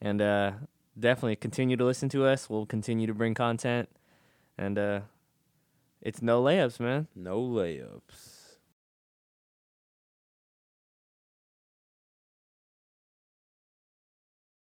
And 0.00 0.20
uh, 0.20 0.52
definitely 0.98 1.36
continue 1.36 1.76
to 1.76 1.84
listen 1.84 2.08
to 2.10 2.26
us. 2.26 2.50
We'll 2.50 2.66
continue 2.66 3.06
to 3.06 3.14
bring 3.14 3.32
content. 3.32 3.88
And 4.58 4.78
uh, 4.78 5.00
it's 6.02 6.20
no 6.20 6.42
layups, 6.42 6.80
man. 6.80 7.08
No 7.14 7.40
layups. 7.40 8.31